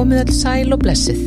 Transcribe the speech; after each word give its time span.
Komið 0.00 0.20
all 0.22 0.32
sæl 0.32 0.72
og 0.72 0.78
blessið. 0.80 1.18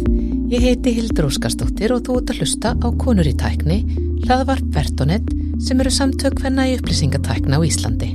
Ég 0.50 0.64
heiti 0.66 0.96
Hildur 0.96 1.28
Óskarsdóttir 1.28 1.92
og 1.94 2.00
þú 2.08 2.16
ert 2.18 2.32
að 2.33 2.40
hlusta 2.42 2.72
á 2.74 2.88
Konur 3.04 3.27
í 3.30 3.34
tækni, 3.38 3.75
hlaðvarp 4.24 4.72
Vertonet 4.74 5.27
sem 5.61 5.84
eru 5.84 5.92
samtök 5.93 6.40
hvenna 6.42 6.66
í 6.66 6.74
upplýsingatækna 6.80 7.59
á 7.62 7.66
Íslandi. 7.70 8.09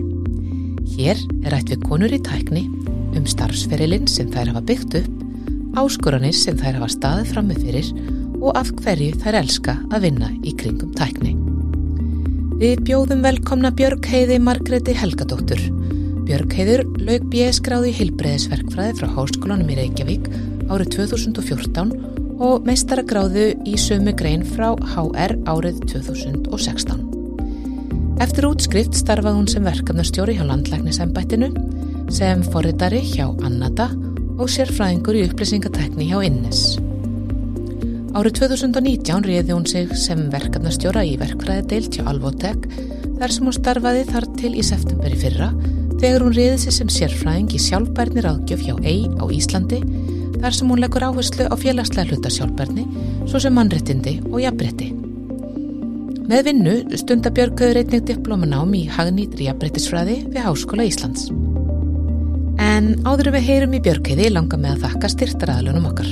Hér 0.96 1.22
er 1.46 1.54
ætt 1.60 1.70
við 1.70 1.84
Konur 1.86 2.10
í 2.10 2.18
tækni 2.26 2.64
um 3.14 3.22
starfsferilinn 3.30 4.10
sem 4.10 4.34
þær 4.34 4.50
hafa 4.50 4.64
byggt 4.72 4.98
upp, 4.98 5.22
áskoranir 5.78 6.34
sem 6.34 6.58
þær 6.58 6.80
hafa 6.80 6.90
staðið 6.96 7.32
frammi 7.36 7.62
fyrir 7.62 7.94
og 8.40 8.58
af 8.58 8.74
hverju 8.82 9.14
þær 9.22 9.38
elska 9.44 9.78
að 9.92 10.08
vinna 10.08 10.34
í 10.42 10.58
kringum 10.58 10.90
tækni. 10.98 11.36
Við 12.58 12.82
bjóðum 12.82 13.22
velkomna 13.22 13.70
Björg 13.70 14.10
Heiði 14.10 14.42
Margreti 14.42 14.98
Helgadóttur. 14.98 15.62
Björg 16.28 16.52
Heiður 16.52 16.82
laug 17.00 17.22
bjöskráði 17.32 17.90
hilbreiðisverkfræði 17.96 18.96
frá 18.98 19.12
Háskólanum 19.14 19.70
í 19.72 19.76
Reykjavík 19.78 20.26
árið 20.68 20.90
2014 20.98 21.94
og 22.44 22.66
meistaragráðu 22.68 23.46
í 23.64 23.76
sömu 23.80 24.12
grein 24.12 24.44
frá 24.44 24.74
HR 24.76 25.38
árið 25.48 25.78
2016. 25.88 27.00
Eftir 28.20 28.48
útskrift 28.50 28.98
starfaði 28.98 29.38
hún 29.38 29.48
sem 29.48 29.64
verkefnastjóri 29.64 30.36
hjá 30.36 30.44
landlæknisembættinu, 30.50 31.48
sem 32.12 32.44
forritari 32.52 33.00
hjá 33.08 33.24
Annata 33.48 33.88
og 34.36 34.52
sérfræðingur 34.52 35.16
í 35.16 35.24
upplýsingatekni 35.30 36.10
hjá 36.10 36.20
Innes. 36.28 36.76
Árið 38.12 38.42
2019 38.42 39.24
réði 39.24 39.56
hún 39.56 39.64
sig 39.70 39.96
sem 39.96 40.28
verkefnastjóra 40.36 41.08
í 41.08 41.16
verkfræðideilt 41.24 41.96
hjá 41.96 42.04
Alvotek 42.12 42.68
þar 43.16 43.32
sem 43.32 43.48
hún 43.48 43.60
starfaði 43.62 44.06
þar 44.12 44.30
til 44.36 44.52
í 44.52 44.68
september 44.74 45.16
í 45.16 45.24
fyrra 45.24 45.52
þegar 45.98 46.24
hún 46.24 46.36
réði 46.36 46.58
sig 46.62 46.76
sem 46.76 46.90
sérfræðing 46.92 47.50
í 47.56 47.60
sjálfbærni 47.62 48.22
ráðgjöf 48.24 48.62
hjá 48.62 48.74
EI 48.86 49.08
á 49.18 49.24
Íslandi 49.34 49.80
þar 50.38 50.54
sem 50.54 50.70
hún 50.70 50.82
leggur 50.82 51.06
áherslu 51.08 51.48
á 51.50 51.54
félagslega 51.58 52.12
hluta 52.12 52.30
sjálfbærni 52.30 52.86
svo 53.26 53.40
sem 53.42 53.54
mannrettindi 53.54 54.18
og 54.30 54.40
jafnbretti. 54.44 54.92
Með 56.28 56.44
vinnu 56.50 56.74
stundabjörgauður 57.00 57.80
einnig 57.82 58.04
diplomanám 58.10 58.74
í 58.76 58.84
hagnýtri 58.92 59.48
jafnbrettisfræði 59.48 60.18
við 60.28 60.42
Háskóla 60.44 60.86
Íslands. 60.86 61.30
En 62.60 62.90
áður 63.08 63.32
við 63.38 63.46
heyrum 63.48 63.76
í 63.78 63.82
björgauði 63.82 64.28
langa 64.34 64.58
með 64.60 64.76
að 64.76 64.84
þakka 64.86 65.12
styrtaraðlunum 65.14 65.88
okkar. 65.88 66.10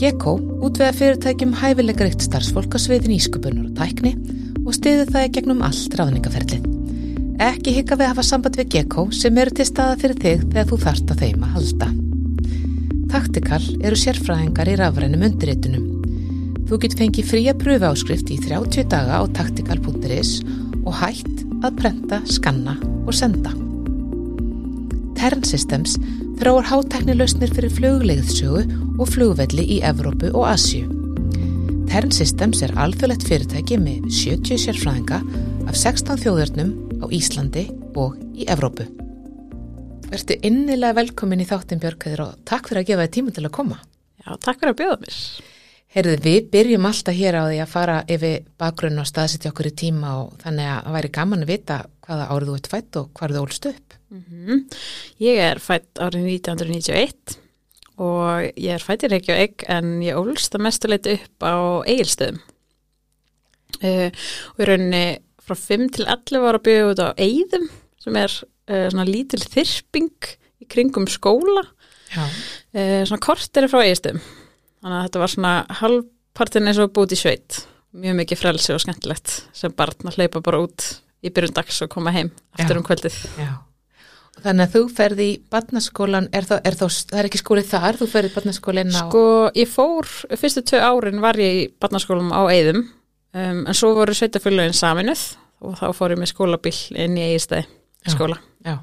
Gekko 0.00 0.38
útveða 0.66 0.94
fyrirtækjum 0.96 1.54
hæfilegaríkt 1.60 2.24
starfsfólk 2.26 2.74
á 2.74 2.78
sviðin 2.80 3.16
ískupunar 3.16 3.68
og 3.68 3.76
tækni 3.78 4.16
og 4.64 4.72
stiði 4.76 5.06
það 5.12 5.30
gegnum 5.36 5.62
allt 5.64 6.00
ráðningaferlið. 6.00 6.75
Ekki 7.36 7.74
hika 7.76 7.98
við 7.98 8.06
að 8.06 8.12
hafa 8.14 8.22
samband 8.24 8.54
við 8.56 8.68
Gekko 8.72 9.02
sem 9.12 9.36
eru 9.36 9.52
til 9.52 9.64
staða 9.68 9.96
fyrir 10.00 10.20
þig 10.22 10.44
þegar 10.54 10.68
þú 10.70 10.76
þarft 10.80 11.10
að 11.12 11.18
þeim 11.20 11.42
að 11.44 11.50
halda. 11.56 11.88
Taktikal 13.12 13.64
eru 13.84 13.98
sérfræðingar 14.00 14.70
í 14.72 14.76
rafrænum 14.80 15.26
undirritunum. 15.28 15.84
Þú 16.66 16.78
get 16.80 16.96
fengið 16.96 17.28
fría 17.28 17.54
pröfu 17.60 17.90
áskrift 17.90 18.32
í 18.32 18.38
30 18.40 18.88
daga 18.88 19.20
á 19.20 19.22
taktikal.is 19.36 20.30
og 20.86 20.96
hætt 20.96 21.44
að 21.60 21.76
prenta, 21.82 22.22
skanna 22.24 22.78
og 23.04 23.12
senda. 23.12 23.52
Tern 25.20 25.44
Systems 25.44 25.98
þráar 26.40 26.72
hátæknilausnir 26.72 27.52
fyrir 27.52 27.76
fluglegðsögu 27.76 28.64
og 28.96 29.12
flugvelli 29.12 29.68
í 29.76 29.82
Evrópu 29.84 30.32
og 30.32 30.48
Asju. 30.54 30.88
Tern 31.92 32.16
Systems 32.16 32.64
er 32.64 32.72
alþjóðlegt 32.80 33.28
fyrirtæki 33.28 33.76
með 33.76 34.08
70 34.24 34.64
sérfræðinga 34.64 35.20
af 35.68 35.76
16 35.76 36.24
þjóðurnum 36.24 36.74
á 37.02 37.06
Íslandi 37.12 37.66
og 37.98 38.16
í 38.36 38.46
Evrópu. 38.48 38.86
Vertu 40.06 40.36
innilega 40.46 40.96
velkomin 41.00 41.42
í 41.42 41.48
þáttin 41.48 41.82
Björgæður 41.82 42.22
og 42.28 42.40
takk 42.46 42.70
fyrir 42.70 42.84
að 42.84 42.88
gefa 42.90 43.06
þið 43.06 43.14
tíma 43.16 43.34
til 43.36 43.44
að 43.46 43.54
koma. 43.56 43.78
Já, 44.22 44.30
takk 44.38 44.60
fyrir 44.60 44.72
að 44.74 44.80
bjóða 44.80 44.98
mér. 45.02 45.20
Heyrðu, 45.96 46.16
við 46.26 46.48
byrjum 46.52 46.86
alltaf 46.90 47.16
hér 47.16 47.38
á 47.40 47.42
því 47.46 47.58
að 47.62 47.72
fara 47.72 47.96
yfir 48.12 48.46
bakgrunn 48.60 49.00
og 49.00 49.08
staðsetja 49.08 49.52
okkur 49.52 49.70
í 49.70 49.74
tíma 49.80 50.12
og 50.20 50.34
þannig 50.42 50.68
að 50.68 50.80
það 50.84 50.96
væri 50.96 51.10
gaman 51.16 51.44
að 51.44 51.52
vita 51.52 51.78
hvaða 52.06 52.28
árið 52.34 52.50
þú 52.50 52.56
ert 52.58 52.70
fætt 52.72 52.98
og 53.00 53.10
hvað 53.16 53.36
þú 53.36 53.42
ólst 53.46 53.68
upp. 53.70 53.94
Mm 54.10 54.24
-hmm. 54.26 54.60
Ég 55.18 55.36
er 55.50 55.58
fætt 55.58 55.98
árið 55.98 56.26
1991 56.26 57.38
og 57.96 58.52
ég 58.56 58.74
er 58.74 58.82
fætt 58.84 59.04
í 59.04 59.08
Reykjavík 59.08 59.64
en 59.68 60.02
ég 60.02 60.16
ólst 60.16 60.54
að 60.54 60.62
mestuleiti 60.62 61.12
upp 61.16 61.42
á 61.42 61.54
eigilstöðum. 61.86 62.40
Uh, 63.82 64.10
og 64.54 64.60
í 64.60 64.64
rauninni 64.64 65.18
frá 65.46 65.56
5 65.58 65.86
til 65.96 66.06
11 66.06 66.42
var 66.42 66.58
að 66.58 66.66
byggja 66.66 66.88
út 66.90 67.02
á 67.02 67.08
eigðum 67.14 67.68
sem 68.02 68.18
er 68.18 68.32
uh, 68.32 68.88
svona 68.90 69.06
lítil 69.08 69.42
þyrping 69.42 70.32
í 70.62 70.68
kringum 70.70 71.08
skóla. 71.10 71.64
Uh, 72.16 73.02
svona 73.06 73.22
kort 73.22 73.58
er 73.58 73.68
frá 73.70 73.82
eigilstöðum. 73.84 74.22
Þannig 74.82 74.98
að 74.98 75.06
þetta 75.08 75.22
var 75.22 75.32
svona 75.32 75.54
halvpartin 75.80 76.70
eins 76.70 76.82
og 76.82 77.02
í 77.10 77.18
sveit. 77.18 77.62
Mjög 77.96 78.18
mikið 78.20 78.42
frelsi 78.42 78.74
og 78.74 78.82
skemmtilegt 78.82 79.38
sem 79.56 79.72
barn 79.72 80.10
að 80.10 80.18
hleypa 80.20 80.42
bara 80.44 80.60
út 80.66 80.84
í 81.24 81.32
byrjun 81.32 81.56
dags 81.56 81.80
og 81.82 81.90
koma 81.92 82.12
heim 82.14 82.28
eftir 82.58 82.76
Já. 82.76 82.80
um 82.80 82.84
kvöldið. 82.86 83.16
Já. 83.40 83.54
Þannig 84.36 84.66
að 84.66 84.74
þú 84.74 84.80
ferði 84.92 85.26
í 85.30 85.36
barnaskólan, 85.48 86.26
er, 86.36 86.44
þá, 86.44 86.58
er 86.60 86.74
þá, 86.76 86.84
það 87.08 87.20
er 87.22 87.28
ekki 87.30 87.40
skólið 87.40 87.70
þar, 87.70 87.96
þú 87.96 88.08
ferði 88.12 88.28
í 88.28 88.34
barnaskólan 88.34 88.90
á... 88.92 88.98
Sko, 88.98 89.22
ég 89.56 89.70
fór, 89.72 90.10
fyrstu 90.36 90.62
tvö 90.68 90.82
árin 90.84 91.22
var 91.24 91.40
ég 91.40 91.60
í 91.62 91.62
barnaskólum 91.80 92.34
á 92.36 92.44
Eyðum 92.52 92.82
um, 93.34 93.62
en 93.66 93.74
svo 93.76 93.94
voru 93.96 94.14
sveitafélagin 94.16 94.76
saminuð 94.76 95.24
og 95.64 95.78
þá 95.80 95.86
fór 95.96 96.14
ég 96.14 96.20
með 96.20 96.32
skólabíl 96.32 96.76
inn 96.94 97.16
í 97.16 97.24
Eyðistæði 97.24 97.64
Já. 97.66 98.12
skóla. 98.12 98.38
Já. 98.66 98.76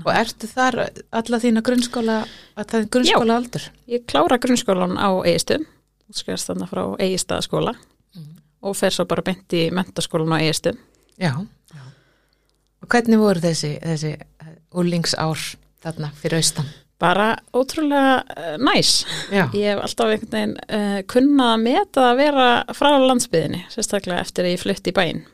Og 0.00 0.08
ertu 0.16 0.48
þar 0.48 0.78
alla 1.12 1.38
þína 1.42 1.62
grunnskóla, 1.64 2.18
að 2.56 2.68
það 2.70 2.78
er 2.80 2.86
grunnskóla 2.96 3.36
aldur? 3.36 3.66
Ég 3.92 4.06
klára 4.08 4.38
grunnskólan 4.40 4.96
á 4.96 5.10
Eyðistöðum, 5.20 5.66
skæðast 6.16 6.48
þannig 6.48 6.70
frá 6.72 6.82
Eyðistæðaskóla 6.96 7.74
og 8.62 8.76
fer 8.78 8.94
svo 8.94 9.04
bara 9.10 9.24
beint 9.26 9.52
í 9.58 9.66
mentaskólan 9.74 10.32
á 10.32 10.40
Eyðistöðum. 10.40 10.80
Já. 11.20 11.32
Já. 11.74 11.82
Og 12.82 12.88
hvernig 12.88 13.20
voru 13.20 13.42
þessi, 13.44 13.74
þessi 13.82 14.14
úlingsár 14.72 15.44
þarna 15.84 16.12
fyrir 16.16 16.40
austan? 16.40 16.70
Bara 17.02 17.32
ótrúlega 17.50 18.20
uh, 18.22 18.54
næs. 18.62 19.02
Já. 19.32 19.48
Ég 19.50 19.72
hef 19.72 19.82
alltaf 19.82 20.12
einhvern 20.12 20.36
veginn 20.36 20.54
uh, 20.62 21.00
kunnað 21.10 21.54
að 21.56 21.64
meta 21.64 22.04
að 22.12 22.20
vera 22.20 22.48
frá 22.78 22.92
landsbyðinni, 23.02 23.64
sérstaklega 23.72 24.22
eftir 24.22 24.46
að 24.46 24.54
ég 24.54 24.62
flutti 24.62 24.92
í 24.92 24.96
bæinn. 24.96 25.24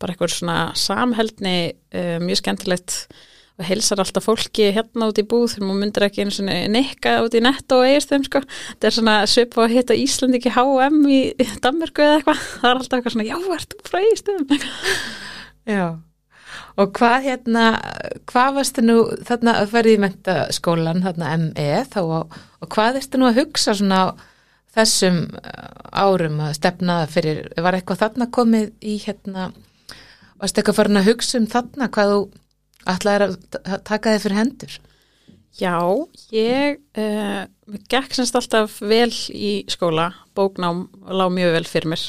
Bara 0.00 0.14
eitthvað 0.14 0.36
svona 0.36 0.60
samheldni, 0.78 1.56
uh, 1.98 2.16
mjög 2.22 2.42
skemmtilegt 2.44 3.00
og 3.60 3.66
heilsar 3.68 4.00
alltaf 4.00 4.24
fólki 4.24 4.70
hérna 4.72 5.10
út 5.10 5.18
í 5.20 5.26
búð 5.28 5.56
þegar 5.56 5.66
maður 5.68 5.80
myndir 5.82 6.06
ekki 6.06 6.24
einu 6.24 6.32
svona 6.32 6.54
nekka 6.72 7.16
út 7.26 7.34
í 7.36 7.42
netto 7.44 7.80
og 7.82 7.88
eigist 7.88 8.12
þeim 8.12 8.24
sko. 8.24 8.40
Þetta 8.70 8.88
er 8.88 8.96
svona 8.96 9.16
svipa 9.28 9.64
að 9.66 9.74
hitta 9.74 9.96
Íslandiki 10.00 10.52
H&M 10.54 11.00
í 11.10 11.20
Danmörku 11.60 12.06
eða 12.06 12.20
eitthvað. 12.20 12.46
Það 12.62 12.70
er 12.70 12.80
alltaf 12.84 13.00
eitthvað 13.00 13.16
svona, 13.16 13.28
já, 13.28 13.36
ert 13.58 13.74
þú 13.74 13.90
frá 13.90 14.00
eigist 14.00 14.30
þeim? 14.30 14.70
Já. 15.68 15.84
Og 16.80 16.92
hvað 16.96 17.26
hérna, 17.28 17.64
hvað 18.30 18.54
varstu 18.58 18.84
nú 18.84 18.96
þarna 19.28 19.56
að 19.60 19.72
ferði 19.74 19.94
í 19.96 20.00
mentaskólan, 20.04 21.02
þarna 21.04 21.30
ME 21.44 21.70
þá 21.92 22.00
og, 22.02 22.36
og 22.60 22.70
hvað 22.74 23.00
ertu 23.02 23.20
nú 23.20 23.28
að 23.30 23.40
hugsa 23.42 23.74
svona 23.78 24.02
á 24.02 24.06
þessum 24.76 25.22
uh, 25.34 25.70
árum 25.98 26.38
að 26.46 26.54
stefna 26.60 27.00
fyrir, 27.10 27.48
var 27.58 27.74
eitthvað 27.78 28.04
þarna 28.04 28.28
komið 28.34 28.68
í 28.86 28.98
hérna, 29.02 29.48
varstu 30.38 30.62
eitthvað 30.62 30.78
farin 30.78 31.00
að 31.00 31.08
hugsa 31.10 31.40
um 31.40 31.48
þarna 31.50 31.90
hvað 31.90 32.12
þú 32.14 32.20
ætlaðir 32.94 33.26
að 33.26 33.34
ta- 33.50 33.80
taka 33.90 34.14
þið 34.14 34.22
fyrir 34.24 34.40
hendur? 34.40 34.76
Já, 35.60 35.74
ég 36.32 36.78
uh, 37.02 37.42
gekk 37.90 38.14
semst 38.16 38.38
alltaf 38.38 38.78
vel 38.86 39.10
í 39.34 39.50
skóla, 39.68 40.12
bóknám 40.38 40.86
lág 41.10 41.34
mjög 41.34 41.56
vel 41.58 41.66
fyrir 41.68 41.90
mér 41.90 42.04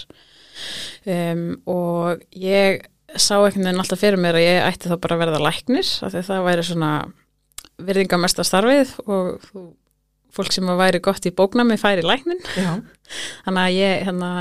um, 1.09 1.43
og 1.65 2.21
ég 2.37 2.85
sá 3.17 3.35
einhvern 3.39 3.67
veginn 3.67 3.83
alltaf 3.83 4.01
fyrir 4.01 4.21
mér 4.21 4.39
að 4.39 4.47
ég 4.47 4.69
ætti 4.69 4.91
þá 4.91 4.95
bara 5.03 5.17
að 5.17 5.23
verða 5.25 5.43
læknir 5.47 5.91
af 6.05 6.13
því 6.13 6.21
að 6.21 6.29
það 6.29 6.47
væri 6.47 6.65
svona 6.69 6.91
virðingamesta 7.81 8.45
starfið 8.47 8.95
og 9.07 9.29
þú, 9.49 9.67
fólk 10.31 10.55
sem 10.55 10.73
væri 10.79 11.01
gott 11.03 11.27
í 11.27 11.33
bóknámi 11.35 11.79
færi 11.81 12.05
læknin 12.05 12.41
þannig 13.45 13.61
að 13.65 13.77
ég 13.77 14.03
hérna 14.07 14.31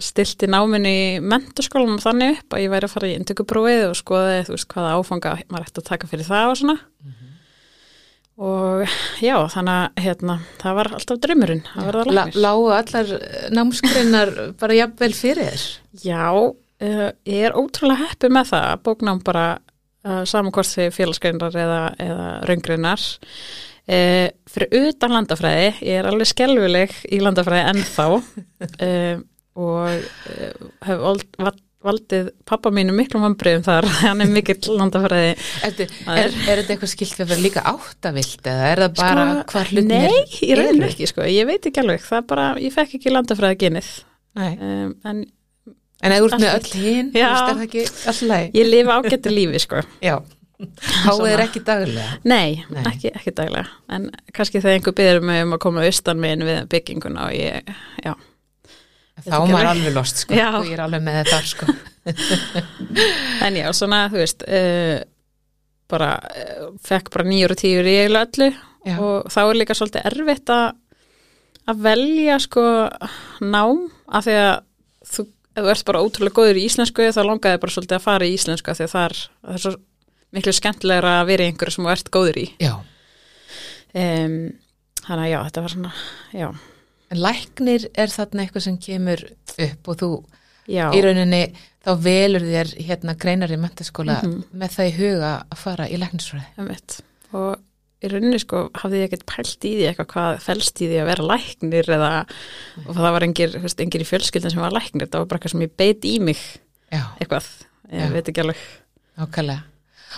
stilti 0.00 0.48
náminni 0.50 0.92
í 0.92 1.08
mentaskólanum 1.22 2.00
þannig 2.02 2.38
upp 2.38 2.56
að 2.56 2.64
ég 2.64 2.72
væri 2.72 2.88
að 2.88 2.94
fara 2.94 3.10
í 3.10 3.16
indökuprófið 3.18 3.86
og 3.88 3.98
skoði 3.98 4.38
þú 4.46 4.54
veist 4.56 4.70
hvaða 4.72 4.94
áfanga 4.96 5.34
maður 5.50 5.66
ætti 5.68 5.82
að 5.82 5.90
taka 5.90 6.10
fyrir 6.10 6.28
það 6.28 6.52
og 6.52 6.60
svona. 6.60 6.76
Og 8.40 8.94
já 9.20 9.34
þannig 9.52 9.74
að 9.74 10.02
hérna, 10.06 10.38
það 10.62 10.76
var 10.78 10.90
alltaf 10.96 11.20
draumurinn 11.20 11.62
að 11.74 11.90
verða 11.90 12.14
læknir. 12.16 12.40
lágu 12.40 12.70
allar 12.72 13.12
námskreinar 13.52 14.32
bara 14.62 14.78
jafnvel 14.78 15.12
fyrir 15.18 15.50
þér? 15.50 15.66
Já, 16.06 16.24
uh, 16.84 17.08
ég 17.28 17.46
er 17.48 17.56
ótrúlega 17.58 18.10
heppið 18.10 18.34
með 18.36 18.50
það 18.52 18.68
að 18.74 18.82
bóknám 18.88 19.22
bara 19.26 19.46
uh, 19.56 20.22
samankort 20.28 20.70
því 20.72 20.88
félagsgreinar 20.96 21.56
eða, 21.64 21.80
eða 22.06 22.28
raungreinar. 22.50 23.06
Uh, 23.90 24.28
fyrir 24.50 24.86
utan 24.90 25.14
landafræði 25.16 25.70
ég 25.88 25.96
er 26.02 26.06
alveg 26.10 26.28
skelvileg 26.30 26.92
í 27.10 27.18
landafræði 27.24 27.72
ennþá. 27.74 28.06
Og 29.60 29.88
hef 30.86 31.00
var 31.42 31.56
valdið 31.80 32.26
pappa 32.48 32.68
mínu 32.76 32.92
miklum 32.92 33.22
vambriðum 33.24 33.62
þar, 33.64 33.86
hann 34.04 34.20
er 34.20 34.28
mikill 34.30 34.58
landafræði. 34.76 35.30
Er, 35.64 35.74
er- 35.80 36.36
er 36.52 36.60
þetta 36.60 36.74
eitthvað 36.74 36.92
skilt 36.92 37.16
við 37.16 37.24
að 37.24 37.30
vera 37.32 37.44
líka 37.46 37.62
áttavilt 37.70 38.50
eða 38.52 38.66
er 38.74 38.82
það 38.84 38.94
bara 39.00 39.24
hvað 39.50 39.70
hlutin 39.72 39.90
Nei, 39.94 40.20
ég 40.44 40.52
eru? 40.54 40.66
reyna 40.68 40.90
ekki, 40.90 41.08
sko, 41.10 41.24
ég 41.32 41.48
veit 41.48 41.66
ekki 41.70 41.82
alveg, 41.82 42.04
það 42.04 42.20
er 42.20 42.26
bara, 42.34 42.46
ég 42.60 42.74
fekk 42.76 42.98
ekki 43.00 43.14
landafræði 43.14 43.58
genið, 43.64 43.88
um, 44.44 44.92
en 45.08 45.22
En 46.00 46.12
eða 46.14 46.20
þú 46.24 46.28
ert 46.30 46.40
með 46.40 46.52
öll 46.56 46.82
hinn, 46.84 47.08
Já. 47.12 47.26
er 47.28 47.40
það 47.50 47.64
ekki 47.66 47.82
alltaf 48.12 48.54
ég 48.56 48.68
lifa 48.70 48.94
ágættu 49.00 49.32
lífi, 49.34 49.60
sko. 49.60 49.82
Já, 50.04 50.14
háið 51.04 51.26
er 51.34 51.42
ekki 51.44 51.62
daglega. 51.66 52.14
Nei, 52.24 52.62
Nei. 52.72 52.82
Ekki, 52.88 53.12
ekki 53.16 53.34
daglega, 53.36 53.66
en 53.92 54.08
kannski 54.36 54.62
þegar 54.62 54.78
einhver 54.78 54.96
byrður 54.96 55.28
mig 55.28 55.44
um 55.44 55.54
að 55.56 55.62
koma 55.66 55.84
austan 55.84 56.20
minn 56.22 56.44
við 56.48 56.62
bygginguna 56.72 57.28
og 57.28 57.36
ég, 57.36 57.72
já, 58.04 58.14
Þá 59.20 59.34
ekki 59.36 59.44
er 59.44 59.52
maður 59.52 59.70
alveg. 59.74 59.94
lost, 59.98 60.22
sko. 60.24 60.32
Já. 60.38 60.46
Og 60.56 60.68
ég 60.70 60.78
er 60.78 60.82
alveg 60.86 61.02
með 61.04 61.18
þetta, 61.20 61.40
sko. 61.50 61.66
en 63.46 63.58
já, 63.60 63.66
svona, 63.76 63.98
þú 64.12 64.20
veist, 64.22 64.44
uh, 64.48 65.00
bara, 65.90 66.14
uh, 66.32 66.70
fekk 66.86 67.10
bara 67.12 67.26
nýjur 67.28 67.52
og 67.56 67.60
tíur 67.60 67.88
í 67.90 67.96
eiginlega 68.00 68.28
öllu 68.30 68.50
Já. 68.88 68.94
og 68.96 69.26
þá 69.28 69.40
er 69.42 69.58
líka 69.60 69.74
svolítið 69.76 70.06
erfitt 70.08 70.52
að 70.54 70.70
að 71.70 71.82
velja 71.84 72.38
sko 72.40 72.62
nám 73.44 73.82
af 74.08 74.24
því 74.24 74.36
að 74.40 74.54
þú, 74.54 74.69
ef 75.56 75.62
þú 75.64 75.70
ert 75.74 75.84
bara 75.88 76.02
ótrúlega 76.04 76.36
góður 76.40 76.60
í 76.60 76.64
íslensku 76.68 77.06
þá 77.10 77.22
langaði 77.26 77.60
bara 77.62 77.74
svolítið 77.74 77.96
að 77.98 78.04
fara 78.06 78.26
í 78.28 78.34
íslensku 78.36 78.74
því 78.76 78.84
að 78.86 78.92
það 78.94 79.04
er, 79.10 79.16
það 79.44 79.54
er 79.56 79.62
svo 79.64 79.72
miklu 80.36 80.52
skemmtilegra 80.54 81.14
að 81.20 81.26
vera 81.32 81.42
í 81.46 81.50
einhverju 81.50 81.74
sem 81.74 81.84
þú 81.84 81.90
ert 81.94 82.10
góður 82.14 82.38
í 82.38 82.46
Já. 82.62 82.74
um, 83.94 84.36
þannig 85.06 85.24
að 85.24 85.32
já, 85.32 85.38
þetta 85.48 85.64
var 85.64 85.74
svona 85.76 85.92
já, 86.36 86.50
En 87.10 87.18
læknir 87.18 87.88
er 87.98 88.12
þarna 88.12 88.44
eitthvað 88.44 88.62
sem 88.68 88.76
kemur 88.78 89.22
upp 89.66 89.88
og 89.90 89.96
þú 89.98 90.10
já, 90.70 90.84
í 90.94 91.00
rauninni 91.02 91.40
þá 91.82 91.90
velur 92.04 92.44
þér 92.46 92.70
hérna 92.86 93.16
greinar 93.18 93.50
í 93.50 93.58
mentaskóla 93.58 94.20
Mhm. 94.22 94.44
með 94.54 94.76
það 94.76 94.90
í 94.90 94.94
huga 95.00 95.32
að 95.50 95.58
fara 95.58 95.88
í 95.90 95.98
læknisfræði. 95.98 97.02
og 97.32 97.58
í 98.00 98.10
rauninni 98.10 98.38
sko 98.40 98.62
hafði 98.80 99.02
ég 99.02 99.10
ekkert 99.10 99.26
pælt 99.28 99.66
í 99.68 99.72
því 99.76 99.88
eitthvað 99.90 100.08
hvað 100.14 100.38
felst 100.44 100.80
í 100.80 100.88
því 100.88 101.00
að 101.02 101.08
vera 101.10 101.26
læknir 101.30 101.90
eða, 101.96 102.10
og 102.86 102.92
það 102.96 103.14
var 103.16 103.26
engir, 103.26 103.56
veist, 103.60 103.82
engir 103.84 104.04
í 104.04 104.08
fjölskyldin 104.08 104.54
sem 104.54 104.62
var 104.64 104.76
læknir, 104.76 105.10
það 105.10 105.24
var 105.24 105.30
bara 105.32 105.40
eitthvað 105.40 105.54
sem 105.54 105.64
ég 105.66 105.74
beit 105.82 106.06
í 106.08 106.14
mig 106.24 106.40
Já, 106.90 107.02
eitthvað, 107.20 107.50
ég 107.92 108.06
Já. 108.06 108.12
veit 108.14 108.30
ekki 108.32 108.42
alveg 108.44 108.62
nákvæmlega. 109.20 109.66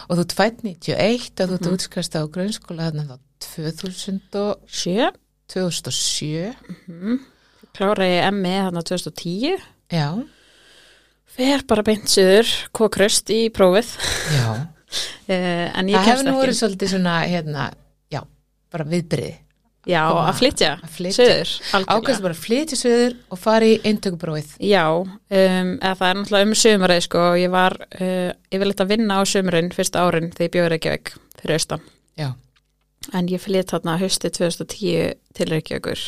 Og 0.08 0.17
þú 0.19 0.25
tvætt 0.32 0.62
91 0.64 1.43
og 1.43 1.50
þú 1.50 1.56
ert 1.58 1.69
útskast 1.73 2.14
á 2.17 2.23
grunnskóla 2.32 2.87
þarna 2.88 3.05
þá 3.11 3.17
2000 3.44 4.38
og 4.40 4.62
sjö, 4.70 5.11
2007. 5.52 6.55
mm. 6.87 7.19
klára 7.76 8.06
ég 8.08 8.31
ME 8.38 8.55
þarna 8.69 8.85
2010 8.88 9.58
Já, 9.93 10.06
fer 11.32 11.64
bara 11.69 11.85
beint 11.85 12.08
söður, 12.08 12.49
kókröst 12.73 13.28
í 13.35 13.46
prófið 13.52 13.93
já. 14.32 14.71
Uh, 14.92 15.78
en 15.78 15.88
ég 15.90 15.96
Það 15.96 16.04
kemst 16.08 16.12
hefur 16.12 16.26
nú 16.28 16.34
ekki 16.34 16.42
verið 16.46 16.58
svolítið 16.60 16.92
svona, 16.94 17.14
hérna, 17.30 17.64
já, 18.12 18.20
bara 18.72 18.86
viðbyrði. 18.92 19.32
já, 19.86 20.02
koma- 20.08 20.26
að 20.30 20.38
flytja, 20.38 20.70
söður. 21.16 21.52
Ákvæmst 21.90 22.22
bara 22.22 22.36
að 22.36 22.42
flytja 22.44 22.78
söður 22.78 23.16
og 23.34 23.40
fara 23.42 23.66
í 23.66 23.80
eintökubróið. 23.88 24.52
Já, 24.62 24.84
um, 25.02 25.10
eða 25.82 25.96
það 25.98 26.08
er 26.08 26.20
náttúrulega 26.20 26.48
um 26.48 26.54
sömurið 26.62 27.02
sko, 27.08 27.24
ég 27.40 27.50
var 27.50 27.76
uh, 27.98 28.30
yfirleitt 28.52 28.84
að 28.84 28.92
vinna 28.94 29.18
á 29.18 29.22
sömurinn 29.26 29.72
fyrsta 29.74 30.04
árin 30.06 30.30
þegar 30.30 30.46
ég 30.48 30.54
bjóði 30.56 30.72
Reykjavík 30.76 31.14
fyrir 31.42 31.58
austan 31.58 31.82
Já, 32.20 32.28
en 33.12 33.28
ég 33.32 33.42
flytt 33.42 33.72
þarna 33.74 33.98
hausti 33.98 34.30
2010 34.30 35.14
til 35.34 35.48
Reykjavíkur 35.50 36.04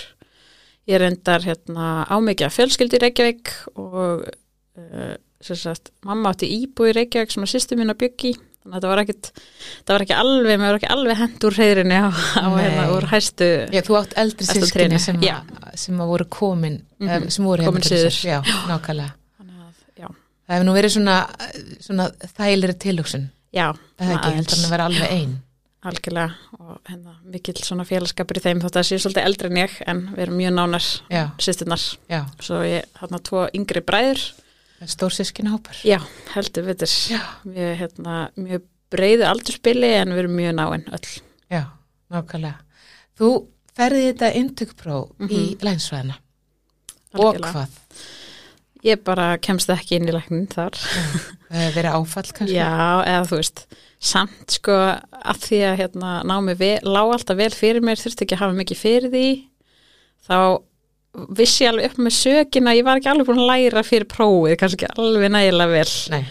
ég 0.90 1.00
reyndar 1.00 1.44
hérna 1.44 2.04
af 2.08 2.56
fjölskyldi 2.56 2.98
í 2.98 3.02
Reykjavík 3.04 3.52
og 3.80 4.24
uh, 4.28 5.14
sem 5.44 5.56
sagt, 5.56 5.90
mamma 6.04 6.32
átti 6.32 6.48
íbúi 6.48 6.92
í 6.92 6.96
Reykjavík 6.98 7.32
sem 7.32 7.44
að 7.44 7.52
sýstu 7.54 7.76
mín 7.78 7.92
að 7.92 8.02
byggi 8.04 8.34
þannig 8.64 8.76
að 8.78 8.84
það 8.84 8.90
var 8.94 9.02
ekkit 9.04 9.30
það 9.84 9.92
var 9.94 10.04
ekki 10.06 10.16
alveg, 10.18 10.58
maður 10.60 10.72
var 10.74 10.78
ekki 10.80 10.92
alveg 10.94 11.18
hend 11.20 11.44
úr 11.48 11.58
heyrinni 11.60 11.98
á, 12.00 12.08
á 12.10 12.46
hérna 12.56 12.84
úr 12.96 13.06
hæstu 13.12 13.48
Já, 13.74 13.80
þú 13.84 13.98
átt 14.00 14.14
eldri 14.24 14.46
sískinni 14.48 14.98
sem, 15.04 15.20
að- 15.20 15.76
sem 15.84 16.00
að 16.00 16.12
voru 16.14 16.24
komin, 16.32 16.80
mm 16.98 17.08
Mhm, 17.08 17.30
sem 17.30 17.44
voru 17.44 17.64
komin 17.68 17.82
til 17.84 17.96
suður. 17.98 18.10
þess. 18.10 18.24
Já, 18.24 18.38
nákvæmlega. 18.70 19.12
að, 19.44 19.80
já, 20.00 20.08
Það 20.48 20.54
hefur 20.56 20.64
nú 20.68 20.74
verið 20.76 20.92
svona, 20.96 21.16
svona 21.80 22.10
þægilegri 22.38 22.78
tilhugsun. 22.78 23.30
já 23.54 23.66
Það 23.98 24.08
er 24.10 24.16
ekki, 24.18 24.34
heldur 24.38 24.56
hann 24.56 24.64
að 24.66 24.70
vera 24.74 24.84
alveg 24.88 25.10
einn. 25.12 25.34
algjörlega 25.84 26.32
og 26.64 26.78
hérna 26.88 27.12
mikill 27.28 27.60
svona 27.60 27.84
félagskapur 27.84 28.38
í 28.38 28.40
þeim 28.40 28.60
þótt 28.62 28.72
að 28.72 28.80
það 28.80 28.86
sé 28.88 28.96
svolítið 29.04 29.26
eldri 29.28 29.48
en 29.50 29.56
ég 29.60 29.72
en 29.86 29.98
við 30.16 30.22
erum 30.24 30.38
mjög 30.40 30.54
nánar 30.56 30.86
Já, 31.12 31.24
sýstinnar 31.36 31.82
já. 32.08 32.22
svo 32.40 32.62
ég 32.64 32.84
hérna 33.02 33.20
tvo 33.20 33.42
yngri 33.52 33.82
bræður 33.84 34.22
Stór 34.84 35.12
sískinni 35.14 35.50
hópar. 35.52 35.76
já, 35.86 36.00
heldur 36.34 36.66
við 36.66 36.82
Já. 37.10 37.20
mjög, 37.46 37.76
hérna, 37.78 38.16
mjög 38.36 38.62
breiðu 38.90 39.24
aldurspili 39.30 39.92
en 40.00 40.08
við 40.12 40.18
erum 40.24 40.36
mjög 40.36 40.54
náinn 40.58 40.84
öll 40.92 41.08
Já, 41.50 41.62
nákvæmlega. 42.10 42.58
Þú 43.18 43.30
ferði 43.76 44.02
þetta 44.12 44.32
eintökupróf 44.34 45.08
í 45.20 45.56
Mhm. 45.56 45.62
lænsvæðina. 45.64 46.14
Og 47.14 47.36
hvað? 47.38 47.68
ég 48.84 49.02
bara 49.04 49.38
kemst 49.38 49.68
ekki 49.70 49.96
inn 49.96 50.08
í 50.08 50.12
læknin 50.12 50.46
þar 50.48 50.74
Það 50.74 51.72
verið 51.72 51.94
áfall 51.94 52.32
kannski? 52.34 52.54
já, 52.58 53.04
eða 53.06 53.26
þú 53.30 53.36
veist 53.38 53.66
samt 54.00 54.50
sko 54.50 54.72
að 54.72 55.38
því 55.40 55.58
að 55.64 55.78
hérna 55.78 56.10
námi 56.26 56.54
vel, 56.58 56.80
lá 56.84 57.00
alltaf 57.14 57.36
vel 57.38 57.50
fyrir 57.50 57.80
mér 57.80 57.96
þurfti 57.96 58.26
ekki 58.26 58.36
að 58.36 58.42
hafa 58.44 58.58
mikið 58.58 58.76
fyrir 58.82 59.10
því 59.14 59.48
þá 60.28 60.62
vissi 61.36 61.66
alveg 61.68 61.92
upp 61.92 62.00
með 62.02 62.16
sökin 62.16 62.70
að 62.70 62.78
ég 62.80 62.86
var 62.86 63.00
ekki 63.00 63.10
alveg 63.12 63.28
búin 63.28 63.42
að 63.44 63.50
læra 63.52 63.84
fyrir 63.86 64.08
prófið, 64.10 64.56
kannski 64.60 64.86
ekki 64.88 65.02
alveg 65.02 65.32
nægilega 65.34 65.74
vel 65.74 65.92
Nei. 66.14 66.22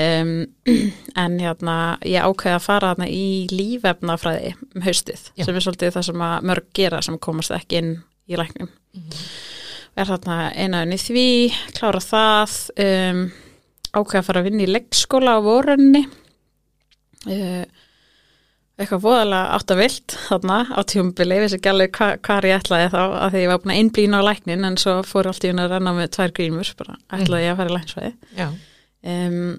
um, 0.00 0.32
en 1.24 1.38
hérna 1.42 1.76
ég 2.06 2.24
ákveði 2.24 2.56
að 2.56 2.66
fara 2.66 2.92
þarna 2.94 3.10
í 3.12 3.26
lífefnafræði 3.52 4.54
um 4.56 4.86
haustið, 4.86 5.28
Já. 5.36 5.46
sem 5.48 5.58
er 5.58 5.66
svolítið 5.66 5.96
það 5.98 6.08
sem 6.10 6.26
að 6.28 6.48
mörg 6.52 6.70
gera 6.80 7.02
sem 7.04 7.18
komast 7.28 7.54
ekki 7.56 7.82
inn 7.82 7.92
í 8.26 8.40
læknum 8.40 8.72
er 9.96 10.08
þarna 10.10 10.38
einaðin 10.52 10.96
í 10.96 11.00
því 11.00 11.26
klára 11.76 12.02
það 12.04 12.56
um, 12.84 13.24
ákveði 13.96 14.20
að 14.20 14.28
fara 14.28 14.42
að 14.42 14.48
vinna 14.50 14.64
í 14.66 14.70
leggskóla 14.72 15.36
á 15.36 15.40
vorunni 15.44 16.02
uh, 17.28 17.64
eitthvað 18.76 19.04
voðalega 19.06 19.54
átt 19.56 19.72
að 19.72 19.80
vilt 19.80 20.16
þarna 20.26 20.58
á 20.68 20.80
tjómbili, 20.92 21.38
vissi 21.40 21.56
ekki 21.56 21.70
alveg 21.72 21.96
hva, 21.96 22.08
hvað 22.20 22.48
ég 22.50 22.58
ætlaði 22.60 22.90
þá 22.92 23.00
að 23.06 23.30
því 23.32 23.44
ég 23.44 23.52
var 23.52 23.62
búin 23.62 23.72
að 23.72 23.80
einblýna 23.80 24.20
á 24.20 24.26
læknin 24.28 24.68
en 24.68 24.76
svo 24.80 24.96
fór 25.06 25.30
allt 25.30 25.46
í 25.46 25.52
hún 25.52 25.62
að 25.64 25.72
renna 25.72 25.94
með 25.96 26.10
tvær 26.16 26.34
grímur 26.36 26.72
bara 26.76 26.98
ætlaði 27.16 27.46
ég 27.46 27.54
að 27.54 27.62
fara 27.62 27.72
í 27.72 27.76
læknsvæði 27.76 28.12
um, 29.06 29.56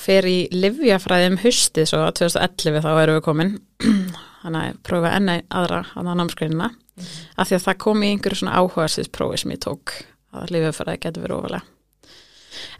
fer 0.00 0.28
í 0.28 0.38
livjafræði 0.54 1.32
um 1.32 1.38
hustið 1.42 1.90
svo 1.90 2.04
2011 2.20 2.84
þá 2.84 2.90
erum 3.02 3.18
við 3.18 3.24
komin. 3.26 3.52
Þannig 4.40 4.62
að 4.62 4.78
prófa 4.86 5.12
enn 5.18 5.32
ein 5.34 5.42
aðra 5.52 5.82
á 5.92 5.98
námsgreinina. 6.06 6.70
Af 7.36 7.50
því 7.50 7.58
að 7.58 7.66
það 7.66 7.80
kom 7.84 8.04
í 8.04 8.12
einhverju 8.14 8.40
svona 8.40 8.56
áhugaðsvíðsprófi 8.60 9.40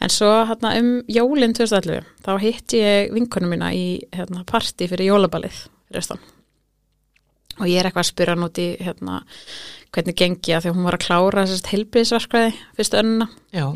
en 0.00 0.12
svo 0.12 0.30
hérna 0.49 0.75
um 0.80 0.90
jólinn 1.11 1.54
2011 1.57 2.07
þá 2.25 2.33
hitti 2.42 2.80
ég 2.80 3.12
vinkonum 3.14 3.52
mína 3.54 3.73
í 3.76 4.00
hérna, 4.14 4.45
partí 4.49 4.88
fyrir 4.90 5.11
jólabalið 5.12 5.66
austan. 5.95 6.23
Og 7.61 7.69
ég 7.69 7.80
er 7.80 7.88
eitthvað 7.88 8.07
að 8.07 8.11
spyrja 8.12 8.35
hann 8.37 8.47
út 8.47 8.59
í 8.62 8.66
hérna, 8.80 9.21
hvernig 9.92 10.16
gengi 10.16 10.57
að 10.57 10.64
því 10.64 10.73
að 10.73 10.76
hún 10.78 10.88
var 10.88 10.97
að 10.97 11.07
klára 11.07 11.45
þessast 11.45 11.71
heilbriðsverkvæði 11.75 12.52
fyrstu 12.78 13.00
önnuna 13.00 13.26
Já. 13.52 13.66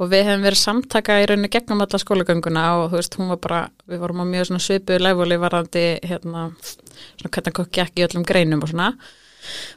og 0.00 0.10
við 0.10 0.24
hefum 0.26 0.46
verið 0.48 0.62
samtaka 0.62 1.18
í 1.20 1.26
rauninni 1.30 1.52
gegnum 1.52 1.84
alla 1.84 2.00
skólagönguna 2.02 2.64
og 2.80 2.96
veist, 2.96 3.18
hún 3.20 3.30
var 3.34 3.42
bara, 3.44 3.60
við 3.86 4.02
vorum 4.02 4.24
á 4.24 4.26
mjög 4.32 4.48
svona 4.48 4.64
svipu 4.64 4.98
lefuli 4.98 5.38
varandi, 5.38 5.84
hérna 6.08 6.48
hvernig 7.22 7.58
kokki 7.60 7.84
ekki 7.84 8.02
í 8.02 8.06
öllum 8.08 8.26
greinum 8.26 8.64
og 8.64 8.72
svona 8.72 8.94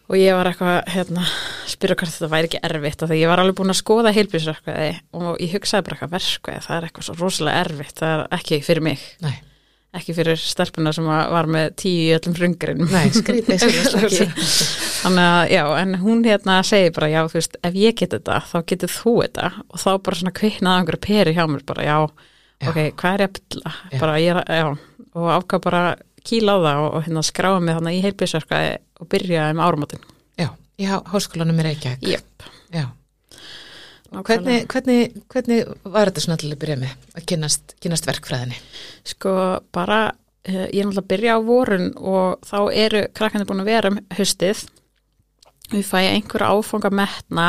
og 0.09 0.17
ég 0.19 0.35
var 0.37 0.49
eitthvað, 0.51 0.77
hérna 0.93 1.23
spyrja 1.71 1.97
hvort 1.99 2.13
þetta 2.13 2.29
væri 2.35 2.49
ekki 2.49 2.61
erfitt 2.69 3.03
af 3.05 3.11
því 3.11 3.17
ég 3.23 3.31
var 3.31 3.41
alveg 3.41 3.57
búin 3.59 3.73
að 3.73 3.79
skoða 3.81 4.13
heilbísverkvæði 4.15 4.91
og 5.17 5.41
ég 5.41 5.55
hugsaði 5.57 5.87
bara 5.87 5.97
eitthvað 5.97 6.15
verkvæði, 6.19 6.63
það 6.67 6.77
er 6.77 6.87
eitthvað 6.89 7.07
svo 7.09 7.17
rosalega 7.19 7.65
erfitt, 7.65 7.97
það 8.01 8.15
er 8.15 8.39
ekki 8.39 8.59
fyrir 8.67 8.85
mig 8.85 9.03
Nei. 9.25 9.33
ekki 9.95 10.15
fyrir 10.17 10.41
stelpuna 10.41 10.93
sem 10.95 11.07
var 11.09 11.49
með 11.57 11.73
tíu 11.81 12.05
í 12.05 12.13
öllum 12.17 12.37
frungrinum 12.37 12.91
Nei, 12.93 13.09
skrítið. 13.15 13.65
Þannig 15.05 15.25
að, 15.25 15.41
já, 15.53 15.63
en 15.81 15.97
hún 16.01 16.23
hérna 16.25 16.59
segir 16.65 16.93
bara, 16.95 17.11
já, 17.13 17.21
þú 17.29 17.37
veist, 17.39 17.57
ef 17.65 17.75
ég 17.77 17.97
get 17.99 18.15
þetta, 18.15 18.39
þá 18.49 18.55
getur 18.71 18.91
þú 18.95 19.13
þetta 19.23 19.51
og 19.69 19.81
þá 19.81 19.89
bara 20.07 20.19
svona 20.21 20.33
kviknaði 20.39 20.81
einhverju 20.81 21.03
peri 21.05 21.35
hjá 21.37 21.45
mér, 21.51 21.65
bara, 21.67 21.85
já, 21.85 21.97
Já. 22.63 22.69
ok, 22.71 22.77
hvað 23.01 23.13
er 23.17 23.21
ég 23.25 23.29
að 23.29 23.37
bylla? 23.37 23.71
Bara, 23.99 24.19
ég 24.23 24.37
já, 24.47 24.67
og 25.15 25.25
ákvað 25.35 25.63
bara 25.65 25.81
kýla 26.27 26.55
á 26.55 26.59
það 26.65 26.81
og, 26.83 26.89
og 26.99 27.05
hérna 27.07 27.23
skráa 27.29 27.61
mig 27.63 27.77
þannig 27.77 27.97
í 27.99 28.03
heilbísverkaði 28.05 28.75
og 29.01 29.09
byrjaði 29.13 29.55
með 29.59 29.65
árumátin. 29.69 30.05
Já, 30.41 30.49
í 30.81 30.89
há- 30.89 31.05
háskólanum 31.13 31.61
í 31.61 31.65
Reykjavík. 31.69 32.05
Jöp. 32.15 32.47
Já. 32.75 32.85
Hvernig, 34.15 34.67
hvernig, 34.71 35.15
hvernig 35.33 35.65
var 35.91 36.07
þetta 36.11 36.21
svona 36.23 36.37
til 36.39 36.51
að 36.53 36.59
byrja 36.61 36.77
með 36.79 36.93
að 37.17 37.25
kynast, 37.31 37.73
kynast 37.83 38.05
verkfræðinni? 38.07 38.59
Sko, 39.11 39.33
bara, 39.75 39.99
uh, 40.47 40.53
ég 40.69 40.77
er 40.79 40.87
náttúrulega 40.87 41.03
að 41.03 41.09
byrja 41.11 41.35
á 41.35 41.39
vorun 41.43 41.87
og 41.99 42.45
þá 42.47 42.57
eru 42.85 43.01
krakkandi 43.17 43.47
búin 43.49 43.63
að 43.65 43.71
vera 43.73 43.91
um 43.91 43.99
haustið 44.15 44.61
við 45.73 45.87
fæ 45.89 45.97
einhverja 46.13 46.51
áfanga 46.53 46.91
metna 46.93 47.47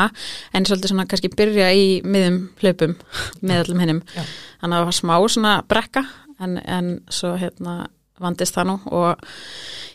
en 0.57 0.65
svolítið 0.65 0.91
svona 0.91 1.05
kannski 1.07 1.29
byrja 1.37 1.67
í 1.77 1.85
miðum 2.03 2.39
hlaupum 2.63 2.95
með 3.45 3.59
allum 3.63 3.83
hinnum 3.85 4.01
þannig 4.09 4.65
að 4.65 4.73
það 4.79 4.87
var 4.89 4.97
smá 4.99 5.15
svona 5.29 5.53
brekka 5.69 6.03
en, 6.41 6.57
en 6.65 6.89
svo 7.13 7.35
hérna 7.37 7.75
vandist 8.23 8.57
það 8.57 8.69
nú 8.71 8.77
og 8.97 9.27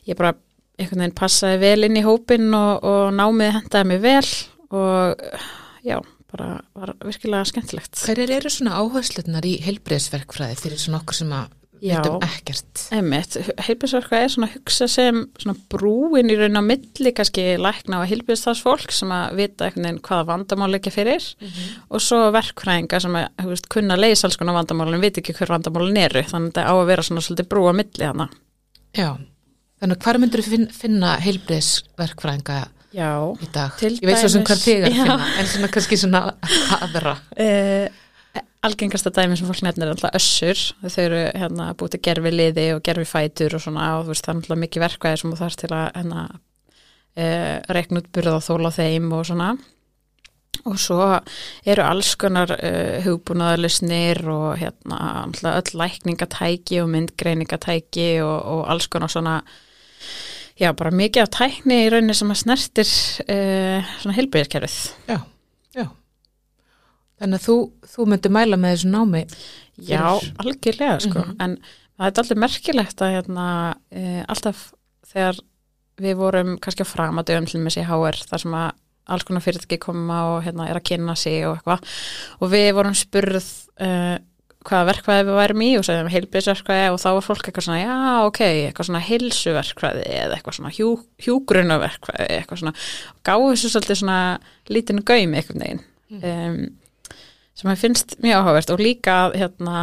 ég 0.09 0.19
bara 0.19 0.35
einhvern 0.81 1.05
veginn 1.05 1.19
passaði 1.19 1.61
vel 1.63 1.89
inn 1.89 2.01
í 2.01 2.05
hópin 2.07 2.49
og, 2.57 2.85
og 2.87 3.15
námið 3.17 3.57
hendaði 3.59 3.91
mig 3.91 4.03
vel 4.03 4.29
og 4.73 5.25
já, 5.85 5.99
bara 6.33 6.53
var 6.75 6.95
virkilega 7.05 7.49
skemmtilegt 7.51 8.01
Hverjar 8.03 8.37
eru 8.39 8.53
svona 8.53 8.79
áherslunar 8.81 9.47
í 9.47 9.59
heilbreyðsverkfræði 9.67 10.59
fyrir 10.63 10.81
svona 10.81 11.03
okkur 11.03 11.21
sem 11.23 11.35
að. 11.37 11.51
Veitum 11.83 12.25
ekkert? 12.27 12.83
Einmitt, 12.95 13.37
heilbjörnsverka 13.67 14.21
er 14.23 14.33
svona 14.33 14.49
að 14.49 14.57
hugsa 14.59 14.89
sem 14.91 15.19
svona 15.43 15.57
brúin 15.73 16.31
í 16.33 16.37
raun 16.39 16.61
á 16.61 16.63
milli 16.65 17.13
kannski 17.17 17.45
lækna 17.61 18.01
og 18.03 18.09
heilbjörnstafsfólk 18.11 18.95
sem 18.95 19.13
að 19.15 19.41
vita 19.41 19.67
einhvern 19.67 19.89
veginn 19.89 20.03
hvaða 20.07 20.29
vandamál 20.31 20.79
ekki 20.79 20.95
fyrir 20.95 21.27
og 21.91 22.05
svo 22.05 22.21
verkfræðinga 22.37 23.03
sem 23.03 23.19
að 23.19 23.49
veist, 23.51 23.69
kunna 23.73 23.99
leysa 23.99 24.29
alls 24.29 24.39
konar 24.41 24.59
vandamálin 24.61 25.03
veit 25.03 25.19
ekki 25.23 25.35
hver 25.37 25.55
vandamálin 25.57 25.99
eru 26.05 26.23
þannig 26.23 26.53
að 26.53 26.61
þetta 26.63 26.69
á 26.71 26.75
að 26.77 26.87
vera 26.93 27.07
svona 27.09 27.25
svolítið 27.27 27.51
brú 27.51 27.67
á 27.67 27.73
milli 27.77 28.09
hana. 28.09 28.29
Já, 28.93 29.11
þannig 29.83 29.99
að 29.99 30.07
hvar 30.07 30.23
myndur 30.23 30.45
þú 30.47 30.63
finna 30.77 31.17
heilbreyðsverkfræðinga 31.25 32.61
Já, 32.93 33.09
í 33.41 33.49
dag? 33.53 33.79
Ég 33.81 34.05
veit 34.05 34.21
svo 34.21 34.29
sem 34.35 34.43
hvað 34.45 34.63
þig 34.67 34.83
er 34.83 34.87
að 34.91 34.97
finna, 34.99 35.29
en 35.41 35.47
svona 35.49 35.69
kannski 35.73 35.97
svona 35.97 36.21
aðra. 36.85 37.15
uh, 37.41 38.02
algengasta 38.67 39.11
dæmi 39.15 39.37
sem 39.39 39.49
fólk 39.49 39.65
nefnir 39.67 39.89
er 39.89 39.97
alltaf 39.97 40.17
össur. 40.17 40.63
Þau 40.85 41.03
eru 41.03 41.21
hérna 41.41 41.69
búið 41.79 41.97
til 41.97 42.03
gerfi 42.09 42.33
liði 42.33 42.67
og 42.77 42.83
gerfi 42.87 43.07
fætur 43.09 43.59
og 43.59 43.65
svona 43.65 43.91
og 43.99 44.07
þú 44.07 44.15
veist 44.15 44.27
það 44.27 44.33
er 44.35 44.41
alltaf 44.43 44.63
mikið 44.63 44.85
verkvæði 44.87 45.21
sem 45.21 45.33
þú 45.33 45.41
þarf 45.43 45.61
til 45.63 45.71
að 45.77 45.85
hérna 45.99 46.25
uh, 47.19 47.57
reikna 47.77 48.03
út 48.03 48.11
burða 48.15 48.37
og 48.39 48.47
þóla 48.47 48.75
þeim 48.79 49.09
og 49.17 49.25
svona. 49.29 49.51
Og 50.69 50.77
svo 50.79 51.01
eru 51.73 51.85
alls 51.87 52.13
konar 52.21 52.55
uh, 52.55 53.01
hugbúnaðarlisnir 53.07 54.23
og 54.31 54.61
hérna 54.61 55.01
alltaf 55.25 55.59
öll 55.59 55.83
lækningatæki 55.83 56.83
og 56.85 56.93
myndgreiningatæki 56.95 58.09
og, 58.23 58.39
og 58.55 58.65
alls 58.71 58.87
konar 58.93 59.11
svona 59.11 59.41
já 60.61 60.71
bara 60.77 60.93
mikið 60.95 61.25
af 61.25 61.33
tækni 61.35 61.79
í 61.87 61.91
rauninni 61.91 62.15
sem 62.15 62.31
að 62.31 62.43
snertir 62.45 62.93
uh, 63.27 63.93
svona 64.03 64.17
heilbyrðiskerfið 64.19 64.79
Já, 65.09 65.19
já. 65.75 65.87
Þannig 67.23 67.39
að 67.39 67.47
þú, 67.47 67.57
þú 67.95 68.07
myndir 68.11 68.35
mæla 68.35 68.59
með 68.59 68.75
þessu 68.77 68.91
námi. 68.93 69.23
Já, 69.79 70.03
Fyrir- 70.19 70.35
algjörlega 70.43 70.97
sko, 71.07 71.23
Mhm. 71.23 71.37
en 71.41 71.57
það 71.99 72.07
er 72.09 72.23
alltaf 72.23 72.37
merkilegt 72.43 73.03
að 73.07 73.13
hérna, 73.17 73.47
e, 73.93 74.25
alltaf 74.29 74.73
þegar 75.13 75.39
við 76.03 76.17
vorum 76.19 76.59
kannski 76.59 76.83
á 76.83 76.93
framadöfum 76.93 77.47
til 77.47 77.61
með 77.63 77.77
sér 77.77 77.87
HR 77.87 78.17
þar 78.27 78.41
sem 78.43 78.53
að 78.59 78.73
alls 79.13 79.25
konar 79.25 79.43
fyrirtæki 79.43 79.79
koma 79.83 80.19
og 80.37 80.45
hérna, 80.45 80.69
er 80.71 80.79
að 80.79 80.85
kynna 80.89 81.17
sig 81.17 81.45
og 81.47 81.59
eitthvað 81.59 81.81
og 82.41 82.51
við 82.51 82.69
vorum 82.75 82.95
spurð 82.95 83.47
e, 83.79 84.19
hvaða 84.63 84.87
verkvæði 84.93 85.25
við 85.27 85.39
værum 85.41 85.63
í 85.67 85.71
og 85.79 85.85
segjum 85.85 86.11
heilbyrðsverkvæði 86.13 86.93
og 86.95 87.01
þá 87.03 87.09
var 87.17 87.25
fólk 87.27 87.49
eitthvað 87.49 87.67
svona 87.67 87.83
já 87.83 88.27
ok, 88.29 88.39
eitthvað 88.71 88.87
svona 88.89 89.03
heilsuverkvæði 89.09 90.05
eða 90.07 90.37
eitthvað 90.39 90.55
svona 90.59 90.71
hjú, 90.77 90.91
hjúgrunaverkvæði 91.27 92.29
eitthvað 92.39 92.61
svona, 92.63 92.75
gáðu 93.27 93.49
þessu 93.53 93.73
svolítið 93.75 93.99
svona 94.03 94.21
lítinu 94.71 95.03
gaum 95.05 95.35
einhvern 95.35 95.65
veginn 95.67 95.83
um, 96.23 96.61
sem 97.63 97.71
að 97.73 97.85
finnst 97.87 98.19
mjög 98.23 98.41
áhugavert 98.43 98.75
og 98.75 98.83
líka 98.83 99.21
hérna 99.37 99.79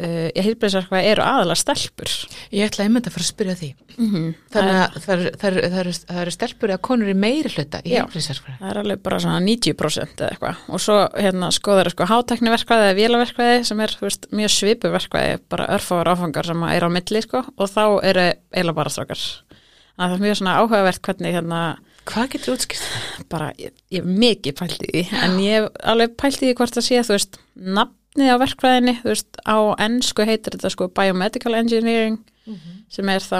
uh, 0.00 0.28
í 0.32 0.44
heilbreyðsverkvæði 0.44 1.10
eru 1.12 1.24
aðalega 1.24 1.60
stelpur 1.60 2.12
Ég 2.54 2.66
ætla 2.66 2.86
einmitt 2.86 3.08
að 3.08 3.14
fara 3.16 3.24
að 3.26 3.30
spyrja 3.30 3.56
því. 3.60 3.68
mm 3.96 4.08
-hmm. 4.10 4.28
Þannig 4.54 4.78
að 4.80 4.96
það 5.04 5.12
eru, 5.14 5.32
það 5.42 5.58
það 5.60 5.80
eru, 5.82 5.92
það 5.98 6.20
eru 6.22 6.34
stelpur 6.36 6.72
eða 6.72 6.82
konur 6.88 7.10
í 7.12 7.16
meiri 7.24 7.52
hluta 7.54 7.82
í 7.84 7.92
Já. 7.92 8.00
heilbreyðsverkfræði. 8.00 8.58
það 8.60 8.70
er 8.70 8.80
alveg 8.82 9.02
bara 9.02 9.20
svona 9.20 9.40
90% 9.40 10.24
eða 10.24 10.30
eitthvað 10.30 10.56
og 10.68 10.80
svo 10.80 10.98
hérna 11.16 11.50
skoðar 11.50 11.90
sko 11.90 12.08
hátekniverkvæði 12.10 12.88
eða 12.88 12.98
vélaverkvæði 13.00 13.64
sem 13.64 13.80
er 13.80 13.96
veist, 14.00 14.26
mjög 14.32 14.50
svipuverkvæði, 14.50 15.38
bara 15.48 15.68
örfáar 15.76 16.08
áfangar 16.08 16.46
sem 16.46 16.62
er 16.62 16.84
á 16.84 16.88
milli 16.88 17.22
sko 17.22 17.44
og 17.56 17.68
þá 17.68 17.84
eru 18.02 18.26
eiginlega 18.52 18.74
bara 18.74 18.90
strákar 18.90 19.20
það 20.00 20.14
er 20.14 20.24
mjög 20.24 20.36
svona 20.40 20.58
áhugavert 20.60 21.02
hvernig 21.02 21.34
hérna 21.34 21.60
Hvað 22.10 22.28
getur 22.34 22.56
útskýrt 22.56 22.82
það? 22.86 23.24
bara, 23.30 23.48
ég, 23.60 23.72
hef 23.94 24.08
mikið 24.24 24.56
pælt 24.58 24.82
í 24.82 24.90
því 24.90 25.02
en 25.24 25.38
ég 25.44 25.56
hef 25.60 25.70
alveg 25.92 26.16
pælt 26.18 26.40
í 26.42 26.48
því 26.48 26.54
hvort 26.58 26.76
það 26.78 26.86
sé 26.88 27.02
þú 27.06 27.14
veist, 27.16 27.38
nafnið 27.78 28.32
á 28.34 28.36
verkfræðinni 28.42 28.94
þú 29.02 29.10
veist, 29.12 29.40
á 29.46 29.56
ennsku 29.86 30.26
heitir 30.26 30.56
þetta 30.56 30.72
sko 30.74 30.88
biomedical 30.96 31.54
engineering 31.60 32.18
sem 32.90 33.06
er 33.12 33.22
þá 33.22 33.38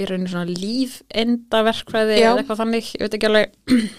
í 0.00 0.06
rauninu 0.08 0.30
svona 0.32 0.50
lífenda 0.50 1.60
verkfræði 1.68 2.16
Já. 2.18 2.32
eða 2.32 2.40
eitthvað 2.42 2.60
þannig, 2.64 2.88
ég 2.96 3.04
veit 3.06 3.14
ekki 3.18 3.28
alveg 3.28 3.52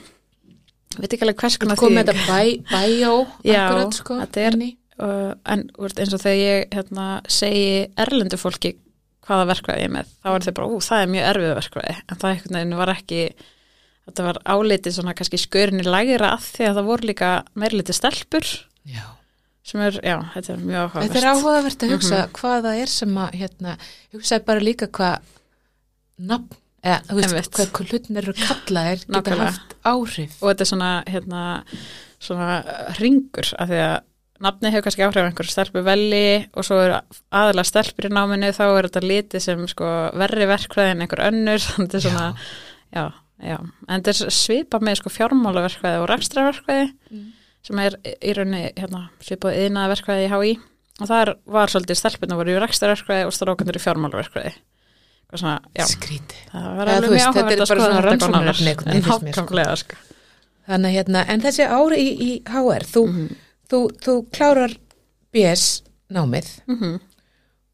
veit 1.00 1.14
ekki 1.16 1.24
alveg 1.28 1.40
hvers 1.44 1.58
konar 1.62 1.80
kom 1.80 1.94
með 1.96 2.10
þýðing. 2.10 2.20
þetta 2.20 2.36
bæ- 2.36 2.64
bæjó 2.74 3.14
akkurat 3.56 3.96
sko. 4.02 4.18
þetta 4.26 4.44
er- 4.50 4.58
í. 4.66 4.70
uh, 5.00 5.32
en 5.54 5.64
veist, 5.80 6.02
eins 6.04 6.14
og 6.18 6.24
þegar 6.26 6.42
ég 6.44 6.76
hérna, 6.76 7.08
segi 7.32 7.70
erlendu 8.04 8.40
fólki 8.42 8.74
hvaða 9.30 9.48
verkfræði 9.54 9.86
ég 9.86 9.94
með, 9.94 10.12
þá 10.26 10.30
er 10.34 10.46
þau 10.50 10.54
bara, 10.60 10.68
ú, 10.74 10.82
það 10.84 11.04
er 11.06 11.12
mjög 11.14 11.28
erfið 11.32 11.56
verkfræði, 11.62 11.96
en 12.10 12.20
það 12.26 12.78
var 12.82 12.92
ekki 12.98 13.22
þetta 14.10 14.26
var 14.28 14.40
álitið 14.46 14.96
svona 14.98 15.14
kannski 15.18 15.40
skörinni 15.42 15.86
lægira 15.88 16.34
að 16.36 16.50
því 16.58 16.68
að 16.70 16.76
það 16.82 16.90
voru 16.92 17.10
líka 17.12 17.32
meirliti 17.56 17.94
stelpur 17.96 18.50
Já. 18.90 19.04
sem 19.70 19.82
er, 19.86 20.00
já, 20.04 20.18
þetta 20.34 20.54
er 20.56 20.64
mjög 20.66 20.80
áhugavert 20.86 21.06
Þetta 21.14 21.20
er 21.22 21.30
áhugavert 21.34 21.84
að 21.88 21.94
hugsa 21.96 22.16
Mhm. 22.26 22.34
hvað 22.40 22.64
það 22.68 22.82
er 22.84 22.94
sem 22.96 23.16
að, 23.24 23.38
hérna, 23.44 23.78
hugsaði 24.16 24.46
bara 24.50 24.60
líka 24.66 24.88
hvað 24.88 25.20
nafn, 26.20 26.50
eða, 26.84 27.00
þú 27.08 27.16
veist, 27.20 27.34
Einmitt. 27.34 27.72
hvað 27.74 27.90
hlutin 27.94 28.18
eru 28.22 28.34
kallaðir 28.34 29.00
geta 29.06 29.14
Nákvæmlega. 29.16 29.50
haft 29.54 29.76
áhrif. 29.86 30.36
og 30.42 30.50
þetta 30.54 30.62
er 30.66 30.70
svona, 30.74 30.92
hérna, 31.08 31.44
svona 32.20 32.50
ringur, 33.00 33.54
af 33.60 33.70
því 33.70 33.80
að 33.86 33.98
nafni 34.40 34.72
hefur 34.72 34.86
kannski 34.88 35.04
áhrif 35.04 35.26
einhverju 35.28 35.52
stelpu 35.52 35.82
veli 35.84 36.48
og 36.56 36.64
svo 36.64 36.78
eru 36.80 37.00
aðalega 37.32 37.68
stelpur 37.68 38.08
í 38.08 38.12
náminu 38.16 38.52
þá 38.56 38.62
er 38.80 38.88
þetta 38.88 39.02
litið 39.04 39.42
sem 39.44 39.66
sko 39.68 39.90
verri 40.16 40.48
verkfræði 40.48 40.92
en 40.96 41.02
einhver 41.04 41.24
önnur 41.28 41.60
þannig 41.68 41.90
þetta 41.92 42.00
er 42.00 42.06
svona, 42.08 42.28
já, 42.96 43.04
já 43.04 43.08
en 43.88 44.02
þetta 44.04 44.10
er 44.26 44.32
svipa 44.36 44.80
með 44.84 44.96
sko 45.00 45.10
fjármálaverkfræði 45.10 46.02
og 46.04 46.10
rekstraverkfræði 46.10 46.90
Mm. 47.12 47.28
sem 47.64 47.80
er 47.80 47.96
í 48.22 48.34
rauninni 48.36 48.74
hérna, 48.78 49.10
svipað 49.22 49.58
yðnaverkfræði 49.66 50.26
í 50.26 50.32
HÍ 50.34 50.52
og 51.02 51.08
þar 51.08 51.32
var 51.46 51.68
svolítið 51.72 51.96
stelpuna 52.02 52.36
voru 52.36 52.52
í 52.56 52.60
rekstraverkfræði 52.60 53.26
og 53.26 53.34
strákandur 53.34 53.76
í 53.80 53.80
já, 55.78 55.84
Skríti. 55.86 56.36
það 56.52 56.76
var 56.78 56.88
Já, 56.88 56.96
alveg 56.98 57.10
mjög 57.10 57.20
þetta 57.20 57.20
er 57.20 57.28
áhugavert 57.30 57.52
að 57.54 57.58
bara 57.60 57.66
skoða 57.68 57.90
svona 57.90 58.02
þetta 58.02 58.10
veginn, 58.10 59.04
finnst 59.04 59.22
mér, 59.24 59.34
sko. 59.76 59.96
Þannig 60.70 60.90
að 60.90 60.96
hérna, 60.98 61.26
en 61.30 61.42
þessi 61.42 61.68
ári 61.70 61.98
í, 61.98 62.10
í 62.20 62.32
HR, 62.46 62.84
þú, 62.94 63.04
Mhm. 63.08 63.36
þú, 63.70 63.80
þú 64.06 64.14
klárar 64.32 64.74
BS 65.34 65.82
námið 66.12 66.48
Mhm. 66.68 67.00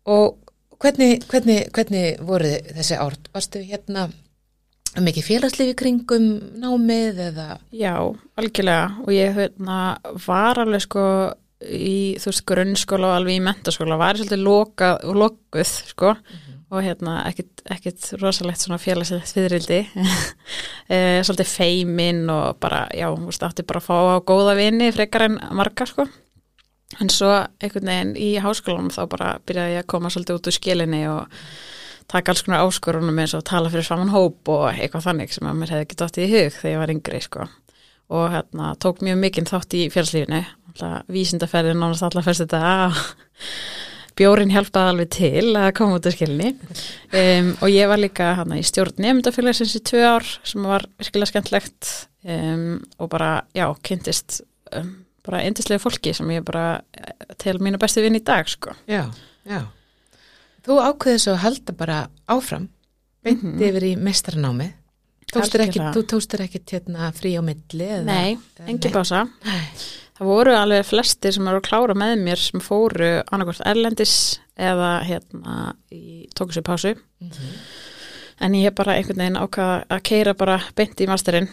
og 0.05 0.37
hvernig, 0.79 1.23
hvernig, 1.27 1.71
hvernig 1.71 2.19
voru 2.19 2.51
þessi 2.75 2.97
ár? 2.99 3.15
Varstu 3.33 3.63
hérna 3.63 4.11
mikið 5.03 5.27
félagslífi 5.27 5.75
kringum 5.79 6.27
námið 6.61 7.21
eða? 7.29 7.47
Já, 7.75 7.95
algjörlega. 8.39 8.85
Og 9.03 9.11
ég 9.15 9.35
hérna, 9.35 9.79
var 10.25 10.61
alveg 10.63 10.85
sko 10.85 11.05
í 11.65 12.15
þú 12.21 12.31
veist 12.31 12.45
grunnskóla 12.47 13.11
og 13.11 13.19
alveg 13.19 13.39
í 13.39 13.43
mentaskóla 13.43 13.97
var 13.99 14.17
ég 14.17 14.23
svolítið 14.23 14.43
loka, 14.45 14.91
lokuð 15.03 15.71
sko. 15.91 16.15
Og 16.73 16.81
hérna 16.81 17.19
ekkit, 17.29 17.61
ekkit 17.71 18.07
rosalegt 18.19 18.63
svona 18.63 18.79
félagslegt 18.81 19.31
fyririldi 19.35 19.83
e, 20.93 20.97
svolítið 21.23 21.51
feimin 21.51 22.25
og 22.33 22.57
bara, 22.59 22.85
já, 22.95 23.05
þú 23.13 23.29
veist, 23.29 23.45
átti 23.45 23.67
bara 23.67 23.83
að 23.83 23.87
fá 23.87 23.97
á 24.17 24.25
góða 24.25 24.55
vini 24.57 24.89
frekar 24.95 25.27
en 25.29 25.37
margar 25.55 25.91
sko. 25.91 26.07
En 27.01 27.11
svo 27.11 27.29
einhvern 27.63 27.91
veginn 27.91 28.17
í 28.19 28.33
háskólanum 28.41 28.93
þá 28.93 29.01
bara 29.11 29.29
byrjaði 29.45 29.77
ég 29.77 29.85
að 29.85 29.89
koma 29.93 30.11
svolítið 30.13 30.39
út 30.39 30.49
úr 30.49 30.55
skilinni 30.55 31.01
og 31.11 31.39
taka 32.11 32.33
alls 32.33 32.43
konar 32.45 32.65
áskorunum 32.65 33.21
eins 33.21 33.33
og 33.37 33.45
tala 33.47 33.71
fyrir 33.73 33.87
saman 33.87 34.13
hóp 34.13 34.51
og 34.51 34.67
eitthvað 34.73 35.07
þannig 35.09 35.33
sem 35.33 35.47
að 35.49 35.57
mér 35.61 35.73
hefði 35.73 35.87
ekki 35.87 35.99
dótt 36.01 36.19
í 36.19 36.27
hug 36.31 36.59
þegar 36.59 36.73
ég 36.73 36.83
var 36.83 36.93
yngri 36.93 37.21
sko. 37.23 37.47
Og 38.15 38.27
hérna 38.35 38.75
tók 38.81 39.01
mjög 39.05 39.17
mikinn 39.21 39.49
þátt 39.49 39.73
í 39.77 39.87
fjárslífinu 39.93 40.43
vísindaferðin 41.11 41.79
nánast 41.79 42.03
allar 42.05 42.25
fyrst 42.25 42.43
þetta 42.43 42.91
bjórin 44.19 44.51
hjálpaði 44.53 44.91
alveg 44.91 45.11
til 45.15 45.55
að 45.59 45.69
koma 45.77 45.99
út 45.99 46.07
af 46.07 46.15
skilni. 46.15 46.51
Um, 47.11 47.53
og 47.59 47.71
ég 47.71 47.89
var 47.91 48.01
líka 48.01 48.33
hérna 48.39 48.59
í 48.59 48.65
stjórn 48.67 49.01
nefndafélagsins 49.03 49.75
í 49.79 49.81
tvö 49.87 50.03
ár 50.07 50.27
sem 50.47 50.67
var 50.67 50.87
virkilega 50.99 51.33
skemmtlegt. 51.33 51.91
Um, 52.25 52.83
og 52.99 53.11
bara, 53.11 53.45
já, 53.55 53.67
kynntist 53.85 54.41
um, 54.75 54.93
bara 55.25 55.43
eindislega 55.45 55.81
fólki 55.81 56.13
sem 56.15 56.29
ég 56.33 56.45
bara 56.45 56.81
eh, 56.97 57.33
til 57.41 57.57
mínu 57.61 57.79
bestu 57.81 58.03
vinn 58.05 58.17
í 58.17 58.23
dag 58.25 58.49
sko. 58.49 58.75
Já, 58.89 59.07
já. 59.49 59.61
Þú 60.65 60.79
ákveðið 60.81 61.19
svo 61.21 61.33
að 61.35 61.43
halda 61.43 61.73
bara 61.77 61.97
áfram, 62.31 62.69
beint 63.23 63.43
Mhm. 63.43 63.59
yfir 63.61 63.83
í 63.83 63.95
Algjörlega. 65.67 65.93
þú 65.93 66.03
tókstur 66.13 66.39
ekki 66.45 66.59
hérna 66.71 67.11
frí 67.13 67.33
á 67.37 67.41
milli? 67.41 67.85
Eða, 67.89 68.03
Nei, 68.05 68.37
pása 68.93 69.23
Nei. 69.45 69.67
Það 70.15 70.25
voru 70.29 70.51
alveg 70.55 70.85
flestir 70.85 71.33
sem 71.33 71.47
eru 71.47 71.59
að 71.59 71.67
klára 71.67 71.93
með 71.93 72.21
mér 72.23 72.37
sem 72.39 72.59
fóru 72.61 73.23
annarkvort 73.31 73.61
erlendis 73.65 74.39
eða 74.57 75.03
hérna 75.03 75.75
í 75.91 76.27
tóku 76.33 76.53
sér 76.55 76.63
pásu 76.63 76.95
Mhm. 77.21 77.31
en 78.39 78.53
ég 78.53 78.63
hef 78.63 78.75
bara 78.75 78.93
einhvern 78.95 79.17
veginn 79.17 79.35
ákvað 79.41 79.87
að 79.89 80.03
keira 80.03 80.33
bara 80.37 80.61
beint 80.75 80.95
í 81.01 81.07
masterinn 81.07 81.49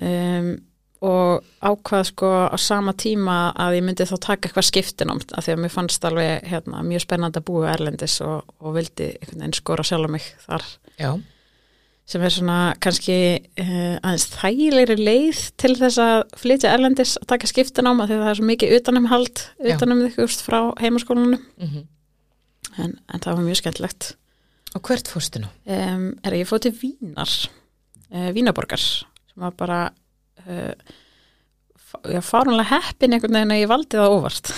um, 0.00 0.58
og 1.02 1.42
ákvað 1.62 2.06
sko 2.12 2.30
á 2.50 2.56
sama 2.60 2.94
tíma 2.94 3.36
að 3.58 3.78
ég 3.80 3.84
myndi 3.86 4.06
þá 4.06 4.14
taka 4.22 4.48
eitthvað 4.48 4.68
skiptinámt 4.68 5.34
af 5.34 5.46
því 5.46 5.56
að 5.56 5.60
mér 5.64 5.74
fannst 5.74 6.06
alveg 6.08 6.48
hérna, 6.50 6.82
mjög 6.86 7.04
spennandi 7.06 7.42
að 7.42 7.46
búa 7.50 7.72
erlendis 7.74 8.16
og, 8.24 8.48
og 8.62 8.76
vildi 8.78 9.12
einhvern 9.18 9.44
veginn 9.44 9.58
skora 9.58 9.86
sjálf 9.86 10.12
mig 10.14 10.26
þar. 10.46 10.66
Já, 11.00 11.12
sem 12.12 12.22
er 12.26 12.34
svona 12.34 12.58
kannski 12.82 13.16
uh, 13.62 13.96
aðeins 14.02 14.26
þægilegri 14.34 14.98
leið 14.98 15.42
til 15.62 15.72
þess 15.78 16.00
að 16.02 16.18
flytja 16.42 16.72
erlendis 16.74 17.14
að 17.20 17.30
taka 17.30 17.48
skiptinám 17.50 18.02
af 18.02 18.10
því 18.10 18.18
að 18.18 18.24
það 18.24 18.32
er 18.32 18.40
svo 18.40 18.48
mikið 18.50 18.76
utanumhald 18.78 19.42
utanum 19.72 20.04
þig 20.04 20.18
veist, 20.20 20.44
frá 20.44 20.60
heimaskólanum. 20.82 21.38
Mm 21.62 21.88
en, 22.80 22.94
en 23.08 23.22
það 23.22 23.38
var 23.38 23.46
mjög 23.46 23.60
skemmtilegt. 23.60 24.12
Og 24.72 24.84
hvert 24.88 25.10
fórstu 25.10 25.42
nú? 25.42 25.50
um, 25.68 26.06
er 26.24 26.38
ég 26.38 26.48
fóð 26.48 26.66
til 26.66 26.74
Vínar 26.80 27.32
uh, 28.08 28.30
Vínaborgar 28.32 28.80
sem 28.80 29.44
var 29.44 29.56
bara 29.58 29.80
uh, 30.46 30.72
ég 32.08 32.24
fárunlega 32.24 32.80
heppin 32.80 33.16
einhvern 33.16 33.38
veginn 33.38 33.54
að 33.54 33.62
ég 33.62 33.70
valdi 33.70 34.00
það 34.00 34.16
óvart. 34.16 34.52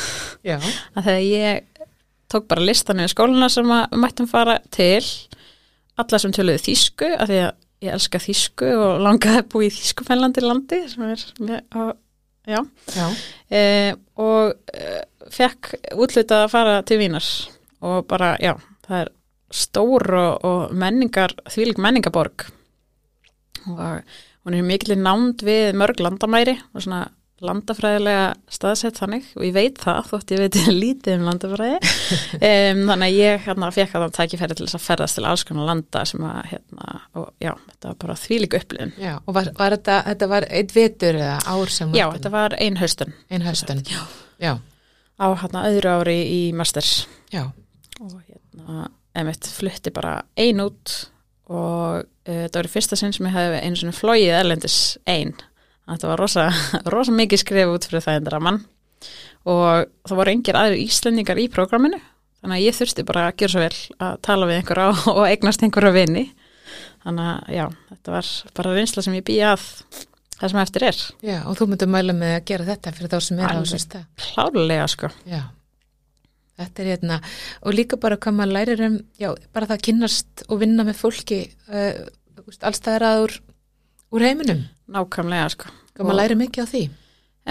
Já, 0.47 0.59
að 0.97 1.09
þegar 1.09 1.25
ég 1.29 1.87
tók 2.35 2.49
bara 2.51 2.65
listan 2.67 3.03
í 3.03 3.11
skóluna 3.11 3.51
sem 3.53 3.71
að 3.71 3.99
mættum 4.01 4.31
fara 4.31 4.59
til 4.75 5.03
alla 6.01 6.19
sem 6.19 6.33
töluðu 6.35 6.63
þýsku 6.65 7.11
af 7.15 7.29
því 7.31 7.43
að 7.45 7.53
ég 7.85 7.95
elska 7.95 8.21
þýsku 8.23 8.71
og 8.81 9.03
langaði 9.05 9.43
að 9.43 9.51
búa 9.53 9.67
í 9.67 9.73
þýskufænlandi 9.75 10.45
landi 10.45 10.81
sem 10.91 11.05
er 11.07 11.25
mjög, 11.41 11.77
og, 11.81 11.91
já. 12.49 12.61
Já, 12.95 13.07
e, 13.51 13.63
og 14.21 14.55
e, 14.73 14.95
fekk 15.35 15.75
útlutað 15.93 16.47
að 16.47 16.53
fara 16.55 16.79
til 16.87 16.99
Vínar 17.03 17.29
og 17.85 18.07
bara, 18.09 18.35
já, 18.43 18.55
það 18.87 19.03
er 19.03 19.13
stór 19.55 20.07
og, 20.19 20.47
og 20.49 20.75
menningar 20.75 21.37
þvílik 21.53 21.81
menningaborg 21.83 22.47
og 23.71 24.17
hún 24.45 24.57
er 24.59 24.65
mikil 24.67 24.97
nánd 25.01 25.45
við 25.45 25.75
mörg 25.81 26.01
landamæri 26.05 26.59
og 26.75 26.85
svona 26.85 27.05
landafræðilega 27.45 28.27
staðsett 28.53 28.99
þannig 29.01 29.25
og 29.35 29.43
ég 29.45 29.55
veit 29.57 29.79
það 29.83 30.07
þótt 30.11 30.33
ég 30.33 30.43
veit 30.45 30.59
lítið 30.85 31.17
um 31.19 31.25
landafræði 31.29 31.79
um, 32.49 32.83
þannig 32.91 33.07
að 33.09 33.17
ég 33.19 33.43
hérna 33.49 33.71
fekk 33.75 33.97
að 33.99 34.05
það 34.05 34.15
tækifæri 34.19 34.57
til 34.59 34.67
þess 34.69 34.79
að 34.79 34.85
ferðast 34.87 35.19
til 35.19 35.25
alls 35.29 35.45
konar 35.49 35.69
landa 35.71 36.05
sem 36.09 36.27
að 36.29 36.39
hérna, 36.53 37.01
og 37.21 37.27
já, 37.43 37.53
þetta 37.73 37.91
var 37.91 37.99
bara 38.05 38.19
þvílik 38.23 38.57
upplifun 38.61 38.95
já. 39.03 39.15
Og 39.25 39.37
var, 39.37 39.51
var 39.59 39.77
þetta, 39.77 39.99
þetta 40.11 40.31
var 40.35 40.47
eitt 40.61 40.77
vetur 40.77 41.19
eða 41.21 41.39
ár 41.57 41.75
sem 41.75 41.97
Já, 41.99 42.07
þetta 42.15 42.35
var 42.35 42.57
ein 42.61 42.79
haustun 42.81 43.17
Ein 43.31 43.45
höstun. 43.47 43.83
Já. 43.91 44.01
Já, 44.41 44.55
á 45.19 45.27
hérna 45.43 45.67
öðru 45.71 45.97
ári 45.99 46.19
í 46.31 46.41
Masters 46.57 46.95
já, 47.35 47.49
og 48.01 48.15
hérna, 48.23 48.89
emitt, 49.19 49.51
flutti 49.59 49.93
bara 49.95 50.21
ein 50.39 50.63
út 50.65 50.95
og 51.51 52.05
uh, 52.05 52.05
þetta 52.27 52.61
var 52.61 52.69
í 52.69 52.73
fyrsta 52.73 52.99
sinn 52.99 53.13
sem 53.15 53.27
ég 53.29 53.35
hefði 53.37 53.61
einu 53.65 53.81
svona 53.81 53.97
flóið 53.97 54.39
erlendis 54.39 54.79
ein. 55.11 55.35
Þetta 55.85 56.09
var 56.13 56.23
rosa, 56.23 56.47
rosa 56.95 57.13
mikið 57.13 57.43
skrif 57.43 57.75
út 57.75 57.89
fyrir 57.89 58.05
það 58.05 58.21
endur 58.21 58.39
að 58.39 58.47
mann 58.49 58.63
og 59.45 59.91
það 60.09 60.17
voru 60.17 60.33
engir 60.33 60.57
aðrir 60.57 60.81
íslendingar 60.87 61.41
í 61.43 61.51
prógraminu 61.53 61.99
þannig 62.45 62.57
að 62.57 62.65
ég 62.65 62.77
þurfti 62.79 63.05
bara 63.09 63.27
að 63.29 63.37
gera 63.43 63.53
svo 63.53 63.61
vel 63.65 63.77
að 64.07 64.17
tala 64.25 64.49
við 64.49 64.61
einhverja 64.61 64.89
og 65.17 65.23
eignast 65.29 65.65
einhverja 65.65 65.95
vini. 65.97 66.25
Þannig 67.05 67.29
að 67.29 67.53
já, 67.53 67.65
þetta 67.91 68.15
var 68.15 68.31
bara 68.57 68.75
reynsla 68.79 69.05
sem 69.05 69.17
ég 69.19 69.27
býja 69.29 69.53
að 69.53 69.67
það 70.39 70.53
sem 70.53 70.61
eftir 70.65 70.87
er. 70.89 71.03
Já, 71.25 71.37
og 71.45 71.59
þú 71.59 71.69
myndir 71.71 71.91
mæla 71.93 72.17
með 72.17 72.39
að 72.39 72.47
gera 72.51 72.69
þetta 72.71 72.93
fyrir 72.97 73.13
þá 73.13 73.19
sem 73.29 73.43
er 73.43 73.53
á 73.53 73.57
þessu 73.61 73.81
stað. 73.83 74.07
klálega 74.25 74.87
sko. 74.93 75.11
Já, 75.29 75.43
þetta 76.61 76.83
er 76.83 76.91
hérna, 76.93 77.21
og 77.63 77.75
líka 77.77 77.99
bara 78.01 78.19
hvað 78.21 78.37
maður 78.39 78.57
lærir 78.59 78.85
um, 78.89 78.99
já, 79.21 79.31
bara 79.55 79.71
það 79.71 79.79
að 79.79 79.87
kynnast 79.89 80.45
og 80.49 80.61
vinna 80.63 80.87
með 80.87 81.01
fólki 81.01 81.41
uh, 81.71 82.05
allstæðar 82.61 83.09
að 83.09 83.25
úr, 83.25 83.35
úr 84.15 84.29
heiminum. 84.29 84.63
nákvæmlega 84.91 85.49
sko 85.57 85.73
Og 85.95 86.09
maður 86.09 86.19
lærir 86.19 86.39
mikið 86.41 86.67
á 86.67 86.67
því. 86.67 86.85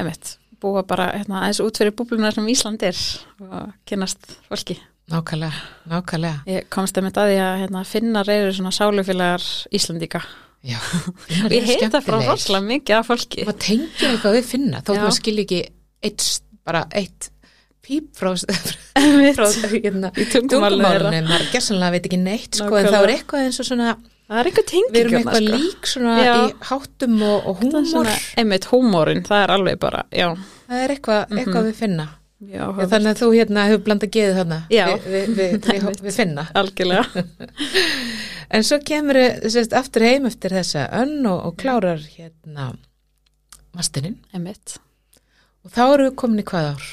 Emitt, 0.04 0.32
búa 0.60 0.82
bara 0.88 1.12
hérna, 1.14 1.46
aðeins 1.46 1.62
út 1.64 1.78
fyrir 1.80 1.94
búblunar 1.96 2.36
sem 2.36 2.48
Ísland 2.52 2.84
er 2.84 2.98
og 3.40 3.70
kynast 3.88 4.34
fólki. 4.50 4.76
Nákvæmlega, 5.12 5.62
nákvæmlega. 5.92 6.42
Ég 6.52 6.68
komst 6.72 6.98
einmitt 7.00 7.20
að 7.20 7.32
því 7.32 7.38
að 7.44 7.60
hérna, 7.62 7.84
finnar 7.88 8.32
eru 8.32 8.52
svona 8.56 8.74
sálufélagar 8.76 9.46
Íslandíka. 9.72 10.24
Já, 10.64 10.80
ég 11.56 11.68
heita 11.68 12.00
frá 12.04 12.20
rosalega 12.20 12.68
mikið 12.68 12.98
af 13.00 13.08
fólki. 13.12 13.44
maður 13.48 13.60
tengir 13.66 14.10
eitthvað 14.10 14.38
við 14.38 14.46
finna 14.48 14.80
þó 14.84 14.94
maður 14.96 15.18
skilji 15.18 15.44
ekki 15.44 15.62
eitt, 16.08 16.28
bara 16.64 16.86
eitt 16.96 17.33
píp 17.84 18.10
frá, 18.16 18.32
frá 19.38 19.48
hérna, 19.74 20.10
tungumálunum 20.32 21.28
maður 21.28 21.50
gessanlega 21.54 21.96
veit 21.98 22.10
ekki 22.10 22.20
neitt 22.24 22.60
sko, 22.62 22.78
en 22.80 22.88
það 22.90 23.04
er 23.04 23.14
eitthvað 23.18 23.46
eins 23.50 23.60
og 23.64 23.68
svona 23.70 23.94
við 24.34 25.00
erum 25.02 25.18
eitthvað 25.20 25.40
sko. 25.44 25.58
lík 25.58 25.88
svona 25.92 26.14
Já. 26.24 26.34
í 26.48 26.54
háttum 26.70 27.18
og, 27.28 27.48
og 27.52 27.64
húmor 27.64 28.10
einmitt, 28.40 28.68
húmórin, 28.72 29.24
það 29.28 29.44
er 29.46 29.56
alveg 29.58 29.80
bara, 29.84 30.04
já. 30.16 30.30
það 30.70 30.84
er 30.86 30.94
eitthvað, 30.96 31.24
eitthvað 31.38 31.64
Mhm. 31.64 31.72
við 31.72 31.80
finna 31.84 32.10
Já, 32.44 32.66
Já, 32.76 32.88
þannig 32.92 33.08
að 33.14 33.20
þú 33.22 33.28
hérna 33.38 33.62
hefur 33.70 33.84
blandað 33.86 34.10
geðið 34.12 34.34
þarna 34.42 34.56
við, 34.68 35.06
við, 35.14 35.30
við, 35.38 35.54
við, 35.86 36.02
við 36.04 36.16
finna 36.18 36.44
algjörlega. 36.60 37.24
en 38.58 38.66
svo 38.68 38.80
kemur 38.84 39.20
sérst, 39.54 39.76
aftur 39.80 40.04
heim 40.04 40.26
eftir 40.28 40.52
þessa 40.52 40.84
önn 41.00 41.22
og, 41.30 41.40
og 41.48 41.56
klárar 41.62 42.02
hérna 42.18 42.66
mastininn 43.74 44.18
einmitt. 44.36 44.76
og 45.64 45.72
þá 45.72 45.82
eru 45.94 46.10
við 46.10 46.18
komin 46.20 46.44
í 46.44 46.48
hvað 46.52 46.68
ár? 46.74 46.90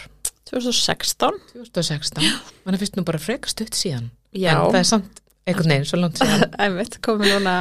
2016. 0.51 1.41
2016 1.55 2.25
mann 2.67 2.79
finnst 2.81 2.97
nú 2.99 3.05
bara 3.07 3.19
frekar 3.23 3.53
stutt 3.53 3.77
síðan 3.79 4.11
Já. 4.35 4.53
en 4.57 4.71
það 4.75 4.81
er 4.83 4.89
samt 4.93 5.21
einhvern 5.47 5.73
veginn 5.75 5.89
svo 5.91 6.01
langt 6.03 6.19
síðan 6.21 6.49
einmitt, 6.65 6.99
komið 7.05 7.37
núna 7.39 7.55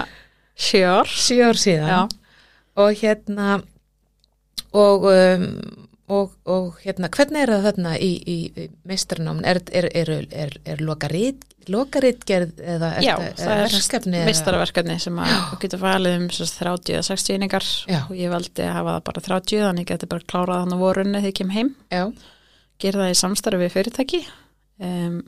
sjör. 0.60 1.10
sjö 1.10 1.43
ár 1.49 1.60
síðan 1.62 1.91
Já. 1.93 1.99
og 2.80 2.97
hérna 3.04 3.49
og, 4.73 5.06
um, 5.10 5.45
og, 6.10 6.34
og 6.49 6.80
hérna 6.84 7.10
hvernig 7.13 7.43
er 7.45 7.54
það 7.56 7.67
þarna 7.69 7.93
í, 8.02 8.10
í, 8.25 8.38
í 8.54 8.67
meistarnámin 8.89 9.45
er, 9.49 9.62
er, 9.73 9.88
er, 9.97 10.12
er, 10.30 10.58
er 10.65 10.84
lokarit 10.86 11.45
lokaritgerð 11.69 12.62
eða 12.65 12.88
Já, 13.04 13.12
þetta- 13.19 13.43
það 13.43 13.60
er 13.63 13.73
verkefni 13.75 14.17
eða- 14.17 14.25
Meistaraverkefni 14.30 14.95
sem 15.04 15.17
að 15.21 15.34
þú 15.52 15.58
getur 15.62 15.82
valið 15.84 16.15
um 16.17 16.28
sagt 16.34 16.56
30 16.63 16.95
eða 16.95 17.04
60 17.12 17.36
einingar 17.36 17.67
Já. 17.89 17.99
og 18.10 18.15
ég 18.17 18.32
valdi 18.34 18.63
að 18.65 18.73
hafa 18.78 18.95
það 18.95 19.04
bara 19.10 19.23
30 19.28 19.63
þannig 19.67 19.84
ég 19.86 19.91
geti 19.91 20.10
bara 20.10 20.25
klárað 20.34 20.62
hann 20.63 20.73
á 20.73 20.78
vorunni 20.82 21.19
þegar 21.21 21.30
ég 21.30 21.38
kem 21.41 21.52
heim 21.54 21.69
já, 21.93 22.04
gera 22.79 23.03
það 23.03 23.13
í 23.13 23.19
samstarfi 23.19 23.61
við 23.63 23.75
fyrirtæki. 23.75 24.21
Um, 24.79 25.19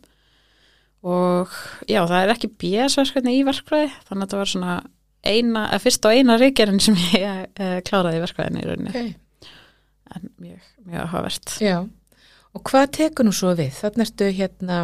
og 1.01 1.53
já, 1.89 2.03
það 2.05 2.19
er 2.19 2.33
ekki 2.35 2.51
BS-verkefni 2.61 3.39
í 3.39 3.45
verkfræði 3.47 3.89
þannig 4.07 4.21
að 4.21 4.27
þetta 4.27 4.41
var 4.41 4.51
svona 4.51 4.75
eina, 5.21 5.65
fyrst 5.81 6.05
og 6.05 6.17
eina 6.17 6.37
reykjarinn 6.41 6.81
sem 6.81 6.97
ég 7.15 7.25
uh, 7.57 7.79
kláraði 7.85 8.19
í 8.19 8.23
verkfræðinni 8.25 8.63
í 8.63 8.69
rauninni. 8.69 8.93
Ok. 8.93 9.49
En 10.11 10.27
mjög, 10.43 10.63
mjög 10.85 11.05
áhugavert. 11.05 11.53
Já, 11.63 11.77
og 12.51 12.63
hvað 12.67 12.89
tekur 12.97 13.27
nú 13.27 13.33
svo 13.35 13.53
við? 13.55 13.71
Þannig 13.77 14.09
ertu 14.09 14.27
hérna, 14.35 14.79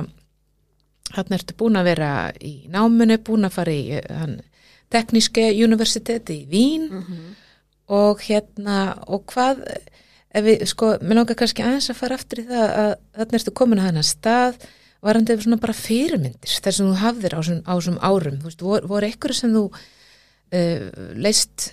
þannig 1.11 1.35
ertu 1.41 1.57
búin 1.59 1.79
að 1.79 1.89
vera 1.89 2.11
í 2.39 2.53
náminu, 2.71 3.19
búin 3.27 3.47
að 3.47 3.57
fara 3.57 3.73
í 3.75 3.83
eh, 3.97 4.07
hann, 4.21 4.37
tekníske 4.93 5.49
universiteti 5.65 6.41
í 6.43 6.47
Vín. 6.51 6.87
Mm 6.87 7.03
-hmm. 7.03 7.35
og 7.97 8.23
hérna, 8.23 8.77
og 9.07 9.25
hvað, 9.33 9.65
ef 10.35 10.43
við, 10.43 10.65
sko, 10.67 10.89
mér 11.01 11.19
langar 11.21 11.37
kannski 11.39 11.63
aðeins 11.63 11.89
að 11.93 11.99
fara 12.01 12.17
aftur 12.19 12.41
í 12.43 12.47
það 12.49 12.65
að 12.67 12.91
þannig 13.19 13.37
ertu 13.39 13.53
komin 13.55 13.79
að 13.83 13.87
þennan 13.91 14.07
stað, 14.09 14.57
varandi 15.07 15.37
svona 15.43 15.59
bara 15.61 15.75
fyrirmyndir, 15.77 16.55
þar 16.65 16.75
sem 16.77 16.89
þú 16.89 16.97
hafðir 17.03 17.35
á 17.37 17.39
þessum- 17.39 18.01
árum, 18.01 18.39
þú 18.41 18.49
veist, 18.49 18.61
voru, 18.65 18.87
voru 18.91 19.07
einhverju 19.07 19.37
sem 19.39 19.53
þú 19.55 19.63
uh, 19.71 20.85
leist, 21.15 21.69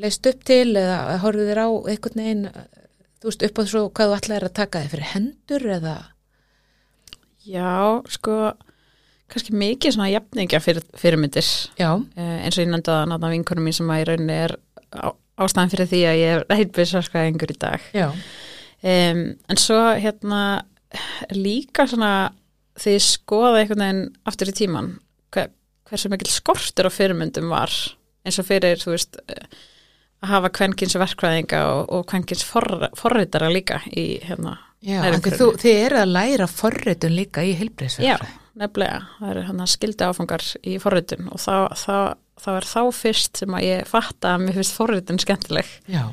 leist 0.00 0.26
upp 0.32 0.44
til 0.48 0.72
eða 0.76 1.18
horfið 1.22 1.50
þér 1.52 1.62
á 1.62 1.68
einhvern 1.92 2.22
veginn, 2.22 2.44
þú 3.20 3.30
veist, 3.30 3.46
upp 3.48 3.60
á 3.60 3.62
svo 3.70 3.82
hvað 3.90 4.10
þú 4.12 4.16
ætlaðir 4.20 4.48
að 4.50 4.56
taka 4.60 4.82
þig 4.84 4.94
fyrir 4.96 5.10
hendur 5.14 5.68
eða, 5.78 5.96
Já, 7.46 8.02
sko 8.10 8.36
kannski 9.30 9.54
mikið 9.54 9.94
svona 9.94 10.08
jafningja 10.10 10.58
fyrir, 10.62 10.82
fyrirmyndir. 10.98 11.46
Já, 11.78 11.92
uh, 11.94 12.36
eins 12.42 12.56
og 12.58 12.64
ég 12.64 12.70
nefndi 12.72 12.90
að 12.90 13.04
náttúrulega 13.10 13.34
vinkunum 13.36 13.66
mín 13.68 13.76
sem 13.76 13.90
að 13.94 14.02
í 14.02 14.06
rauninni 14.08 14.36
er 14.46 14.54
á, 14.98 15.08
ástæðan 15.36 15.72
fyrir 15.74 15.90
því 15.90 16.02
að 16.08 16.20
ég 16.20 16.34
er 16.36 16.58
heilbyrðsverkvæðingur 16.60 17.52
í 17.52 17.58
dag. 17.60 17.86
Já, 17.96 18.08
um, 18.82 19.22
en 19.52 19.60
svo 19.60 19.80
hérna 20.00 20.42
líka 21.34 21.86
svona 21.90 22.12
því 22.80 22.96
ég 22.96 23.04
skoða 23.04 23.62
einhvern 23.62 23.84
veginn 23.84 24.04
aftur 24.28 24.52
í 24.52 24.56
tíman 24.56 24.92
hver, 25.34 25.50
hversu 25.88 26.10
mikil 26.12 26.28
skortur 26.32 26.88
á 26.88 26.92
fyrirmyndum 26.92 27.48
var 27.52 27.72
eins 28.26 28.40
og 28.42 28.48
fyrir 28.48 28.80
þú 28.82 28.94
veist 28.94 29.18
að 29.26 30.30
hafa 30.32 30.50
kvenkins 30.56 30.96
verkvæðinga 30.98 31.62
og, 31.70 31.82
og 31.92 32.06
kvenkins 32.10 32.44
for, 32.46 32.88
forritara 32.98 33.50
líka 33.52 33.80
í 33.92 34.18
hérna 34.24 34.56
já, 34.84 35.00
þú, 35.36 35.52
þið 35.60 35.80
eru 35.86 36.00
að 36.02 36.12
læra 36.14 36.48
forritun 36.50 37.16
líka 37.16 37.44
í 37.44 37.52
Já, 37.52 37.58
heilbreyðsverð. 37.60 38.36
nefnilega, 38.60 39.00
það 39.18 39.32
eru 39.32 39.44
hann 39.50 39.66
skildi 39.72 40.08
áfangar 40.08 40.46
í 40.64 40.76
forritun 40.82 41.30
og 41.32 41.42
þá, 41.42 41.54
þá, 41.76 41.96
þá 42.42 42.50
er 42.56 42.68
þá 42.68 42.80
fyrst 42.94 43.42
sem 43.42 43.56
að 43.56 43.66
ég 43.66 43.88
fatta 43.90 44.34
að 44.34 44.46
mér 44.46 44.58
finnst 44.58 44.76
forritun 44.76 45.20
skemmtileg. 45.22 45.70
Já, 45.90 46.04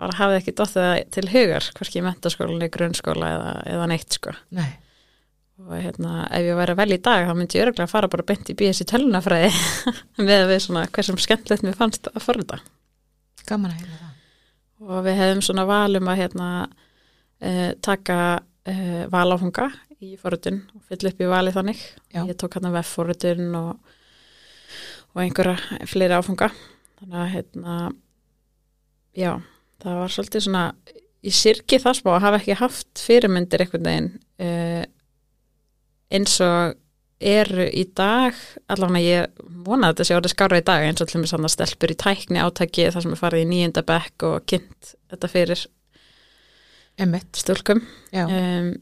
var 0.00 0.14
að 0.14 0.20
hafa 0.20 0.38
ekki 0.40 0.54
dottið 0.56 0.86
það 0.86 1.00
til 1.16 1.26
hugar 1.34 1.66
hvorki 1.76 2.00
í 2.00 2.04
mentaskólinni, 2.04 2.70
grunnskóla 2.72 3.32
eða, 3.34 3.50
eða 3.74 3.88
neitt 3.90 4.16
sko. 4.16 4.32
Nei, 4.56 4.70
og 5.60 5.74
hérna, 5.76 6.24
ef 6.32 6.46
ég 6.46 6.56
væri 6.56 6.74
að 6.74 6.80
velja 6.80 6.98
í 6.98 7.02
dag 7.04 7.26
þá 7.28 7.32
myndi 7.36 7.58
ég 7.58 7.66
örgulega 7.66 7.88
að 7.88 7.92
fara 7.92 8.10
bara 8.12 8.26
beint 8.30 8.52
í 8.52 8.56
BS 8.56 8.80
í 8.84 8.86
tölunafræði 8.88 9.50
með 10.28 10.36
að 10.38 10.52
við 10.54 10.62
svona 10.66 10.86
hversum 10.88 11.20
skemmtilegt 11.20 11.66
mér 11.66 11.76
fannst 11.76 12.08
að 12.12 12.24
forrita. 12.24 12.60
Gaman 13.48 13.74
að 13.74 13.82
heyra 13.82 13.98
það. 13.98 14.16
og 14.88 15.04
við 15.04 15.20
hefðum 15.20 15.44
svona 15.44 15.66
valum 15.68 16.10
að 16.12 16.20
hérna 16.22 16.48
uh, 16.64 17.70
taka 17.84 18.18
uh, 18.40 19.02
valáfunga 19.12 19.68
í 20.00 20.14
forrutun 20.20 20.62
og 20.76 20.84
fylla 20.88 21.12
upp 21.12 21.20
í 21.20 21.28
valið 21.28 21.58
þannig. 21.58 21.86
Já. 22.08 22.22
ég 22.24 22.36
tók 22.40 22.56
hérna 22.56 22.72
vef-forrutun 22.78 23.56
og, 23.60 23.96
og 25.14 25.22
einhverja 25.24 25.86
fleiri 25.90 26.16
áfunga 26.16 26.50
þannig 27.00 27.20
að 27.22 27.32
hérna 27.34 27.76
já, 29.16 29.32
það 29.82 30.02
var 30.02 30.14
svolítið 30.14 30.46
svona 30.46 30.64
í 31.20 31.32
sirki 31.34 31.80
það 31.82 31.98
smá 32.00 32.12
að 32.14 32.22
hafa 32.26 32.40
ekki 32.40 32.60
haft 32.60 33.02
fyrirmyndir 33.06 33.64
einhvern 33.64 33.88
veginn 33.90 34.12
uh, 34.42 34.84
eins 36.10 36.36
og 36.44 36.78
eru 37.20 37.66
í 37.76 37.82
dag, 37.92 38.36
allavega 38.72 39.00
ég 39.04 39.42
vona 39.66 39.90
að 39.90 39.98
þetta 39.98 40.06
sé 40.08 40.16
orðið 40.16 40.32
skára 40.32 40.60
í 40.60 40.64
dag 40.64 40.86
eins 40.86 41.02
og 41.04 41.10
mér 41.20 41.28
sann 41.28 41.44
að 41.44 41.52
stelpur 41.52 41.92
í 41.92 41.98
tækni 42.00 42.40
átaki 42.40 42.86
þar 42.88 43.04
sem 43.04 43.12
er 43.12 43.20
farið 43.20 43.44
í 43.44 43.50
nýjunda 43.50 43.84
bekk 43.84 44.24
og 44.30 44.46
kynnt 44.48 44.94
þetta 45.12 45.30
fyrir 45.30 45.66
Emmett, 47.00 47.30
stúlkum. 47.32 47.78
Já, 48.12 48.26
um, 48.26 48.74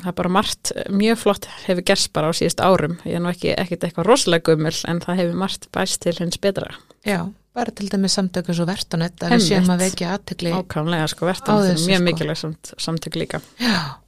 það 0.00 0.08
er 0.08 0.16
bara 0.18 0.28
margt 0.32 0.72
mjög 0.90 1.18
flott 1.20 1.46
hefur 1.66 1.84
gerst 1.84 2.12
bara 2.16 2.30
á 2.30 2.32
síðust 2.32 2.60
árum 2.64 2.98
ég 3.04 3.14
er 3.18 3.20
nú 3.20 3.28
ekki 3.32 3.52
ekkert 3.56 3.84
eitthvað 3.84 4.08
rosalega 4.08 4.46
gummul 4.50 4.74
en 4.88 5.00
það 5.04 5.16
hefur 5.22 5.38
margt 5.44 5.68
bæst 5.74 6.00
til 6.02 6.14
hins 6.18 6.38
betra 6.40 6.70
já, 7.04 7.20
bara 7.54 7.70
til 7.76 7.88
dæmis 7.92 8.16
samtöku 8.16 8.54
svo 8.56 8.64
verðanett 8.68 9.20
að 9.26 9.34
við 9.36 9.44
séum 9.50 9.68
að 9.74 9.82
vekja 9.86 10.14
aðtegli 10.16 10.52
ákvæmlega 10.56 11.08
sko 11.12 11.26
verðan 11.28 11.66
þessu, 11.68 11.88
mjög 11.90 12.00
sko. 12.00 12.04
mikilvæg 12.08 12.36
samt, 12.40 12.72
samtök 12.78 13.18
líka 13.20 13.40
Já, 13.60 13.98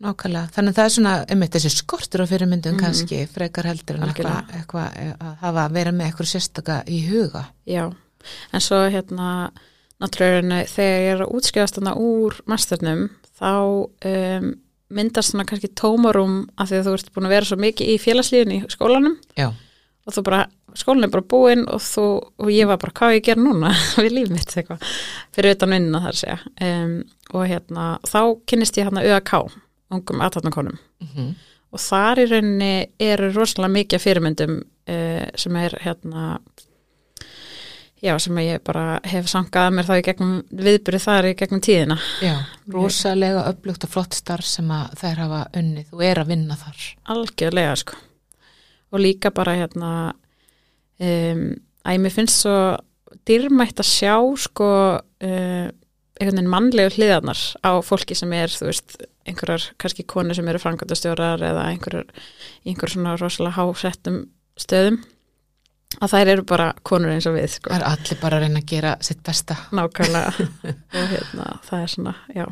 nákvæmlega. 0.00 0.50
Þannig 0.52 0.72
að 0.72 0.76
það 0.76 0.84
er 0.88 0.94
svona, 0.96 1.12
einmitt 1.32 1.54
þessi 1.56 1.70
skortur 1.72 2.20
á 2.20 2.26
fyrirmyndum 2.28 2.74
Mhm. 2.76 2.80
kannski, 2.82 3.20
frekar 3.32 3.64
heldur 3.64 3.96
en 3.96 4.08
eitthvað 4.10 4.50
eitthva, 4.58 4.82
að 5.20 5.36
hafa 5.40 5.68
verið 5.72 5.94
með 5.96 6.06
eitthvað 6.10 6.28
sérstaka 6.32 6.76
í 6.88 6.98
huga. 7.08 7.44
Já, 7.66 7.86
en 8.52 8.60
svo 8.60 8.82
hérna 8.92 9.50
náttúrulega 10.00 10.66
þegar 10.68 11.00
ég 11.00 11.12
er 11.14 11.22
að 11.24 11.32
útskjáðast 11.32 11.78
myndast 14.88 15.32
svona 15.32 15.46
kannski 15.48 15.68
tómarum 15.74 16.44
af 16.56 16.70
því 16.70 16.78
að 16.80 16.86
þú 16.86 16.92
ert 16.98 17.12
búin 17.14 17.26
að 17.26 17.34
vera 17.34 17.48
svo 17.48 17.58
mikið 17.62 17.88
í 17.90 17.96
félagslíðin 18.02 18.54
í 18.54 18.60
skólanum 18.70 19.16
Já. 19.38 19.48
og 20.06 20.14
þú 20.14 20.22
bara, 20.28 20.44
skólinn 20.78 21.08
er 21.08 21.10
bara 21.10 21.26
búinn 21.26 21.64
og, 21.66 21.80
þú, 21.82 22.06
og 22.38 22.52
ég 22.54 22.68
var 22.70 22.78
bara, 22.78 22.92
hvað 22.92 23.16
ég 23.16 23.22
að 23.24 23.26
gera 23.30 23.42
núna 23.42 23.72
við 24.04 24.12
líf 24.12 24.30
mitt 24.30 24.54
eitthvað, 24.56 24.84
fyrir 25.34 25.56
utan 25.56 25.74
vinnina 25.74 26.02
þar 26.06 26.20
segja 26.20 26.38
um, 26.68 26.96
og 27.34 27.46
hérna 27.50 27.88
þá 28.06 28.20
kynnist 28.46 28.78
ég 28.78 28.86
hérna 28.86 29.04
ÖAK 29.06 29.34
ungum 29.90 30.20
aðtarnakonum 30.26 30.78
Mm 30.96 31.08
-hmm. 31.14 31.34
og 31.72 31.80
þar 31.80 32.18
í 32.18 32.24
rauninni 32.30 32.86
eru 32.98 33.32
rosalega 33.34 33.72
mikið 33.72 34.00
fyrirmyndum 34.00 34.54
uh, 34.88 35.26
sem 35.36 35.56
er 35.56 35.74
hérna 35.82 36.38
já, 38.02 38.12
sem 38.22 38.38
ég 38.42 38.62
bara 38.66 38.98
hef 39.08 39.28
sangað 39.30 39.70
mér 39.76 39.88
þá 39.88 39.94
í 39.96 40.04
gegnum 40.06 40.34
viðbyrði 40.50 41.00
þar 41.02 41.28
í 41.30 41.36
gegnum 41.38 41.62
tíðina. 41.64 41.96
Já, 42.24 42.34
rosalega 42.72 43.46
upplugt 43.50 43.86
og 43.86 43.92
flott 43.94 44.16
starf 44.16 44.48
sem 44.48 44.68
þær 45.00 45.22
hafa 45.24 45.40
unnið. 45.56 45.88
Og 45.96 46.04
er 46.04 46.20
að 46.22 46.34
vinna 46.34 46.58
þar. 46.60 46.84
algjörlega 47.14 47.78
sko. 47.82 47.98
Og 48.94 49.02
líka 49.02 49.32
bara 49.34 49.56
hérna 49.58 49.90
um, 51.02 51.48
að 51.86 52.04
mér 52.04 52.14
finnst 52.14 52.44
svo 52.44 52.58
dýrmætt 53.26 53.82
að 53.82 53.90
sjá 53.90 54.14
sko 54.44 54.70
uh, 55.00 55.66
einhvern 56.16 56.38
veginn 56.38 56.52
mannlegu 56.52 56.94
hliðarnar 56.96 57.40
á 57.60 57.70
fólki 57.84 58.16
sem 58.16 58.32
er, 58.36 58.52
þú 58.52 58.70
veist, 58.70 58.96
einhverjar 59.28 59.66
kannski 59.80 60.06
konur 60.08 60.36
sem 60.38 60.48
eru 60.48 60.60
frangandastjórar 60.62 61.42
eða 61.44 61.66
einhverjar, 61.72 62.06
í 62.64 62.72
einhverjum 62.72 63.02
svona 63.02 63.16
rosalega 63.20 63.58
hásettum 63.58 64.22
stöðum 64.56 65.02
að 66.00 66.12
þær 66.12 66.28
eru 66.34 66.42
bara 66.42 66.68
konur 66.82 67.10
eins 67.14 67.26
og 67.26 67.34
við 67.38 67.48
sko. 67.56 67.70
Það 67.70 67.80
er 67.80 67.86
allir 67.90 68.20
bara 68.20 68.36
að 68.36 68.40
reyna 68.46 68.60
að 68.60 68.66
gera 68.66 68.96
sitt 69.00 69.22
besta. 69.22 69.56
nákvæmlega 69.72 70.32
og 71.00 71.10
hérna, 71.12 71.58
það 71.68 71.82
er 71.82 71.86
svona, 71.94 72.14
já, 72.34 72.46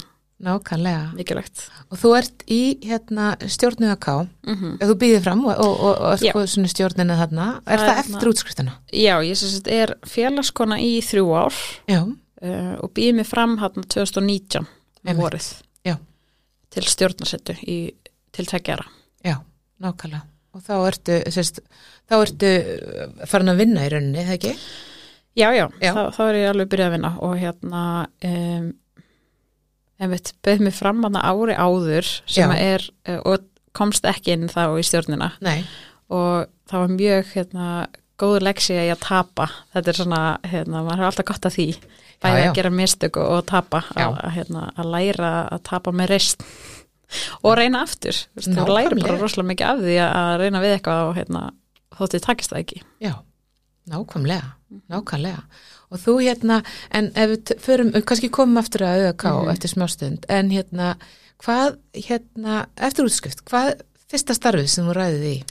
Nákvæmlega. 0.45 1.13
mikilvægt 1.15 1.61
Og 1.95 1.99
þú 2.01 2.11
ert 2.19 2.43
í 2.51 2.61
hérna, 2.85 3.37
stjórnuða 3.41 3.97
K, 4.03 4.09
mm 4.47 4.55
-hmm. 4.57 4.73
þú 4.83 4.95
býðir 4.99 5.23
fram 5.23 5.45
og, 5.47 5.59
og, 5.59 5.81
og, 5.81 6.01
og 6.01 6.19
sko 6.19 6.47
svona 6.47 6.69
stjórnina 6.69 7.17
þarna, 7.17 7.47
er 7.67 7.79
Það 7.79 7.87
það, 7.87 7.93
er 7.95 7.99
eftir 7.99 8.15
þarna- 8.15 8.29
útskriftina? 8.33 8.73
Já, 8.93 9.15
ég 9.23 9.35
sagt 9.37 9.69
er 9.69 9.95
félagskona 10.07 10.77
í 10.81 11.01
þrjú 11.01 11.27
ár 11.39 11.55
Já, 11.89 12.03
uh, 12.03 12.75
og 12.83 12.91
býði 12.95 13.15
mig 13.15 13.27
fram 13.27 13.59
hann 13.59 13.73
2019 13.89 14.61
um 14.61 14.67
Einmitt. 15.07 15.23
vorið 15.23 15.63
Já. 15.87 15.97
til 16.71 16.83
stjórnarsettu 16.83 17.53
í, 17.67 17.93
til 18.33 18.47
tveggjara. 18.47 18.85
já, 19.25 19.37
nákvæmlega. 19.81 20.23
Og 20.55 20.63
þá 20.63 20.75
ertu, 20.87 21.21
sérst, 21.35 21.61
þá 22.11 22.19
ertu 22.21 22.51
uh, 22.55 23.23
farin 23.31 23.53
að 23.53 23.65
vinna 23.65 23.87
í 23.87 23.93
rauninni, 23.93 24.27
það 24.27 24.37
ekki? 24.39 24.55
Já, 25.35 25.49
já, 25.51 25.67
Já. 25.83 25.91
Þá, 25.91 26.03
þá 26.15 26.23
er 26.29 26.37
ég 26.39 26.53
alveg 26.53 26.71
byrjað 26.71 26.89
að 26.89 26.95
vinna 26.95 27.11
og 27.27 27.33
hérna 27.41 27.83
um, 28.29 28.69
en 29.99 30.13
veit, 30.13 30.31
beð 30.47 30.63
mig 30.63 30.77
fram 30.77 31.03
hann 31.07 31.19
ári 31.19 31.57
áður 31.59 32.11
sem 32.31 32.55
er 32.55 32.85
uh, 33.09 33.19
og 33.33 33.49
komst 33.75 34.07
ekki 34.07 34.37
inn 34.37 34.47
þá 34.53 34.77
í 34.79 34.85
stjórnina 34.87 35.33
Nei, 35.43 35.65
og 36.15 36.47
það 36.71 36.85
var 36.85 36.95
mjög 36.95 37.33
hérna, 37.35 37.69
góður 38.21 38.47
leksi 38.47 38.77
að 38.77 38.89
ég 38.89 38.95
að 38.95 39.05
tapa 39.09 39.49
þetta 39.75 39.91
er 39.91 40.01
svona, 40.01 40.23
hérna, 40.47 40.85
maður 40.87 41.03
er 41.03 41.09
alltaf 41.11 41.29
gott 41.33 41.51
að 41.51 41.57
því 41.59 41.69
bæði 42.23 42.39
já. 42.39 42.47
að 42.47 42.57
gera 42.61 42.75
mistök 42.79 43.19
og, 43.21 43.33
og 43.35 43.45
tapa 43.51 43.83
að, 43.91 44.15
að, 44.15 44.31
hérna, 44.39 44.69
að 44.79 44.93
læra 44.95 45.35
að 45.51 45.67
tapa 45.67 45.95
með 45.95 46.15
reist 46.15 46.47
og 47.43 47.57
reyna 47.59 47.83
aftur 47.85 48.17
þú 48.39 48.67
læra 48.71 48.99
bara 49.01 49.19
rosalega 49.21 49.51
mikið 49.53 49.69
af 49.71 49.79
því 49.85 49.97
að 50.07 50.33
reyna 50.43 50.61
við 50.65 50.75
eitthvað 50.79 51.05
og 51.09 51.15
hérna, 51.19 51.43
þóttið 51.99 52.25
takist 52.27 52.51
það 52.55 52.63
ekki 52.65 52.83
já, 53.05 53.13
nákvæmlega, 53.93 54.53
nákvæmlega. 54.91 55.43
Og 55.95 56.01
þú 56.01 56.15
hérna, 56.25 56.63
en 56.91 57.11
ef 57.15 57.31
við 57.35 57.53
förum, 57.63 57.91
kannski 58.03 58.31
komum 58.33 58.59
aftur 58.59 58.83
að 58.83 59.05
auðvitað 59.13 59.41
Mhm. 59.45 59.51
eftir 59.53 59.71
smástund, 59.71 60.25
en 60.29 60.51
hérna, 60.51 60.95
hvað, 61.45 61.77
hérna, 61.95 62.67
eftir 62.77 63.05
útskrift, 63.05 63.45
hvað 63.45 63.81
fyrsta 64.11 64.35
starfið 64.35 64.69
sem 64.69 64.85
þú 64.89 64.95
ræðið 64.97 65.25
í? 65.29 65.45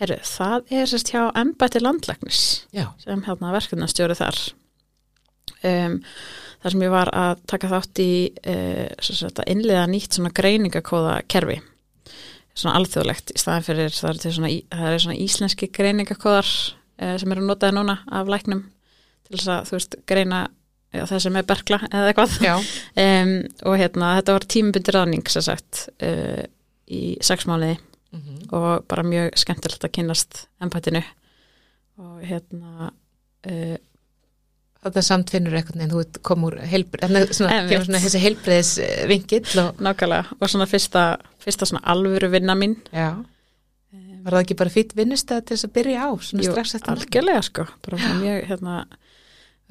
Herru, 0.00 0.16
það 0.24 0.70
er 0.72 0.86
sérst 0.86 1.10
hjá 1.12 1.30
embætti 1.36 1.80
landlæknis 1.80 2.64
Já, 2.72 2.86
sem 3.02 3.22
hérna 3.22 3.50
verkefnastjóri 3.52 4.14
þar 4.16 4.38
um, 5.64 5.98
þar 6.60 6.74
sem 6.74 6.84
ég 6.84 6.92
var 6.92 7.10
að 7.16 7.42
taka 7.50 7.70
þátt 7.70 8.02
í 8.04 8.12
uh, 8.52 9.26
að 9.30 9.50
innliða 9.50 9.86
nýtt 9.90 10.20
greiningakóða 10.36 11.20
kerfi. 11.30 11.60
Svona 12.54 12.76
alþjóðlegt 12.80 13.32
í 13.34 13.40
staðan 13.40 13.66
fyrir 13.66 13.94
það 13.94 14.10
er, 14.12 14.34
svona, 14.36 14.52
það 14.74 14.94
er 14.94 15.04
svona 15.04 15.20
íslenski 15.24 15.70
greiningakóðar 15.72 16.48
uh, 16.50 17.16
sem 17.22 17.34
eru 17.34 17.46
notaði 17.46 17.78
núna 17.78 18.00
af 18.10 18.30
læknum 18.30 18.64
til 19.26 19.36
þess 19.36 19.52
að 19.54 19.68
þú 19.68 19.76
veist 19.78 20.00
greina 20.10 20.40
já, 20.90 21.04
það 21.06 21.22
sem 21.24 21.38
er 21.38 21.46
berkla 21.48 21.78
eða 21.88 22.10
eitthvað. 22.10 22.40
Um, 22.98 23.36
og 23.70 23.78
hérna 23.80 24.16
þetta 24.18 24.36
var 24.36 24.48
tímabundir 24.56 24.98
ráðning 24.98 25.30
sem 25.30 25.46
sagt 25.46 25.86
uh, 26.02 26.42
í 26.90 27.04
sex 27.24 27.48
mánuði. 27.48 27.78
Mm 28.10 28.40
og 28.50 28.84
bara 28.90 29.06
mjög 29.06 29.36
skemmtilegt 29.38 29.84
að 29.86 29.92
kynast 29.94 30.40
embættinu. 30.62 31.02
Og 32.00 32.22
hérna 32.26 32.90
uh, 32.90 33.76
þetta 34.84 35.02
samt 35.04 35.32
finnur 35.32 35.56
eitthvað 35.58 35.82
en 35.84 35.92
þú 35.92 36.04
ert 36.04 36.20
kom 36.26 36.46
úr 36.48 36.56
heilbrið, 36.70 37.04
þannig 37.04 37.34
svona, 37.36 37.56
Einmitt. 37.56 37.72
kemur 37.74 37.88
svona 37.88 38.02
þessi 38.04 38.22
heilbriðis 38.24 38.70
vingill 39.10 39.64
og, 39.64 39.82
nákvæmlega. 39.84 40.38
Og 40.40 40.52
svona 40.52 40.68
fyrsta, 40.70 41.04
fyrsta 41.44 41.68
svona 41.68 41.82
alvöru 41.92 42.30
vinna 42.32 42.56
mín. 42.56 42.78
Já, 42.94 43.10
var 44.24 44.36
það 44.36 44.44
ekki 44.44 44.56
bara 44.60 44.72
fýtt 44.72 44.96
vinnustæð 44.98 45.44
til 45.44 45.56
þess 45.56 45.68
að 45.68 45.74
byrja 45.78 46.06
á, 46.06 46.08
svona 46.24 46.44
Jú, 46.44 46.54
strax 46.54 46.74
eftir 46.78 46.94
algjörlega 46.94 47.44
sko, 47.46 47.66
bara 47.84 48.00
svona 48.00 48.20
mjög 48.20 48.48
hérna, 48.50 48.76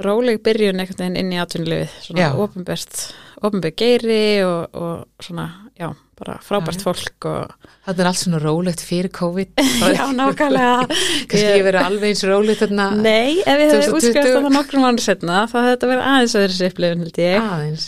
róleg 0.05 0.41
byrjun 0.45 0.81
einhvern 0.81 1.03
veginn 1.03 1.19
inn 1.21 1.33
í 1.35 1.41
atvinnulifið, 1.43 1.97
svona 2.05 2.25
Já. 2.25 2.29
ofinbært 2.45 3.73
geiri 3.79 4.21
og, 4.45 4.77
og 4.79 5.25
svona, 5.25 5.47
já, 5.79 5.91
bara 6.19 6.35
frábært 6.45 6.79
Já, 6.79 6.83
já. 6.83 6.85
fólk 6.89 7.27
og 7.29 7.69
Þetta 7.89 8.03
er 8.03 8.09
allt 8.11 8.19
svona 8.21 8.39
rólegt 8.43 8.83
fyrir 8.85 9.09
COVID 9.15 9.63
já, 9.97 10.03
nákvæmlega 10.15 10.73
kannski 11.29 11.45
ég 11.45 11.63
verið 11.65 11.85
alveg 11.87 12.11
eins 12.13 12.23
rólegt 12.29 12.61
þarna 12.63 12.89
Nei, 12.99 13.39
ef 13.39 13.47
ég 13.47 13.73
hefði 13.73 13.87
2020. 13.87 13.97
útskrifast 13.99 14.35
þetta 14.35 14.53
nokkrum 14.57 14.85
mánu 14.87 15.03
setna 15.05 15.39
þá 15.49 15.55
hefði 15.59 15.73
þetta 15.73 15.89
verið 15.93 16.07
aðeins 16.13 16.37
öðru 16.43 16.57
sýflifin 16.59 17.03
held 17.05 17.21
ég 17.23 17.49
aðeins 17.55 17.87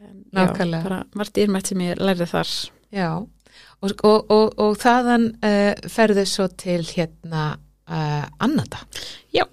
Já, 0.00 0.08
nákvæmlega. 0.40 0.82
bara 0.86 1.00
margt 1.18 1.34
dýrmætt 1.36 1.70
sem 1.72 1.84
ég 1.88 2.00
lærði 2.00 2.28
þar 2.30 2.52
Já, 2.94 3.08
og, 3.20 3.92
og, 4.06 4.30
og, 4.36 4.46
og 4.62 4.76
þaðan 4.82 5.26
uh, 5.42 5.88
ferðu 5.90 6.24
svo 6.30 6.46
til 6.60 6.82
hérna 6.94 7.44
uh, 7.90 8.24
Annata 8.46 8.84
Já, 9.34 9.44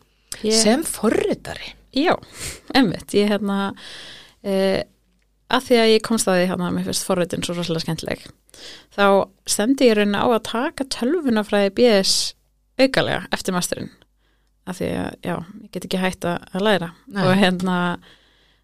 ég, 0.44 0.54
sem 0.62 0.84
forritari. 0.86 1.74
já, 1.98 2.14
emmitt 2.78 3.18
ég 3.18 3.32
hérna 3.34 3.72
uh, 3.74 4.80
að 5.54 5.70
því 5.70 5.80
að 5.82 5.92
ég 5.94 6.04
komst 6.06 6.28
að 6.28 6.42
því 6.42 6.50
hérna 6.52 6.72
mér 6.76 6.88
finnst 6.90 7.08
forritin 7.08 7.46
svo 7.46 7.56
rosalega 7.56 7.86
skemmtileg. 7.86 8.26
Þá 8.96 9.06
stemdi 9.48 9.88
ég 9.88 9.98
raunin 10.00 10.20
á 10.20 10.26
að 10.28 10.44
taka 10.50 10.88
tölvunafræði 10.98 11.74
BS 11.78 12.14
aukalega 12.82 13.26
eftir 13.36 13.56
masterinn. 13.56 13.92
Að 14.68 14.82
því 14.82 14.94
að, 15.00 15.12
já, 15.24 15.36
ég 15.64 15.74
get 15.74 15.88
ekki 15.88 16.02
hægt 16.02 16.28
að 16.28 16.48
að 16.52 16.66
læra. 16.68 16.90
Nei. 17.08 17.22
og 17.24 17.38
hérna 17.40 17.78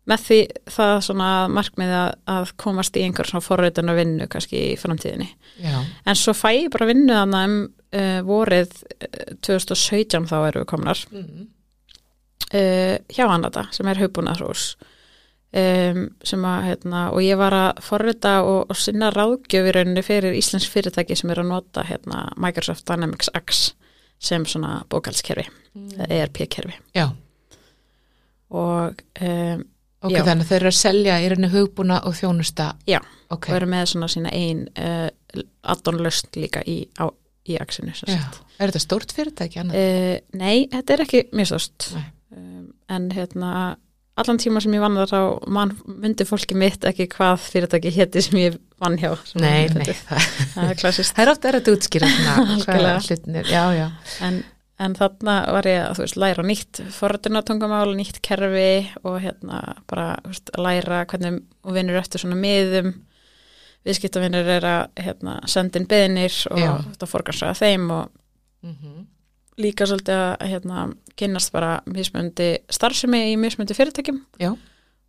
með 0.09 0.23
því 0.25 0.39
það 0.75 0.93
svona 1.05 1.29
markmiði 1.53 1.95
að, 1.95 2.09
að 2.33 2.49
komast 2.59 2.97
í 2.99 3.05
einhver 3.05 3.29
svona 3.29 3.45
forritin 3.45 3.91
vinnu 3.95 4.27
kannski 4.31 4.59
í 4.73 4.79
framtíðinni. 4.79 5.29
Já, 5.63 5.77
En 5.79 6.19
svo 6.19 6.33
fæ 6.35 6.49
ég 6.57 6.71
bara 6.73 6.89
vinnu 6.89 7.13
þannig 7.15 7.45
um 7.47 7.55
uh, 7.95 8.19
vorið 8.27 8.73
uh, 8.97 9.35
2017 9.45 10.27
þá 10.27 10.35
erum 10.41 10.65
við 10.65 10.69
komnar. 10.73 11.05
Mm. 11.13 11.45
uh, 12.51 12.97
hjá 13.15 13.25
Annata 13.29 13.69
sem 13.71 13.87
er 13.87 14.01
hugbúnaðhrús 14.03 14.73
um, 15.53 16.03
sem 16.25 16.45
að, 16.49 16.59
hérna, 16.69 17.03
og 17.13 17.23
ég 17.23 17.39
var 17.39 17.55
að 17.57 17.81
forrita 17.85 18.35
og, 18.45 18.71
og 18.73 18.79
sinna 18.79 19.11
ráðgjöfirunni 19.13 20.03
fyrir 20.05 20.37
Íslands 20.37 20.67
fyrirtæki 20.71 21.17
sem 21.19 21.33
er 21.33 21.43
að 21.43 21.51
nota 21.51 21.85
hérna, 21.87 22.25
Microsoft 22.41 22.85
Dynamics 22.89 23.31
X 23.43 23.65
sem 24.23 24.45
svona 24.47 24.81
bókalskerfi, 24.89 25.49
mm. 25.75 26.05
ERP-kerfi 26.07 26.77
Já, 26.95 27.09
og 28.53 29.03
um, 29.21 29.65
ok, 30.03 30.13
Já. 30.13 30.23
þannig 30.27 30.45
að 30.45 30.49
þau 30.49 30.55
eru 30.59 30.71
að 30.71 30.79
selja 30.79 31.17
í 31.19 31.27
rauninni 31.31 31.51
hugbúna 31.53 31.99
og 32.07 32.15
þjónusta. 32.19 32.69
Já. 32.89 32.99
Ok, 33.33 33.49
og 33.49 33.57
eru 33.57 33.69
með 33.71 33.89
svona 33.93 34.09
sína 34.11 34.33
ein 34.35 34.65
uh, 34.77 35.09
addonlöst 35.73 36.37
líka 36.37 36.61
í, 36.69 36.83
á, 37.01 37.09
í 37.49 37.57
X-inu 37.63 37.95
sem 37.97 38.13
já. 38.13 38.19
sagt. 38.19 38.43
Er 38.59 38.69
þetta 38.69 38.83
stórt 38.83 39.15
fyrirtæki 39.15 39.63
annað? 39.63 39.79
Uh, 39.79 40.17
nei, 40.39 40.67
þetta 40.71 40.95
er 40.95 41.05
ekki 41.07 41.23
mjög 41.33 41.53
stórt 41.53 41.89
Nei. 41.97 42.05
um, 42.37 42.67
en 42.93 43.09
hérna 43.15 43.53
allan 44.19 44.39
tíma 44.41 44.61
sem 44.61 44.73
ég 44.75 44.83
vann 44.83 44.97
þar 44.99 45.11
þá 45.11 45.51
mann 45.55 45.73
myndi 45.89 46.25
fólki 46.27 46.57
mitt 46.57 46.85
ekki 46.85 47.07
hvað 47.15 47.45
fyrirtæki 47.47 47.93
héti 47.95 48.21
sem 48.25 48.39
ég 48.41 48.57
vann 48.81 48.97
hjá 49.01 49.11
Nei, 49.41 49.69
nei, 49.73 49.87
það, 49.89 50.27
það 50.53 50.73
er 50.73 50.81
klassist 50.81 51.15
það 51.15 51.23
er 51.25 51.31
ofta 51.33 51.49
erfitt 51.49 51.69
að 51.71 51.77
útskýra 51.79 52.09
en, 54.27 54.41
en 54.85 54.97
þarna 54.99 55.37
var 55.57 55.69
ég 55.71 55.87
að 55.87 56.03
veist 56.03 56.19
læra 56.21 56.45
nýtt 56.45 56.83
forröndunatungumál, 56.97 57.95
nýtt 57.97 58.21
kerfi 58.25 58.69
og 59.01 59.17
hérna 59.23 59.63
bara 59.89 60.11
veist, 60.27 60.53
læra 60.61 61.05
hvernig 61.09 61.41
og 61.63 61.77
vinnur 61.77 62.01
eftir 62.01 62.21
svona 62.21 62.37
miðum. 62.37 62.93
Viðskiptavinnur 63.83 64.47
er 64.47 64.63
að 64.63 64.83
hérna, 65.03 65.39
senda 65.51 65.75
inn 65.81 65.89
beðinir 65.91 66.35
og 66.53 67.07
forgarsraða 67.09 67.57
þeim 67.65 67.89
og 67.91 68.11
Mm 68.63 69.07
líka 69.61 69.87
svolítið 69.89 70.21
að 70.21 70.45
hérna, 70.51 70.85
kynnast 71.19 71.53
bara 71.53 71.75
mismöndi 71.85 72.55
starfsemi 72.73 73.21
í 73.31 73.35
mismöndi 73.39 73.77
fyrirtækjum. 73.77 74.23
Já. 74.41 74.53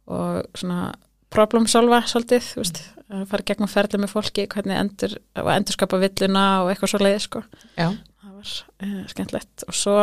og 0.05 0.45
svona 0.53 0.93
problem 1.33 1.67
solva 1.71 2.03
svolítið, 2.07 2.45
þú 2.53 2.61
veist, 2.61 2.81
að 3.09 3.25
fara 3.31 3.47
gegnum 3.49 3.71
ferli 3.71 4.01
með 4.01 4.13
fólki, 4.13 4.47
hvernig 4.51 4.79
endur 4.79 5.17
og 5.41 5.51
endur 5.55 5.77
skapa 5.77 6.01
villuna 6.03 6.45
og 6.63 6.71
eitthvað 6.73 6.93
svo 6.93 7.01
leið 7.03 7.19
sko. 7.25 7.43
Já, 7.79 7.89
það 7.95 8.37
var 8.37 8.53
uh, 8.87 9.01
skemmtlegt 9.11 9.67
og 9.69 9.79
svo 9.79 9.97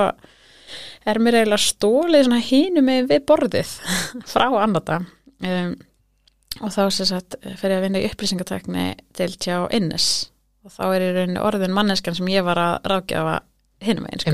er 1.12 1.20
mér 1.20 1.42
eiginlega 1.42 1.66
stólið 1.66 2.28
svona 2.28 2.42
hínu 2.46 2.84
með 2.86 3.10
við 3.12 3.24
borðið 3.30 3.72
frá 4.34 4.48
annata 4.62 5.02
um, 5.04 5.74
og 6.62 6.74
þá 6.74 6.82
sem 6.94 7.10
sagt 7.10 7.38
fer 7.60 7.74
ég 7.74 7.80
að 7.80 7.86
vinna 7.88 8.02
í 8.02 8.10
upplýsingatekni 8.10 8.86
til 9.18 9.32
tjá 9.40 9.56
innes. 9.74 10.10
Og 10.62 10.74
þá 10.74 10.84
er 10.92 11.06
í 11.06 11.14
rauninni 11.16 11.42
orðin 11.42 11.74
manneskan 11.74 12.18
sem 12.18 12.28
ég 12.30 12.44
var 12.46 12.60
að 12.60 12.74
ráðgjafa 12.92 13.38
hinum 13.86 14.08
einn 14.10 14.22
sko. 14.22 14.34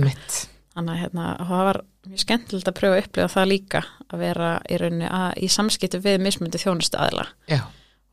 Þannig 0.77 0.93
að 0.93 1.01
hérna, 1.01 1.27
það 1.41 1.63
var 1.67 1.79
mjög 2.07 2.21
skemmtilegt 2.21 2.69
að 2.69 2.77
pröfa 2.77 2.97
að 2.97 3.03
upplifa 3.03 3.33
það 3.33 3.47
líka 3.49 3.79
að 4.07 4.21
vera 4.21 4.49
í 4.69 4.77
rauninni 4.77 5.07
að, 5.09 5.29
í 5.41 5.47
samskiptu 5.49 6.01
við 6.03 6.19
mismundi 6.21 6.61
þjónustu 6.61 6.99
aðla 7.01 7.25
Já, 7.49 7.63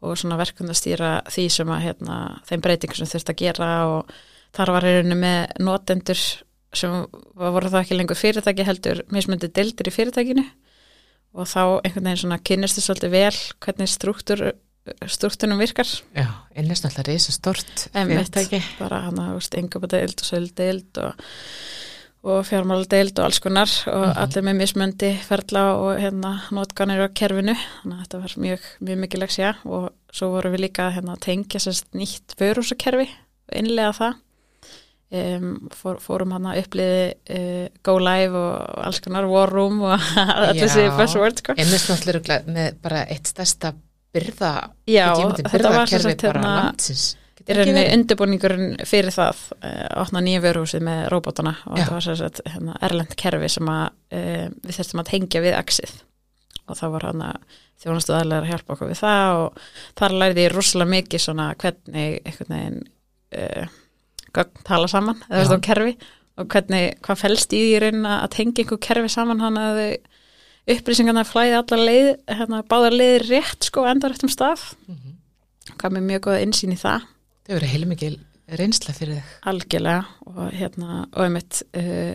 og 0.00 0.16
svona 0.20 0.38
verkundastýra 0.40 1.10
því 1.28 1.44
sem 1.52 1.74
að 1.74 1.84
hérna, 1.84 2.16
þeim 2.48 2.64
breytingum 2.64 3.00
sem 3.00 3.10
þurft 3.12 3.34
að 3.34 3.40
gera 3.42 3.70
og 3.90 4.14
þar 4.56 4.72
var 4.78 4.88
í 4.88 4.94
rauninni 4.96 5.20
með 5.20 5.54
notendur 5.66 6.24
sem 6.74 6.96
voru 7.38 7.70
það 7.70 7.80
ekki 7.82 7.98
lengur 7.98 8.18
fyrirtæki 8.18 8.66
heldur 8.66 9.02
mismundi 9.14 9.50
deildir 9.54 9.90
í 9.90 9.94
fyrirtækinu. 9.94 10.44
Og 11.34 11.48
þá 11.50 11.62
einhvern 11.82 12.08
veginn 12.08 12.20
svona 12.22 12.40
kynnistu 12.46 12.82
svolítið 12.82 13.14
vel 13.14 13.38
hvernig 13.64 13.90
struktúr 13.90 14.42
struktúrnum 15.08 15.58
virkar 15.58 15.86
já, 16.14 16.26
innist 16.56 16.84
náttúrulega 16.84 17.08
reysa 17.08 17.32
stort 17.32 17.88
Einmitt. 17.94 18.28
fyrirtæki. 18.34 18.62
bara 18.78 19.00
hann 19.06 19.16
að 19.22 19.58
engabadeild 19.58 20.20
og 20.20 20.28
söldeild 20.28 20.98
og, 21.00 21.14
og 22.24 22.44
fjármáladeild 22.48 23.18
og 23.18 23.24
alls 23.24 23.38
konar 23.40 23.70
og 23.86 24.06
Mhm. 24.08 24.18
allir 24.22 24.42
með 24.44 24.58
mismöndi 24.60 25.10
ferla 25.24 25.62
og 25.76 25.98
hérna 26.00 26.34
notganir 26.52 27.00
á 27.04 27.08
kerfinu 27.14 27.54
þannig 27.54 27.96
að 27.96 28.02
þetta 28.04 28.20
var 28.20 28.34
mjög, 28.44 28.60
mjög 28.80 28.98
mikið 29.04 29.20
leksja 29.24 29.54
og 29.64 29.90
svo 30.12 30.28
vorum 30.30 30.52
við 30.52 30.60
líka 30.68 30.90
hérna, 30.92 31.16
að 31.16 31.20
tengja 31.20 31.60
sérst 31.60 31.86
nýtt 31.94 32.36
vörúsakerfi 32.38 33.08
og 33.08 33.56
innlega 33.58 33.92
það 33.92 34.14
um, 35.14 35.68
fór, 35.72 35.98
fórum 36.02 36.32
hann 36.32 36.46
að 36.50 36.60
uppliði 36.64 37.14
uh, 37.30 37.68
Go 37.82 37.98
Live 37.98 38.36
og 38.36 38.84
alls 38.84 39.00
konar 39.04 39.26
War 39.30 39.48
Room 39.52 39.82
og 39.82 39.98
allir 40.48 40.68
Já. 40.68 40.96
buzzword 40.98 41.38
sko. 41.40 41.54
Innist 41.56 41.88
náttúrulega 41.90 42.14
örugglega 42.18 42.54
með 42.56 42.78
bara 42.82 43.04
eitt 43.08 43.26
stærsta 43.30 43.74
byrða, 44.14 44.54
Já, 44.90 45.08
þetta 45.42 45.74
var 45.74 45.90
sagt 45.90 46.24
bara 46.24 46.46
hérna 46.46 46.64
í 47.44 47.56
rauninni 47.58 47.84
undirbúningurinn 47.92 48.78
fyrir 48.88 49.12
það 49.12 49.42
uh, 49.58 50.00
opna 50.00 50.22
nýja 50.24 50.40
vöruhúsið 50.44 50.84
með 50.86 51.02
róbótana 51.12 51.52
og 51.66 51.76
Já. 51.76 51.82
þetta 51.82 51.96
var 51.96 52.06
sér 52.06 52.24
að 52.24 52.40
hérna, 52.54 52.76
erlend 52.88 53.14
kerfi 53.20 53.50
sem 53.52 53.70
að 53.74 53.84
uh, 54.16 54.46
við 54.64 54.78
þurftum 54.78 55.02
að 55.02 55.10
tengja 55.10 55.44
við 55.44 55.58
axið. 55.58 55.94
Og 56.64 56.78
það 56.78 56.94
var 56.94 57.06
hann 57.10 57.24
að 57.26 57.60
þjónastu 57.84 58.14
aðlega 58.16 58.40
að 58.40 58.50
hjálpa 58.54 58.76
okkur 58.76 58.92
við 58.94 59.00
það 59.02 59.38
og 59.42 59.62
þar 60.00 60.18
lærði 60.22 60.44
ég 60.46 60.54
rosalega 60.54 60.92
mikið 60.94 61.24
svona 61.26 61.48
hvernig 61.60 62.20
einhvern 62.24 62.54
veginn 62.54 62.82
gögn 64.34 64.64
tala 64.66 64.88
saman 64.88 65.20
eða 65.28 65.58
á 65.58 65.66
kerfi 65.66 65.94
og 66.40 66.48
hvernig, 66.50 66.96
hvað 67.04 67.20
felst 67.20 67.54
í 67.54 67.60
því 67.66 67.90
að 68.08 68.28
tengja 68.34 68.64
einhver 68.64 68.80
kerfi 68.82 69.10
saman 69.12 69.42
hann 69.42 69.58
að 69.60 69.80
þau 69.80 70.13
upplýsingarna 70.70 71.24
flæði 71.28 71.56
allar 71.58 71.82
leið, 71.84 72.10
hérna, 72.38 72.62
báðar 72.70 72.94
leiðir 72.96 73.26
rétt 73.30 73.66
sko 73.68 73.84
endar 73.90 74.14
eftir 74.14 74.30
stað 74.32 74.62
Mhm. 74.88 75.16
hvað 75.78 75.92
með 75.96 76.06
mjög 76.10 76.20
góða 76.28 76.42
insýn 76.46 76.72
í 76.72 76.78
það 76.80 77.02
Þau 77.44 77.56
eru 77.58 77.66
heilmikil 77.66 78.14
reynsla 78.48 78.94
fyrir 78.94 79.14
þig. 79.20 79.34
algjörlega 79.50 80.04
og 80.26 80.50
hérna 80.52 81.06
og 81.12 81.22
einmitt 81.24 81.62
uh, 81.76 82.14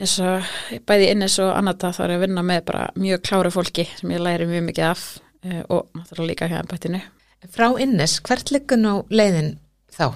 eins 0.00 0.14
og 0.24 0.42
bæði 0.86 1.10
innes 1.12 1.38
og 1.42 1.50
annata 1.56 1.90
þá 1.92 2.00
er 2.04 2.10
ég 2.14 2.20
að 2.20 2.24
vinna 2.26 2.42
með 2.46 2.64
bara 2.70 2.90
mjög 2.96 3.22
kláru 3.26 3.50
fólki 3.54 3.86
sem 3.98 4.10
ég 4.14 4.22
læri 4.22 4.46
mjög 4.46 4.64
mikið 4.70 4.86
af 4.90 5.02
uh, 5.44 5.62
og 5.68 5.90
náttúrulega 5.94 6.30
líka 6.30 6.48
hjá 6.50 6.60
embættinu 6.62 7.00
Frá 7.50 7.70
Innes, 7.80 8.18
hvert 8.20 8.50
liggur 8.52 8.76
nú 8.76 8.94
leiðin 9.08 9.54
þá? 9.96 10.12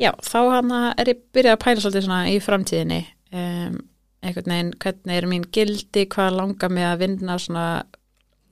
Já, 0.00 0.10
þá 0.26 0.38
hann 0.50 0.72
er 0.98 1.06
ég 1.12 1.20
byrjað 1.32 1.54
að 1.54 1.60
pæla 1.62 1.80
svolítið 1.84 2.02
svona 2.08 2.22
í 2.32 2.38
framtíðinni 2.42 3.00
um, 3.32 3.76
einhvern 4.22 4.54
veginn, 4.54 4.72
hvernig 4.82 5.18
er 5.18 5.28
mín 5.30 5.46
gildi, 5.54 6.06
hvað 6.10 6.38
langar 6.38 6.72
mig 6.72 6.86
að 6.86 7.04
vinna 7.06 7.38
svona, 7.42 7.66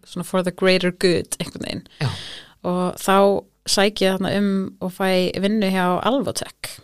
svona 0.04 0.26
for 0.26 0.46
the 0.46 0.54
greater 0.54 0.92
good 0.92 1.38
einhvern 1.38 1.66
veginn. 1.66 1.86
Já. 2.02 2.10
og 2.70 3.00
þá 3.00 3.16
sæki 3.70 4.06
ég 4.06 4.16
þarna 4.16 4.32
um 4.38 4.52
og 4.82 4.94
fæ 4.96 5.10
vinnu 5.40 5.68
hjá 5.72 5.84
Alvotech 6.08 6.78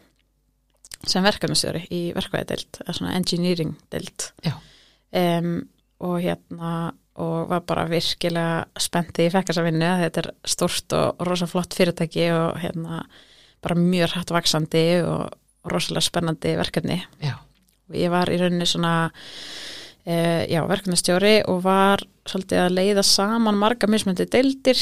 sem 1.07 1.22
verkefnastjóri 1.22 1.85
í 1.94 2.01
verkvæðideild, 2.16 2.81
eða 2.83 2.94
svona 2.96 3.14
engineering 3.14 3.77
deild. 3.94 4.31
Um, 5.14 5.68
og 6.03 6.18
hérna 6.25 6.70
og 7.16 7.49
var 7.49 7.62
bara 7.64 7.87
virkilega 7.88 8.66
spenntið 8.83 9.31
í 9.31 9.33
fekk 9.33 9.51
þessa 9.53 9.64
vinnu, 9.64 9.88
þetta 10.03 10.22
er 10.22 10.31
stórt 10.44 10.96
og 10.99 11.22
rosa 11.25 11.49
flott 11.49 11.77
fyrirtæki 11.79 12.27
og 12.35 12.59
hérna 12.61 13.05
bara 13.64 13.79
mjög 13.79 14.12
hrætt 14.12 14.33
vaksandi 14.35 14.85
og 15.07 15.70
rosalega 15.70 16.05
spennandi 16.05 16.53
verkefni. 16.59 16.99
Já, 17.25 17.38
ég 17.94 18.12
var 18.12 18.31
í 18.33 18.38
rauninni 18.40 18.66
svona 18.68 18.94
uh, 19.07 20.42
já, 20.51 20.61
verkefnastjóri 20.66 21.37
og 21.51 21.62
var 21.66 22.03
svolítið 22.27 22.62
að 22.64 22.77
leiða 22.79 23.05
saman 23.07 23.59
marga 23.61 23.88
mismöndi 23.90 24.27
deildir 24.31 24.81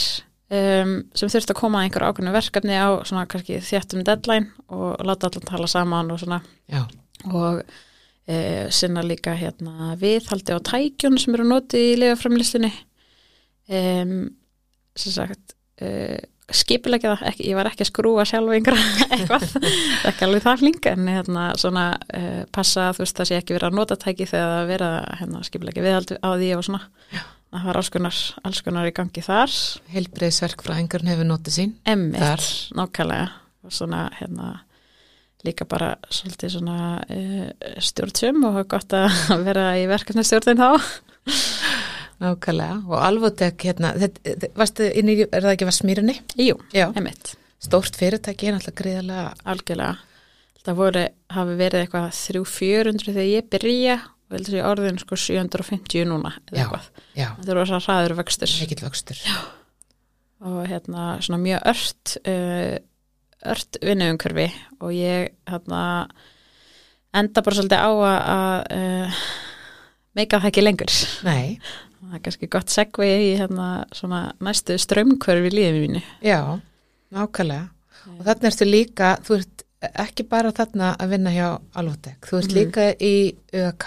um, 0.48 1.00
sem 1.16 1.32
þurfti 1.32 1.54
að 1.54 1.60
koma 1.60 1.80
að 1.80 1.88
einhverju 1.88 2.10
ákveðnu 2.12 2.34
verkefni 2.34 2.78
á 2.78 2.88
svona 3.06 3.26
kannski 3.30 3.60
þjættum 3.64 4.04
deadline 4.06 4.50
og 4.72 5.02
láta 5.04 5.30
allan 5.30 5.48
tala 5.50 5.70
saman 5.70 6.12
og 6.14 6.22
svona. 6.22 6.40
Já, 6.70 6.84
og 7.30 7.62
uh, 7.64 8.64
sinna 8.74 9.04
líka 9.06 9.36
hérna 9.38 9.94
viðhaldi 10.00 10.56
á 10.56 10.60
tækjun 10.72 11.18
sem 11.20 11.36
eru 11.36 11.48
notið 11.48 11.88
í 11.90 11.98
lefaframlistinni 12.02 12.72
um, 13.68 14.16
sem 14.96 15.16
sagt 15.18 15.56
uh, 15.82 16.20
skipulegja 16.52 17.14
það, 17.16 17.38
ég 17.40 17.56
var 17.56 17.70
ekki 17.70 17.84
að 17.86 17.90
skrúa 17.90 18.24
sjálf 18.28 18.52
einhverja 18.52 19.06
eitthvað, 19.16 19.46
ekki 20.10 20.26
alveg 20.26 20.44
það 20.44 20.58
flink 20.64 20.88
en 20.90 21.08
hérna 21.08 21.46
svona 21.60 21.86
uh, 21.94 22.42
passa 22.54 22.90
þú 22.96 23.04
veist 23.04 23.20
það 23.20 23.30
sé 23.30 23.38
ekki 23.40 23.56
verið 23.56 23.70
að 23.70 23.78
nota 23.78 23.98
tæki 24.00 24.28
þegar 24.28 24.52
það 24.52 24.74
vera 24.74 24.90
hérna 25.20 25.46
skipulegja 25.48 25.86
viðhaldi 25.86 26.20
á 26.20 26.28
því 26.34 26.50
og 26.58 26.66
svona. 26.68 26.84
Það 27.54 27.66
var 27.68 27.78
alls 27.78 27.90
konar, 27.94 28.20
alls 28.48 28.60
konar 28.66 28.88
í 28.88 28.92
gangi 28.96 29.22
þar. 29.22 29.56
Heilbreiðsverkfræðingurinn 29.94 31.12
hefur 31.12 31.28
notið 31.28 31.54
sín. 31.54 31.74
emmitt, 31.86 32.48
nákvæmlega. 32.74 33.28
Og 33.64 33.72
svona 33.72 34.08
hérna 34.18 34.48
líka 35.44 35.66
bara 35.68 35.94
svolítið 36.08 36.56
svona 36.56 36.78
uh, 37.04 37.46
stjórnsum 37.78 38.42
og 38.48 38.60
gott 38.68 38.96
að 38.96 39.14
vera 39.46 39.70
í 39.78 39.86
verkefni 39.90 40.24
stjórnin 40.26 40.60
þá 40.60 40.80
Nákvæmlega. 42.24 42.80
Og 42.88 42.98
Alvotek, 43.04 43.68
hérna, 43.68 43.92
þetta, 44.00 44.50
varstu 44.56 44.88
inn 44.90 45.12
í, 45.12 45.20
er 45.28 45.44
það 45.44 45.52
ekki 45.54 45.68
var 45.68 45.76
smýrinni? 45.78 46.16
Jú, 46.40 46.58
Já. 46.74 46.88
emmitt, 46.96 47.36
Stórt 47.64 47.96
fyrirtæki 47.96 48.50
er 48.50 48.58
náttúrulega 48.58 48.80
greiðalega, 48.82 49.28
algjörlega 49.48 49.94
það 50.64 50.78
voru, 50.80 51.04
hafi 51.34 51.56
verið 51.58 51.82
eitthvað 51.84 52.06
300-400 52.16 53.12
þegar 53.12 53.28
ég 53.28 53.48
byrja 53.52 53.96
og 54.24 54.36
heldur 54.38 54.56
ég 54.56 54.68
orðin 54.68 55.00
sko 55.02 55.18
750 55.20 56.06
núna 56.08 56.32
eða 56.48 56.56
Já. 56.56 56.62
eitthvað, 56.64 56.86
já, 57.20 57.26
þetta 57.36 57.50
voru 57.52 57.66
svo 57.68 57.80
hraður 57.84 58.16
vöxtur 58.20 58.54
mikill 58.62 58.84
vöxtur. 58.86 59.20
og 60.48 60.60
hérna 60.70 61.08
svona 61.24 61.40
mjög 61.44 61.66
ört 61.74 62.14
uh, 62.24 62.76
ört 63.54 63.80
vinnuumhverfi 63.84 64.46
og 64.80 64.94
ég 64.96 65.34
hérna 65.52 65.82
enda 67.14 67.44
bara 67.44 67.58
svolítið 67.60 67.84
á 67.84 67.90
að, 67.92 68.20
að 68.34 68.56
uh, 68.78 69.24
meika 70.16 70.40
það 70.40 70.50
ekki 70.52 70.64
lengur 70.64 70.96
Nei, 71.28 71.58
það 72.10 72.14
er 72.18 72.22
kannski 72.26 72.48
gott 72.52 72.68
segvi 72.72 73.08
í 73.08 73.36
hérna 73.38 73.68
svona 73.94 74.20
næstu 74.44 74.76
strömmkverfi 74.78 75.50
lífið 75.54 75.80
mínu. 75.88 76.02
Já, 76.22 76.40
nákvæmlega. 77.14 77.68
Og 78.18 78.24
þarna 78.26 78.50
ertu 78.50 78.66
líka, 78.68 79.14
þú 79.24 79.38
ert 79.40 79.62
ekki 80.04 80.26
bara 80.28 80.52
þarna 80.52 80.96
að 81.00 81.08
vinna 81.14 81.30
hjá 81.32 81.48
Alvotek, 81.76 82.20
þú 82.28 82.38
ert 82.38 82.50
Mhm. 82.50 82.54
líka 82.58 82.84
í 83.00 83.34
ÖK. 83.52 83.86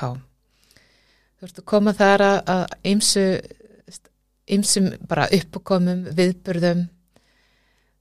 Þú 1.37 1.43
ert 1.43 1.59
að 1.59 1.65
koma 1.65 1.93
þar 1.93 2.19
að- 2.43 2.67
ymsu, 2.83 3.41
ymsum 4.47 4.93
bara 5.07 5.27
uppkomum, 5.31 6.05
viðburðum, 6.15 6.87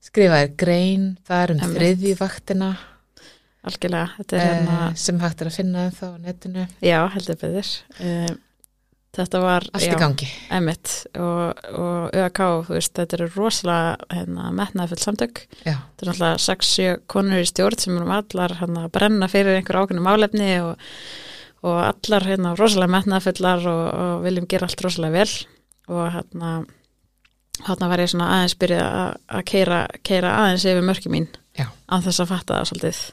skrifaðir 0.02 0.57
grein, 0.57 1.18
það 1.29 1.42
er 1.42 1.50
um 1.52 1.59
Einmitt. 1.61 1.81
þriðjuvaktina 1.98 2.76
Algjörlega, 3.66 4.11
þetta 4.20 4.37
er 4.38 4.44
hérna, 4.46 4.90
eh, 4.90 4.94
sem 4.94 5.18
hægt 5.18 5.40
er 5.42 5.46
að 5.46 5.57
finna 5.57 5.90
þá 5.90 6.05
á 6.07 6.18
netinu. 6.22 6.68
já, 6.81 7.09
heldur 7.11 7.35
beður. 7.40 7.70
Um, 8.00 8.38
þetta 9.16 9.40
var, 9.42 9.66
emitt 10.57 10.92
og, 11.18 11.62
og 11.76 12.16
ÖAK, 12.16 12.40
veist, 12.68 12.92
þetta 12.96 13.18
eru 13.18 13.29
rosalega 13.35 14.09
hérna, 14.12 14.50
metnaðfull 14.57 15.02
samtök. 15.02 15.42
Já, 15.64 15.74
Þetta 15.74 16.05
er 16.05 16.11
náttúrulega 16.11 16.42
6-7 16.46 16.88
konur 17.11 17.42
í 17.42 17.48
stjórn 17.48 17.81
sem 17.83 17.96
erum 17.96 18.14
allar 18.16 18.57
hérna, 18.61 18.87
brenna 18.92 19.29
fyrir 19.33 19.59
einhver 19.59 19.81
ákveðnum 19.83 20.07
málefni 20.07 20.50
og, 20.64 20.87
og 21.66 21.83
allar 21.88 22.29
hérna, 22.29 22.55
rosalega 22.59 22.94
metnaðfullar 22.96 23.68
og, 23.72 23.85
og 24.07 24.24
viljum 24.26 24.48
gera 24.50 24.68
allt 24.68 24.87
rosalega 24.87 25.20
vel 25.20 25.35
og 25.96 26.07
hérna, 26.14 26.55
hérna 27.66 27.90
var 27.90 28.02
ég 28.02 28.12
svona 28.12 28.31
aðeins 28.37 28.57
byrja 28.61 28.87
að, 28.87 29.44
keira, 29.48 29.83
keira 30.07 30.35
aðeins 30.42 30.66
yfir 30.68 30.87
mörki 30.87 31.12
mín 31.12 31.29
án 31.57 32.02
þess 32.05 32.22
að 32.22 32.33
fatta 32.33 32.59
það 32.59 32.70
svolítið. 32.70 33.05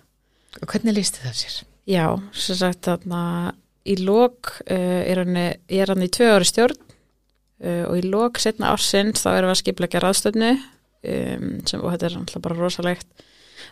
og 0.60 0.72
hvernig 0.72 0.98
lísti 0.98 1.24
það 1.24 1.38
sér? 1.40 1.60
Já, 1.90 2.06
sem 2.32 2.58
sagt 2.58 2.88
þarna 2.88 3.22
í 3.84 3.98
lók 4.00 4.54
uh, 4.68 5.02
er 5.04 5.24
hann 5.24 5.38
ég 5.38 5.82
er 5.84 5.92
hann 5.94 6.06
í 6.06 6.12
tvö 6.14 6.30
ári 6.38 6.48
stjórn 6.48 6.80
uh, 6.80 7.86
og 7.90 7.98
í 8.00 8.06
lók 8.08 8.40
setna 8.42 8.72
ársins 8.74 9.24
þá 9.24 9.30
erum 9.34 9.52
við 9.52 9.56
að 9.56 9.62
skipleggja 9.64 10.04
ráðstöfnu 10.04 10.52
um, 10.54 11.52
sem, 11.68 11.82
og 11.82 11.92
þetta 11.94 12.10
er 12.10 12.18
alltaf 12.22 12.46
bara 12.46 12.60
rosalegt 12.60 13.28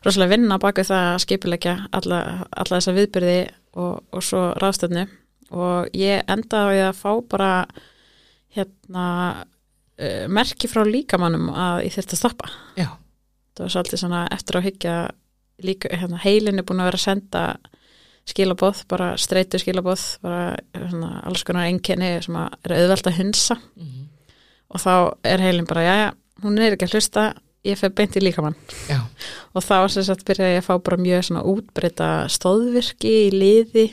rosalega 0.06 0.36
vinna 0.36 0.60
baku 0.62 0.86
það 0.88 1.08
að 1.14 1.24
skipleggja 1.26 1.78
alla, 1.96 2.22
alla 2.50 2.78
þessa 2.78 2.96
viðbyrði 2.98 3.40
og, 3.80 4.02
og 4.12 4.26
svo 4.26 4.44
ráðstöfnu 4.62 5.08
og 5.52 5.96
ég 5.98 6.24
endaði 6.32 6.84
að 6.86 7.00
fá 7.00 7.12
bara 7.32 7.52
hérna 8.56 9.06
uh, 9.42 10.26
merki 10.32 10.70
frá 10.72 10.84
líkamannum 10.88 11.52
að 11.52 11.86
ég 11.88 11.96
þurfti 11.96 12.18
að 12.18 12.22
stoppa. 12.22 12.52
Já, 12.80 12.88
það 13.56 13.66
var 13.66 13.74
svolítið 13.76 14.04
svona 14.04 14.22
eftir 14.34 14.60
að 14.60 14.68
hyggja 14.70 14.96
líka, 15.62 15.92
hérna, 15.94 16.22
heilin 16.24 16.62
er 16.62 16.68
búin 16.68 16.82
að 16.84 16.92
vera 16.92 17.02
að 17.02 17.06
senda 17.06 17.44
skilabóð, 18.30 18.84
bara 18.92 19.14
streitu 19.20 19.60
skilabóð, 19.62 20.04
bara 20.24 20.56
svona, 20.76 21.22
alls 21.28 21.44
konar 21.48 21.70
einkenni 21.70 22.14
sem 22.24 22.38
er 22.38 22.76
auðvelt 22.78 23.10
að 23.10 23.18
hunsa. 23.20 23.58
Mhm. 23.76 24.08
og 24.72 24.80
þá 24.80 24.94
er 25.28 25.42
heilin 25.44 25.68
bara, 25.68 25.82
já, 25.84 25.96
já, 26.00 26.12
hún 26.44 26.60
er 26.60 26.78
ekki 26.78 26.88
að 26.88 26.94
hlusta 26.96 27.24
ég 27.68 27.78
fer 27.78 27.92
beint 27.92 28.16
í 28.16 28.22
líkamann. 28.24 28.56
Já, 28.88 29.02
og 29.54 29.64
þá 29.66 29.90
sem 29.92 30.06
sagt 30.08 30.26
byrjaði 30.26 30.56
ég 30.56 30.64
að 30.64 30.68
fá 30.70 30.84
bara 30.86 30.98
mjög 30.98 31.26
svona 31.28 31.44
útbreyta 31.44 32.10
stóðvirki 32.32 33.12
í 33.28 33.32
liði 33.36 33.86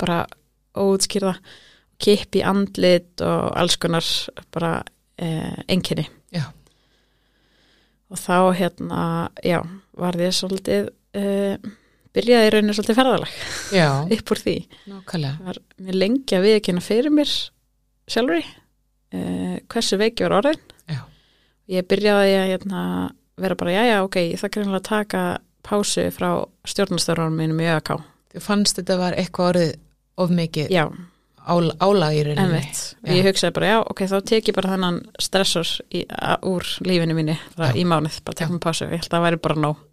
bara 0.00 0.22
óutskýrða 0.78 1.34
kipp 1.98 2.38
í 2.38 2.44
andlit 2.46 3.20
og 3.20 3.52
alls 3.58 3.76
konar 3.76 4.06
bara 4.54 4.82
eh, 5.18 5.58
einkenni. 5.68 6.06
Já, 6.34 6.48
og 8.08 8.20
þá 8.20 8.38
hérna, 8.56 9.02
já, 9.44 9.60
var 9.98 10.16
ég 10.20 10.32
svolítið 10.36 10.88
uh, 11.18 11.56
byrjaði 12.18 12.48
í 12.50 12.52
rauninu 12.56 12.74
svolítið 12.76 12.98
ferðalag 12.98 13.36
upp 14.18 14.32
úr 14.34 14.42
því. 14.44 14.56
var 15.46 15.60
mér 15.88 15.98
lengi 16.02 16.36
að 16.38 16.46
viðkynna 16.48 16.84
fyrir 16.84 17.14
mér 17.14 17.32
sjálfur 18.08 18.42
uh, 18.42 19.56
hversu 19.70 19.98
veiki 20.00 20.26
var 20.26 20.38
orðin. 20.42 20.62
Já. 20.88 21.00
Ég 21.78 21.86
byrjaði 21.90 22.36
að 22.42 22.48
hérna, 22.54 22.82
vera 23.38 23.58
bara, 23.60 23.74
já, 23.76 23.82
já, 23.92 23.98
ok, 24.06 24.16
ég 24.32 24.40
þakka 24.40 24.62
reynilega 24.62 24.80
að 24.82 24.88
taka 24.88 25.22
pásu 25.68 26.06
frá 26.14 26.30
stjórnastörunum 26.68 27.36
mínum 27.42 27.60
í 27.60 27.68
ÖK. 27.74 27.94
Þú 28.34 28.42
fannst 28.44 28.80
þetta 28.80 28.96
var 29.00 29.16
eitthvað 29.20 29.50
orðið 29.52 29.72
of 30.18 30.32
mikið 30.34 30.72
Já, 30.72 30.84
ála, 31.48 31.74
álag 31.84 32.16
í 32.16 32.22
rauninni. 32.26 32.46
envitt. 32.58 32.80
Já. 33.04 33.12
Ég 33.18 33.28
hugsaði 33.28 33.56
bara, 33.58 33.68
já, 33.74 33.78
ok, 33.92 34.02
þá 34.10 34.16
tek 34.32 34.48
ég 34.50 34.56
bara 34.56 34.72
þennan 34.74 34.98
stressor 35.22 35.74
í, 35.92 36.02
úr 36.48 36.66
lífinu 36.88 37.16
mínu 37.18 37.36
í 37.76 37.84
mánuð, 37.88 38.18
bara 38.26 38.40
tek 38.40 38.48
Já. 38.48 38.54
mér 38.56 38.64
pásu. 38.64 38.88
Ég 38.88 38.96
held 39.02 39.10
að 39.10 39.16
það 39.18 39.26
væri 39.28 39.42
bara 39.48 39.60
nóg. 39.66 39.84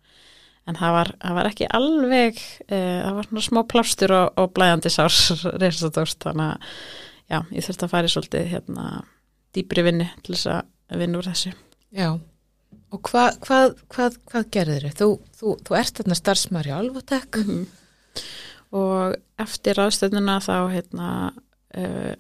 En 0.65 0.77
það 0.79 0.95
var, 0.95 1.11
það 1.21 1.35
var 1.37 1.49
ekki 1.51 1.65
alveg, 1.77 2.39
uh, 2.65 2.99
það 3.05 3.17
var 3.17 3.27
svona 3.29 3.43
smá 3.47 3.59
plástur 3.69 4.13
og, 4.17 4.39
og 4.41 4.53
blæðandi 4.57 4.91
sárs 4.93 5.19
reynsatórst, 5.61 6.21
þannig 6.25 6.55
að, 6.55 6.79
já, 7.29 7.39
ég 7.53 7.67
þurfti 7.67 7.85
að 7.85 7.91
fara 7.91 8.09
í 8.09 8.13
svolítið, 8.15 8.47
hérna, 8.53 8.87
dýpri 9.55 9.85
vinnu 9.85 10.07
til 10.25 10.33
þess 10.33 10.49
að 10.55 11.03
vinna 11.03 11.21
úr 11.21 11.29
þessu. 11.29 11.53
Já, 11.95 12.09
og 12.91 13.01
hvað, 13.09 13.39
hvað, 13.45 13.75
hvað, 13.93 14.17
hvað 14.31 14.49
gerðir 14.57 14.87
þau? 14.89 14.95
Þú, 14.97 15.09
þú, 15.39 15.53
þú 15.67 15.77
ert 15.79 16.01
þarna 16.01 16.19
starfsmæri 16.19 16.73
á 16.73 16.77
Alvotek. 16.79 17.39
og 18.75 19.15
eftir 19.41 19.77
ráðstöðnuna 19.79 20.39
þá 20.43 20.55
hérna 20.73 21.09
uh, 21.77 22.13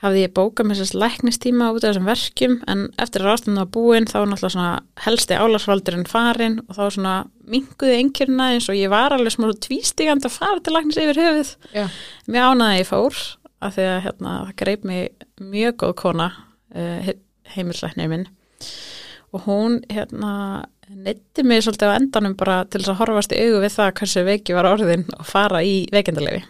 hafði 0.00 0.22
ég 0.24 0.32
bókað 0.36 0.68
með 0.68 0.80
þess 0.80 0.96
læknistíma 0.96 1.68
út 1.74 1.84
af 1.84 1.90
þessum 1.92 2.08
verkjum 2.08 2.54
en 2.72 2.86
eftir 3.02 3.22
að 3.22 3.28
ráðstöðnuna 3.28 3.64
var 3.66 3.72
búin 3.74 4.08
þá 4.08 4.14
var 4.16 4.30
náttúrulega 4.30 4.54
svona 4.54 4.70
helsti 5.04 5.36
álagsvaldurinn 5.36 6.08
farin 6.08 6.56
og 6.64 6.78
þá 6.78 6.84
svona 6.96 7.16
minguði 7.50 7.98
einhverjuna 7.98 8.48
eins 8.54 8.68
og 8.72 8.78
ég 8.78 8.92
var 8.92 9.12
alveg 9.16 9.34
smá 9.34 9.50
tvístigand 9.66 10.24
að 10.24 10.36
fara 10.38 10.62
til 10.64 10.76
læknis 10.76 11.00
yfir 11.02 11.20
höfuð. 11.20 11.52
Já, 11.76 11.84
mér 12.30 12.48
ánaði 12.48 12.70
að 12.70 12.80
ég 12.80 12.88
fór 12.88 13.20
af 13.60 13.76
því 13.76 13.88
að 13.90 13.98
hérna, 14.06 14.36
það 14.46 14.56
greip 14.62 14.86
mig 14.88 15.26
mjög 15.52 15.76
góð 15.82 15.94
kona 16.00 16.28
uh, 16.72 17.10
heimilslæknir 17.54 18.12
minn. 18.12 18.28
Og 19.36 19.44
hún 19.44 19.82
hérna 19.92 20.32
neytti 20.90 21.44
mig 21.46 21.62
svolítið 21.62 21.92
á 21.92 21.98
endanum 21.98 22.38
bara 22.38 22.62
til 22.64 22.80
þess 22.80 22.94
að 22.94 23.02
horfast 23.02 23.34
í 23.36 23.42
augu 23.44 23.60
við 23.62 23.76
það 23.76 23.92
hversu 24.00 24.24
veiki 24.26 24.56
var 24.56 24.70
orðin 24.70 25.04
og 25.18 25.28
fara 25.28 25.60
í 25.62 25.84
veikendalefi. 25.92 26.42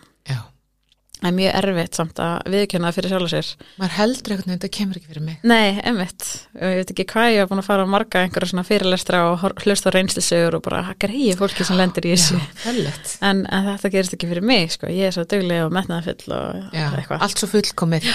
Já. 1.21 1.25
Það 1.25 1.29
er 1.31 1.37
mjög 1.37 1.57
erfitt 1.61 1.99
samt 2.01 2.21
að 2.25 2.51
viðkjöna 2.55 2.91
fyrir 2.97 3.13
sjálf 3.13 3.27
og 3.27 3.33
sér. 3.35 3.49
Maður 3.81 3.95
heldur 3.99 4.33
eitthvað, 4.35 4.53
þetta 4.55 4.71
kemur 4.77 4.99
ekki 5.01 5.11
fyrir 5.11 5.25
mig. 5.27 5.39
Nei, 5.45 5.81
emmitt. 5.91 6.27
Ég 6.57 6.77
veit 6.81 6.93
ekki 6.95 7.07
hvað 7.13 7.31
ég 7.35 7.43
var 7.45 7.51
búin 7.51 7.61
að 7.63 7.69
fara 7.69 7.85
að 7.85 7.93
marga 7.93 8.23
einhverja 8.25 8.51
svona 8.55 8.65
fyrirlestra 8.67 9.21
og 9.31 9.45
hlusta 9.65 9.93
á 9.93 9.95
reynslisögur 9.97 10.57
og 10.59 10.65
bara 10.65 10.95
greiði 11.01 11.37
fólki 11.41 11.67
sem 11.69 11.77
lendir 11.81 12.09
í 12.09 12.15
þessu. 12.17 12.41
Já. 12.65 12.95
En, 13.31 13.43
en 13.53 13.69
þetta 13.75 13.93
gerist 13.93 14.17
ekki 14.17 14.31
fyrir 14.33 14.47
mig, 14.49 14.73
sko. 14.75 14.89
Ég 14.89 15.11
er 15.11 15.17
svo 15.17 15.27
duglega 15.29 15.67
og 15.69 15.75
metnaðafull 15.77 16.35
og 16.37 16.77
Já, 16.77 16.87
eitthvað. 16.97 17.21
allt 17.27 17.43
svo 17.45 17.51
fullkomið. 17.53 18.09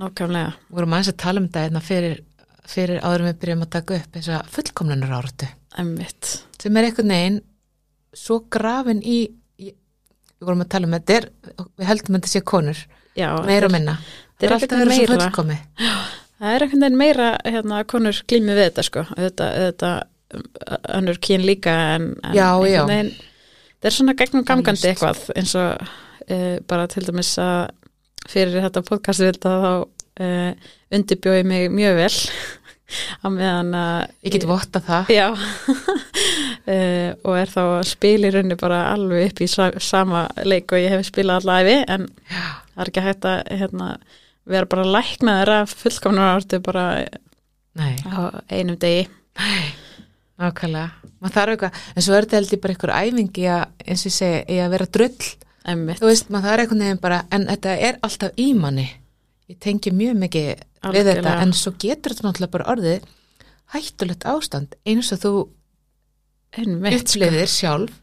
Nákvæmlega. 0.00 0.52
Við 0.68 0.76
vorum 0.80 0.94
aðeins 0.98 1.12
að 1.14 1.20
tala 1.22 1.40
um 1.42 1.46
þetta 1.48 1.64
hérna 1.66 1.82
fyrir, 1.84 2.20
fyrir 2.70 3.00
áður 3.04 3.24
en 3.24 3.30
við 3.30 3.40
byrjum 3.44 3.64
að 3.66 3.72
taka 3.76 3.96
upp 4.00 4.16
þess 4.18 4.32
að 4.36 4.50
fullkomlunar 4.56 5.14
áratu. 5.20 5.48
Emmitt. 5.78 6.30
Sem 6.62 6.76
er 6.78 6.88
einhvern 6.90 7.14
veginn 7.14 7.40
svo 8.16 8.40
grafin 8.50 9.02
í 9.06 9.18
við 10.40 10.48
vorum 10.48 10.64
að 10.64 10.70
tala 10.72 10.88
um 10.88 10.96
þetta, 10.96 11.18
er, 11.20 11.28
við 11.78 11.90
heldum 11.90 12.16
að 12.16 12.20
þetta 12.20 12.32
sé 12.32 12.42
konur, 12.52 12.82
Já. 13.18 13.28
meira 13.46 13.68
og 13.68 13.74
minna. 13.74 13.96
þetta 14.38 14.48
er 14.48 14.54
alltaf 14.56 14.78
verið 14.80 14.96
svo 14.96 15.04
meira. 15.04 15.18
fullkomið. 15.26 15.64
Það 16.40 16.54
er 16.56 16.64
einhvern 16.64 16.84
veginn 16.86 17.00
meira 17.02 17.26
hérna 17.44 17.82
konur 17.84 18.22
glými 18.32 18.54
við 18.56 18.62
þetta 18.70 18.84
sko 18.86 19.02
þetta, 19.12 19.48
þetta 19.66 19.90
önnur 20.96 21.18
kyn 21.20 21.44
líka 21.44 21.74
en, 21.96 22.06
en 22.24 22.36
Já, 22.36 22.46
já. 22.70 22.84
veginn 22.88 23.10
það 23.80 23.88
er 23.90 23.96
svona 23.96 24.14
gegnum 24.16 24.46
gangandi 24.48 24.88
Eflaust. 24.88 25.28
eitthvað 25.28 25.40
eins 25.40 25.54
og 25.58 25.84
uh, 26.30 26.56
bara 26.70 26.86
til 26.92 27.04
dæmis 27.08 27.32
að 27.42 27.74
fyrir 28.30 28.60
þetta 28.64 28.82
podcast 28.86 29.24
þá 29.42 29.84
uh, 29.84 30.52
undirbjóði 30.94 31.44
mig 31.48 31.68
mjög 31.74 31.98
vel 32.00 32.12
á 33.22 33.26
meðan 33.32 33.74
að 33.76 33.98
Ég 34.26 34.34
get 34.36 34.46
votta 34.50 34.82
það. 34.84 35.12
Já. 35.14 35.26
Uh, 36.66 37.10
og 37.26 37.36
er 37.38 37.52
þá 37.52 37.60
að 37.64 38.06
rauninni 38.34 38.58
bara 38.60 38.80
alveg 38.94 39.30
upp 39.30 39.44
í 39.44 39.50
sa 39.50 39.70
sama 39.78 40.26
leik 40.44 40.72
og 40.72 40.82
ég 40.82 40.94
hef 40.94 41.06
spilað 41.08 41.42
allæfi 41.44 41.76
en 41.86 42.08
Já, 42.30 42.46
það 42.74 42.84
er 42.84 42.92
ekki 42.92 43.06
hægt 43.06 43.28
að 43.28 43.38
hérna, 43.60 43.90
vera 44.50 44.70
bara 44.70 44.88
læknaður 44.96 45.54
af 45.60 45.76
fullkomnar 45.82 46.34
ártu 46.36 46.60
bara 46.64 46.86
nei. 47.78 47.94
á 48.06 48.40
einum 48.50 48.78
degi. 48.80 49.08
Nákvæmlega, 50.40 51.10
maður 51.20 51.34
þarf 51.34 51.54
eitthvað, 51.54 51.80
en 51.92 52.04
svo 52.04 52.14
er 52.16 52.24
þetta 52.24 52.38
held 52.38 52.52
ég 52.54 52.60
bara 52.62 52.74
einhver 52.74 52.92
æfingi 52.96 53.42
að, 53.52 53.64
eins 53.84 54.04
og 54.04 54.08
ég 54.08 54.14
segi, 54.16 54.38
í 54.48 54.56
að 54.64 54.72
vera 54.72 54.86
drull, 54.96 55.26
emmitt, 55.68 56.00
þú 56.00 56.08
veist, 56.08 56.30
maður 56.32 56.48
þarf 56.48 56.62
einhvern 56.64 56.84
veginn 56.86 57.02
bara, 57.02 57.18
en 57.36 57.44
þetta 57.50 57.74
er 57.88 57.98
alltaf 58.08 58.40
í 58.40 58.46
manni, 58.56 58.86
ég 59.52 59.58
tengi 59.60 59.92
mjög 59.92 60.16
mikið 60.22 60.64
við 60.94 61.10
þetta, 61.10 61.32
en 61.44 61.52
svo 61.56 61.72
getur 61.78 62.14
þetta 62.14 62.26
náttúrulega 62.28 62.54
bara 62.56 62.68
orðið 62.74 63.08
hættulegt 63.74 64.24
ástand, 64.26 64.76
eins 64.88 65.12
og 65.14 65.20
þú 65.24 65.32
einmitt 66.58 67.02
upplifðir 67.04 67.50
sjálf 67.50 67.96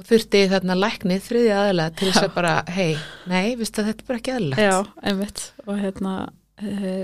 og 0.00 0.06
þurfti 0.08 0.44
þarna 0.48 0.76
læknið 0.80 1.24
þriði 1.26 1.50
aðalega 1.52 1.94
til 1.98 2.08
þess 2.08 2.22
að 2.24 2.34
bara, 2.38 2.52
hei, 2.72 2.92
nei, 3.28 3.56
viðst 3.60 3.80
að 3.82 3.90
þetta 3.90 4.04
er 4.04 4.06
bara 4.08 4.20
ekki 4.22 4.32
aðalegt. 4.36 4.62
Já, 4.64 4.76
einmitt. 5.10 5.42
Og 5.66 5.80
hérna 5.82 6.12
uh, 6.62 7.02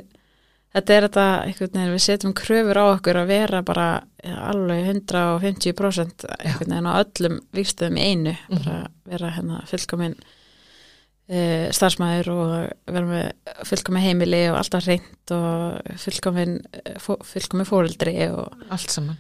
þetta 0.77 0.95
er 0.97 1.07
þetta 1.09 1.27
einhvern 1.45 1.75
veginn 1.77 1.93
við 1.97 2.05
setjum 2.07 2.35
kröfur 2.41 2.81
á 2.81 2.85
okkur 2.95 3.21
að 3.21 3.29
vera 3.35 3.61
bara 3.69 3.89
ja, 4.25 4.39
alveg 4.49 4.89
150% 4.95 6.25
einhvern 6.39 6.73
veginn 6.73 6.89
á 6.89 6.95
öllum 7.03 7.37
vikstöðum 7.59 8.01
í 8.01 8.07
einu 8.15 8.35
Mhm. 8.49 8.65
bara 8.65 8.79
vera 9.13 9.31
hérna 9.37 9.61
fullkomin 9.69 10.17
uh, 11.31 11.67
starfsmæður 11.75 12.31
og 12.35 12.53
vera 12.93 13.07
með 13.11 13.57
fullkomi 13.71 14.05
heimili 14.05 14.43
og 14.51 14.61
alltaf 14.61 14.87
reynd 14.87 15.35
og 15.37 15.97
fó, 17.03 17.17
fullkomi 17.33 17.67
fóreldri 17.69 18.15
og 18.29 18.69
allt 18.71 18.95
saman. 18.95 19.19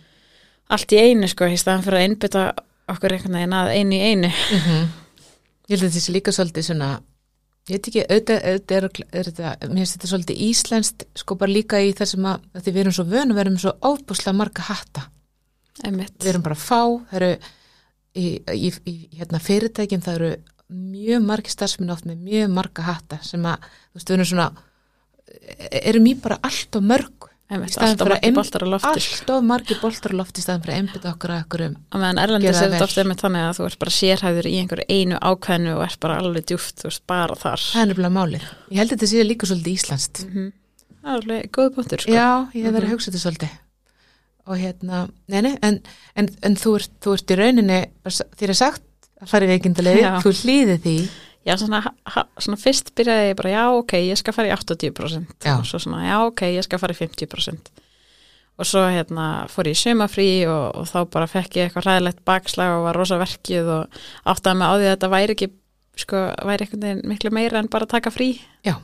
allt 0.68 0.92
í 0.92 1.02
einu 1.02 1.28
sko, 1.30 1.48
í 1.50 1.58
staðan 1.60 1.84
fyrir 1.86 2.00
að 2.00 2.06
einbytta 2.08 2.46
okkur 2.90 3.16
einhvern 3.16 3.40
veginn 3.40 3.58
að 3.58 3.74
einu 3.74 3.98
í 3.98 4.06
einu. 4.14 4.32
Mm 4.54 4.86
Ég 5.66 5.74
held 5.74 5.88
að 5.88 5.96
þessi 5.96 6.12
líka 6.14 6.30
svolítið 6.34 6.68
svona 6.68 6.88
ég 7.66 7.72
veit 7.74 7.88
ekki, 7.90 8.02
auðvitað, 8.06 8.44
auðvitað 8.46 8.76
er, 8.76 8.84
er 9.18 9.28
þetta, 9.28 9.52
mér 9.66 9.80
finnst 9.80 9.96
þetta 9.96 10.10
svolítið 10.12 10.42
íslenskt 10.46 11.04
sko 11.18 11.36
bara 11.40 11.50
líka 11.50 11.80
í 11.82 11.88
þessum 11.98 12.28
að, 12.30 12.44
að 12.54 12.62
því 12.62 12.74
við 12.76 12.82
erum 12.84 12.94
svo 12.94 13.04
vönu, 13.10 13.34
við 13.34 13.42
erum 13.42 13.56
svo 13.58 13.72
óbúslega 13.82 14.38
marga 14.38 14.66
hatta. 14.68 15.06
Einmitt. 15.82 16.14
við 16.22 16.30
erum 16.30 16.44
bara 16.46 16.56
fá, 16.56 16.78
það 17.10 17.16
eru 17.18 17.30
í, 18.16 18.28
í, 18.38 18.70
í 18.88 18.94
hérna, 19.18 19.42
fyrirtækjum 19.42 20.04
það 20.06 20.20
eru 20.20 20.30
mjög 20.70 21.22
margi 21.22 21.50
starfsminn 21.52 21.90
oft 21.94 22.04
með 22.08 22.16
mjög 22.26 22.50
marga 22.50 22.82
hatta 22.82 23.18
sem 23.22 23.42
að, 23.46 23.58
þú 23.92 24.00
veist, 24.00 24.08
við 24.10 24.16
erum 24.16 24.30
svona 24.32 24.50
erum 25.86 26.06
í 26.10 26.14
bara 26.22 26.38
allt 26.46 26.76
og 26.78 26.82
mörg 26.86 27.26
alltaf 27.46 28.10
ein- 28.26 28.34
boltar 28.34 28.64
á 28.66 28.68
lofti 28.74 28.88
allt 28.90 29.30
of 29.30 29.44
margi 29.46 29.76
boltar 29.78 30.10
á 30.10 30.18
lofti 30.18 30.40
í 30.40 30.42
staðan 30.42 30.62
fyrir 30.64 30.74
að 30.74 30.80
einbytta 30.82 31.12
okkur 31.14 31.30
að 31.30 31.42
okkur 31.44 31.62
um 31.68 31.76
að 31.94 32.00
meðan 32.02 32.18
Erlendis 32.24 32.56
er 32.62 32.70
þetta 32.72 32.86
ofta 32.88 33.04
með 33.06 33.20
þannig 33.22 33.44
að 33.46 33.58
þú 33.60 33.66
ert 33.68 33.78
bara 33.84 33.94
sérhæður 33.96 34.48
í 34.50 34.54
einhverju 34.62 34.86
einu 34.96 35.20
ákveðinu 35.22 35.74
og 35.76 35.82
ert 35.86 36.00
bara 36.02 36.16
alveg 36.18 36.46
djúft, 36.50 36.74
þú 36.82 36.88
veist, 36.90 37.02
bara 37.06 37.36
þar 37.38 37.62
það 37.62 37.82
er 37.84 37.90
nefnilega 37.92 38.16
málið, 38.18 38.48
ég 38.70 38.80
held 38.82 38.90
að 38.90 38.96
þetta 38.96 39.10
sé 39.12 39.22
líka 39.28 39.46
svolítið 39.46 39.76
íslenskt 39.78 40.24
Mhm. 40.26 40.52
Það 41.06 41.12
er 41.14 41.20
alveg 41.22 41.50
góð 41.54 41.68
punktur 41.76 42.00
sko. 42.02 42.10
Já, 42.10 42.50
ég 42.50 42.62
hef 42.66 42.72
verið 42.74 42.82
Mhm. 42.82 42.90
að 42.90 42.94
hugsa 42.96 43.10
þetta 43.12 43.22
svolítið 43.22 43.50
og 44.46 44.56
hérna, 44.58 45.10
nei, 45.28 45.40
nei, 45.42 45.58
en, 45.62 45.80
en, 46.16 46.28
en 46.42 46.54
þú, 46.56 46.74
ert, 46.80 46.90
þú 47.00 47.12
ert 47.14 47.30
í 47.30 47.36
rauninni 47.38 47.78
þér 48.06 48.48
er 48.50 48.54
sagt 48.58 48.82
að 49.22 49.30
fara 49.32 49.46
í 49.46 49.52
veikindalegi 49.54 50.04
Já. 50.04 50.12
þú 50.24 50.34
hlýði 50.42 50.76
því? 50.84 50.96
Já, 51.46 51.54
svona, 51.60 51.80
ha, 51.86 52.22
svona 52.42 52.58
fyrst 52.58 52.90
byrjaði 52.98 53.28
ég 53.30 53.36
bara, 53.38 53.50
já, 53.54 53.64
ok, 53.78 53.92
ég 54.02 54.18
skal 54.18 54.34
fara 54.34 54.48
í 54.50 54.54
80% 54.56 55.46
Já. 55.46 55.52
og 55.60 55.66
svo 55.68 55.78
svona, 55.78 56.00
já, 56.08 56.16
ok, 56.26 56.42
ég 56.56 56.66
skal 56.66 56.80
fara 56.82 56.96
í 56.96 56.98
50% 56.98 57.70
og 58.56 58.64
svo 58.64 58.86
hérna 58.88 59.26
fór 59.52 59.68
ég 59.68 59.76
í 59.76 59.78
sumafrí 59.78 60.28
og, 60.48 60.80
og 60.80 60.88
þá 60.88 60.98
bara 61.12 61.28
fekk 61.28 61.58
ég 61.60 61.68
eitthvað 61.68 61.86
ræðilegt 61.90 62.22
bakslag 62.26 62.72
og 62.78 62.86
var 62.88 62.96
rosa 62.96 63.18
verkið 63.20 63.68
og 63.74 64.00
áttaði 64.32 64.58
mig 64.62 64.66
á 64.66 64.74
því 64.74 64.86
að 64.86 64.92
þetta 64.94 65.10
væri 65.12 65.36
ekki 65.36 65.48
sko, 66.00 66.22
væri 66.48 66.68
veginn 66.72 67.02
miklu 67.12 67.32
meira 67.36 67.60
en 67.60 67.68
bara 67.72 67.88
taka 67.90 68.12
frí 68.14 68.30
Já. 68.64 68.78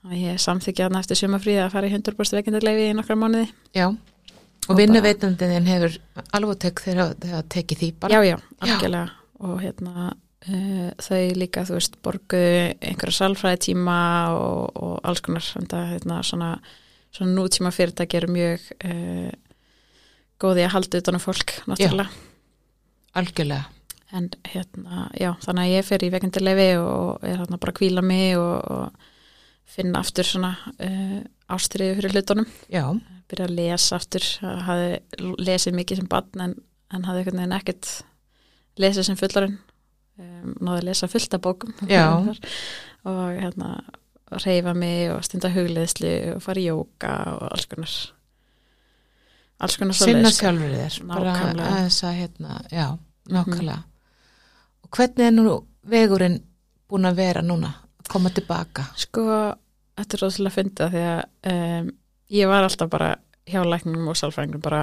Þannig 0.00 0.16
að 0.16 0.26
ég 0.26 0.40
samþykja 0.42 0.86
þarna 0.88 1.04
eftir 1.04 1.20
sumafrí 1.20 1.54
að 1.60 1.72
fara 1.74 1.88
í 1.88 1.92
100% 1.94 2.38
veikindalegi 2.40 2.86
í 2.88 2.92
nokkra 2.96 3.16
mánuði. 3.20 3.50
Já, 3.76 3.90
og, 3.92 4.70
Og 4.72 4.78
vinnuveitandinn 4.78 5.66
hefur 5.68 5.96
alveg 6.36 6.60
tök 6.64 6.80
þegar 6.86 7.14
það 7.20 7.48
tekið 7.52 7.82
því 7.82 7.90
bara? 8.00 8.16
Já, 8.16 8.32
já, 8.32 8.38
algjörlega 8.64 9.19
og 9.40 9.60
hérna 9.62 10.10
uh, 10.12 10.88
þau 11.00 11.20
líka, 11.38 11.64
þú 11.68 11.76
veist, 11.78 11.98
borguðu 12.04 12.62
einhverja 12.78 13.18
salfræði 13.18 13.62
tíma 13.70 13.98
og, 14.36 14.70
og 14.76 14.94
alls 15.08 15.22
konar, 15.24 15.44
þetta 15.44 15.82
hérna 15.94 16.20
svona, 16.26 16.54
svona 17.14 17.36
nútíma 17.36 17.72
fyrirtæki 17.74 18.20
eru 18.20 18.32
mjög 18.36 18.70
uh, 18.84 19.30
góði 20.40 20.64
að 20.64 20.74
halda 20.76 21.02
utan 21.02 21.20
á 21.20 21.22
fólk, 21.22 21.54
náttúrulega. 21.68 22.24
Algjörlega. 23.20 23.76
En 24.16 24.26
hérna, 24.50 25.04
já, 25.14 25.30
þannig 25.44 25.68
að 25.68 25.72
ég 25.76 25.86
fer 25.86 26.02
í 26.02 26.10
vekendilefi 26.10 26.70
og 26.82 27.22
er 27.22 27.36
hérna 27.44 27.58
bara 27.62 27.70
að 27.70 27.78
kvíla 27.78 28.02
mig 28.02 28.34
og, 28.40 28.56
og 28.66 29.10
finna 29.70 30.00
aftur 30.02 30.26
svona 30.26 30.50
uh, 30.82 31.20
ástriðu 31.54 32.00
fyrir 32.00 32.16
hlutunum. 32.16 32.48
Já, 32.72 32.84
byrja 33.30 33.46
að 33.46 33.54
lesa 33.54 34.00
aftur 34.00 34.26
hafi 34.66 35.28
lesið 35.38 35.76
mikið 35.78 36.00
sem 36.00 36.10
barn 36.10 36.46
en, 36.46 36.56
en 36.90 37.06
hafði 37.06 37.36
ekkert 37.54 37.92
lesið 38.78 39.08
sem 39.08 39.18
fullarinn 39.18 39.58
um, 40.20 40.54
náði 40.60 40.76
að 40.78 40.86
lesa 40.90 41.08
fullt 41.10 41.34
af 41.34 41.42
bókum. 41.44 41.74
Og 43.10 43.20
hérna 43.32 43.78
reyfa 44.44 44.74
mig 44.76 45.10
og 45.10 45.24
stunda 45.24 45.48
hugleðslu 45.50 46.10
og 46.36 46.42
fara 46.44 46.60
í 46.60 46.66
jóka 46.68 47.12
og 47.32 47.46
alls 47.50 47.66
konar 47.70 47.94
alls 49.60 49.76
konar 49.80 49.96
sinna 49.96 50.30
svoleiðis, 50.30 50.36
sko. 50.36 50.44
sjálfur 50.44 50.74
þér 50.76 50.98
bara 51.08 51.32
Nákvæmlega. 51.32 51.70
aðeins 51.70 51.98
að 52.04 52.18
hérna, 52.20 52.58
já, 52.70 52.86
nákvæmlega. 53.30 53.78
Og 54.84 54.92
hvernig 54.96 55.26
er 55.26 55.34
nú 55.34 55.56
vegurinn 55.90 56.38
búin 56.90 57.08
að 57.10 57.18
vera 57.20 57.42
núna 57.42 57.72
að 58.00 58.12
koma 58.12 58.32
tilbaka? 58.34 58.86
Sko, 59.00 59.24
þetta 59.98 60.16
er 60.16 60.24
rosalega 60.24 60.56
fyndið 60.56 60.94
því 60.94 61.02
að 61.08 61.52
um, 61.54 61.90
ég 62.38 62.52
var 62.52 62.68
alltaf 62.68 62.92
bara 62.92 63.10
hjá 63.52 63.60
læknum 63.66 64.08
og 64.12 64.16
sálfræðingum 64.18 64.62
bara, 64.64 64.80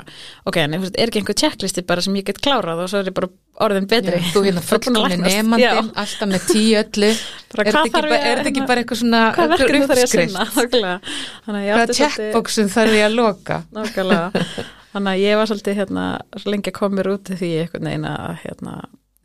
ok, 0.48 0.58
en 0.64 0.76
er 0.78 0.88
ekki 1.08 1.22
einhver 1.22 1.38
checklisti 1.42 1.84
bara 1.88 2.04
sem 2.06 2.16
ég 2.20 2.26
get 2.30 2.42
klárað 2.44 2.84
og 2.86 2.90
svo 2.92 3.02
er 3.02 3.10
ég 3.12 3.16
bara 3.18 3.30
orðin 3.68 3.88
betri. 3.90 4.20
Já, 4.22 4.32
þú 4.36 4.44
hérna 4.46 5.02
læknast. 5.08 5.38
nefandinn 5.38 5.92
alltaf 6.04 6.30
með 6.34 6.48
tíu 6.52 6.78
öllu 6.84 7.12
Bara, 7.58 7.64
er 7.64 7.72
þetta 7.72 7.84
ekki, 7.88 8.02
ba- 8.12 8.22
er 8.32 8.42
ekki 8.52 8.66
bara 8.68 8.84
eitthvað 8.84 9.02
svona 9.02 9.22
hvað 9.38 9.54
verkefni 9.56 9.88
þarf 9.88 10.02
ég 10.02 10.08
að 10.08 10.14
sinna? 10.14 10.46
Hvaða 11.48 11.98
checkboxum 11.98 12.70
þarf 12.74 12.96
ég 12.98 13.06
að 13.08 13.16
loka 13.18 13.60
nákvæmlega. 13.74 14.46
Þannig 14.94 15.12
að 15.14 15.22
ég 15.24 15.38
var 15.40 15.50
svolítið 15.50 15.78
hérna, 15.82 16.06
lengi 16.48 16.72
að 16.72 16.78
koma 16.80 16.98
mér 16.98 17.10
út 17.14 17.30
því 17.38 17.50
einhvern 17.64 17.90
veginn 17.90 18.08
að 18.10 18.40
hérna, 18.44 18.76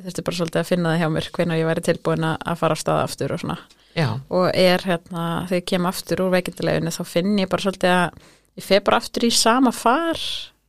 þurfti 0.03 0.25
bara 0.27 0.39
svolítið 0.41 0.61
að 0.63 0.69
finna 0.73 0.93
það 0.93 1.01
hjá 1.03 1.09
mér 1.15 1.29
hvenær 1.37 1.61
ég 1.63 1.69
væri 1.71 1.85
tilbúin 1.87 2.27
að 2.33 2.59
fara 2.61 2.77
á 2.77 2.83
stað 2.83 3.03
aftur 3.07 3.35
og 3.37 3.41
svona. 3.45 3.57
já, 3.97 4.09
og 4.33 4.47
er 4.59 4.85
hérna, 4.89 5.25
þegar 5.49 5.61
ég 5.63 5.67
kem 5.73 5.87
aftur 5.89 6.23
úr 6.27 6.33
veikindileginu 6.35 6.93
þá 6.97 7.03
finn 7.09 7.39
ég 7.41 7.49
bara 7.53 7.65
svolítið 7.67 7.95
að 7.95 8.29
ég 8.59 8.67
fer 8.67 8.83
bara 8.85 9.01
aftur 9.03 9.27
í 9.29 9.33
sama 9.35 9.73
far 9.75 10.21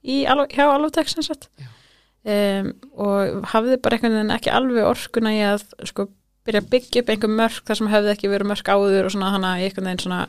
í, 0.04 0.24
hjá 0.24 0.66
Já. 1.60 1.70
um, 2.34 2.74
og 3.06 3.48
hafði 3.54 3.80
bara 3.84 3.98
einhvern 3.98 4.18
veginn 4.20 4.36
ekki 4.38 4.54
alveg 4.54 4.90
orkuna 4.90 5.34
í 5.36 5.42
að 5.48 5.66
sko 5.90 6.08
byrja 6.44 6.64
að 6.64 6.70
byggja 6.74 7.04
upp 7.04 7.14
einhver 7.14 7.32
mörk 7.32 7.64
þar 7.68 7.80
sem 7.80 7.92
hefði 7.94 8.12
ekki 8.14 8.32
verið 8.32 8.52
mörk 8.52 8.72
áður 8.74 9.08
og 9.08 9.16
svona 9.16 9.32
að 9.54 9.64
ég 9.64 9.72
einhvern 9.72 9.90
veginn 9.90 10.04
svona 10.04 10.22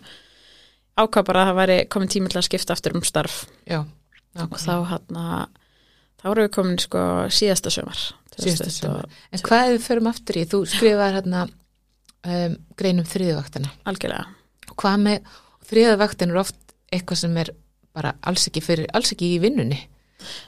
ákvað 0.95 1.27
bara 1.27 1.43
að 1.43 1.51
það 1.51 1.61
væri 1.61 1.79
komin 1.91 2.13
tími 2.13 2.31
til 2.31 2.39
að 2.39 2.47
skipta 2.47 2.75
aftur 2.77 2.95
um 2.95 3.03
starf. 3.07 3.39
Já, 3.67 3.81
og 4.45 4.59
þá 4.63 4.75
hérna 4.93 5.25
þá 6.23 6.29
erum 6.31 6.47
við 6.47 6.53
komin 6.55 6.79
sko 6.83 7.01
síðasta 7.35 7.73
sömar 7.75 8.05
Síðasta 8.35 8.71
sumar. 8.73 9.11
en 9.31 9.43
hvað 9.47 9.67
ef 9.69 9.75
við 9.75 9.85
förum 9.89 10.11
aftur 10.11 10.39
í? 10.41 10.45
Þú 10.51 10.61
skrifaðir 10.71 11.19
hérna 11.21 11.43
um, 11.47 12.57
greinum 12.79 13.07
þriðuvaktina 13.11 13.71
algjörlega. 13.91 14.25
Og 14.71 14.79
hvað 14.81 15.03
með 15.05 15.35
þriðavaktin 15.69 16.33
er 16.35 16.41
oft 16.45 16.59
eitthvað 16.95 17.20
sem 17.24 17.42
er 17.42 17.51
bara 17.95 18.14
alls 18.26 18.47
ekki 18.51 18.62
fyrir, 18.64 18.88
alls 18.95 19.12
ekki 19.14 19.34
í 19.36 19.42
vinnunni. 19.42 19.80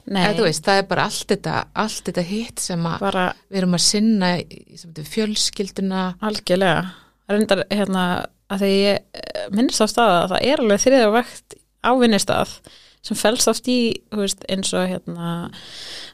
Eða 0.08 0.46
veist, 0.46 0.64
það 0.64 0.80
er 0.80 0.86
bara 0.88 1.04
allt 1.10 1.32
þetta 1.32 1.56
allt 1.76 2.06
þetta 2.08 2.24
hitt 2.30 2.62
sem 2.64 2.86
að 2.88 3.02
bara 3.02 3.26
við 3.50 3.60
erum 3.60 3.76
að 3.76 3.84
sinna 3.84 4.30
fjölskylduna. 5.10 6.06
Algjörlega. 6.24 6.86
Reyndar 7.28 7.64
hérna 7.68 8.06
að 8.52 8.62
því 8.62 8.72
ég 8.78 9.22
minnst 9.54 9.82
á 9.82 9.86
stað 9.90 10.12
að 10.14 10.28
það 10.32 10.48
er 10.48 10.62
alveg 10.62 10.82
þriðja 10.84 11.14
vakt 11.14 11.56
á 11.82 11.90
vinnistað 11.98 12.54
sem 13.06 13.18
fælst 13.18 13.50
oft 13.50 13.68
í, 13.70 13.78
veist, 14.14 14.42
eins 14.50 14.72
og 14.76 14.86
hérna 14.90 15.28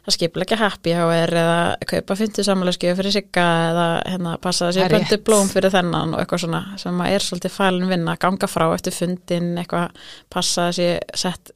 að 0.02 0.16
skipleggja 0.16 0.58
happy 0.58 0.94
hour 0.98 1.30
eða 1.42 1.58
kaupa 1.88 2.16
fyndu 2.18 2.44
samanlega 2.44 2.94
fyrir 2.98 3.14
sigga 3.14 3.44
eða 3.70 3.86
hérna 4.08 4.34
passa 4.42 4.68
að 4.68 4.76
sé 4.76 4.82
Það 4.82 4.88
er 4.88 4.96
böndu 4.96 5.18
blóm 5.28 5.52
fyrir 5.52 5.74
þennan 5.74 6.14
og 6.16 6.22
eitthvað 6.22 6.42
svona 6.44 6.62
sem 6.82 7.02
að 7.04 7.16
er 7.16 7.26
svolítið 7.26 7.54
fælin 7.56 7.92
vinna, 7.92 8.16
ganga 8.24 8.50
frá 8.50 8.66
eftir 8.74 8.96
fundin, 8.96 9.52
eitthvað 9.62 10.02
passa 10.32 10.68
að 10.70 10.78
sé 10.80 10.88
sett 11.22 11.54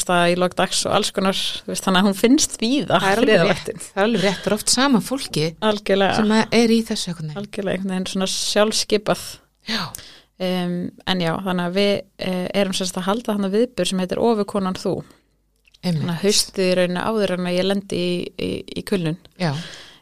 stað 0.00 0.32
í 0.32 0.38
logdags 0.40 0.82
og 0.88 0.96
alls 0.98 1.12
konar, 1.14 1.38
veist, 1.68 1.86
þannig 1.86 2.02
að 2.02 2.10
hún 2.10 2.18
finnst 2.18 2.58
víða 2.60 3.00
það 3.00 3.12
er 3.12 3.22
alveg 3.24 3.46
rétt, 3.46 3.70
það 3.86 4.02
er 4.02 4.08
alveg 4.08 4.26
rétt, 4.26 4.42
það 4.42 4.50
er 4.50 4.58
oft 4.58 4.74
sama 4.74 5.02
fólki 5.04 5.46
Algjörlega, 5.70 6.18
sem 6.18 6.34
er 6.60 6.74
í 6.74 6.80
þessu 6.86 7.14
algjörlega 7.18 7.78
einhvern 7.78 7.94
veginn 7.94 8.08
svona 8.10 8.28
sjálfskipað. 8.30 9.26
Já, 9.68 9.82
Um, 10.40 10.76
en 11.04 11.20
já, 11.20 11.34
þannig 11.44 11.66
að 11.68 11.74
við 11.76 11.90
uh, 12.00 12.46
erum 12.62 12.76
sérst 12.76 12.96
að 12.96 13.08
halda 13.10 13.34
þannig 13.36 13.54
viðbur 13.58 13.90
sem 13.90 14.00
heitir 14.00 14.22
Ofurkonan 14.24 14.78
þú. 14.80 14.94
Þannig 15.80 15.90
að 15.90 16.00
einmitt 16.00 16.22
haustið 16.24 16.66
í 16.66 16.76
rauninu 16.78 17.04
áður 17.04 17.34
en 17.36 17.48
að 17.48 17.56
ég 17.56 17.66
lendi 17.66 18.00
í, 18.00 18.14
í, 18.40 18.50
í 18.80 18.84
kulnun. 18.88 19.18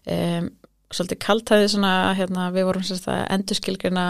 Um, 0.08 0.48
svolítið 0.94 1.20
kaltæði 1.24 1.70
svona, 1.74 1.92
hérna, 2.18 2.48
við 2.54 2.68
vorum 2.70 2.86
sérst 2.86 3.10
að 3.10 3.24
endurskilgrina 3.34 4.06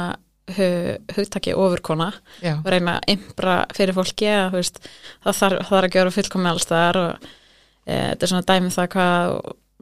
hugtaki 0.48 1.52
Ofurkona 1.56 2.12
já, 2.40 2.54
og 2.56 2.68
reyna 2.72 2.98
að 2.98 3.10
impra 3.16 3.56
fyrir 3.76 3.96
fólki 3.96 4.28
að 4.32 4.54
veist, 4.56 4.78
það 5.24 5.40
þarf, 5.42 5.64
þarf 5.68 5.88
að 5.88 5.94
gera 5.96 6.14
fullkomi 6.14 6.48
alls 6.48 6.68
þar 6.68 7.00
og 7.02 7.26
uh, 7.26 7.28
þetta 7.84 8.24
er 8.24 8.32
svona 8.32 8.48
dæmið 8.48 8.76
það 8.78 8.88
hvað 8.94 9.34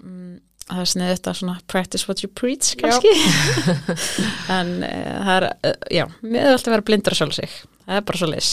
um, 0.03 0.33
það 0.71 0.83
er 0.83 0.91
sniðið 0.93 1.13
þetta 1.15 1.35
svona 1.41 1.57
practice 1.71 2.09
what 2.09 2.23
you 2.25 2.31
preach 2.33 2.73
kannski. 2.81 3.13
En 4.57 4.73
uh, 4.83 5.19
það 5.27 5.35
er, 5.37 5.49
uh, 5.71 5.77
já, 5.93 6.05
er 6.33 6.51
alltaf 6.53 6.71
að 6.71 6.77
vera 6.77 6.87
blindur 6.91 7.17
að 7.17 7.21
sjálf 7.23 7.37
sig, 7.39 7.59
það 7.87 8.01
er 8.01 8.09
bara 8.11 8.23
svo 8.23 8.31
leys 8.33 8.51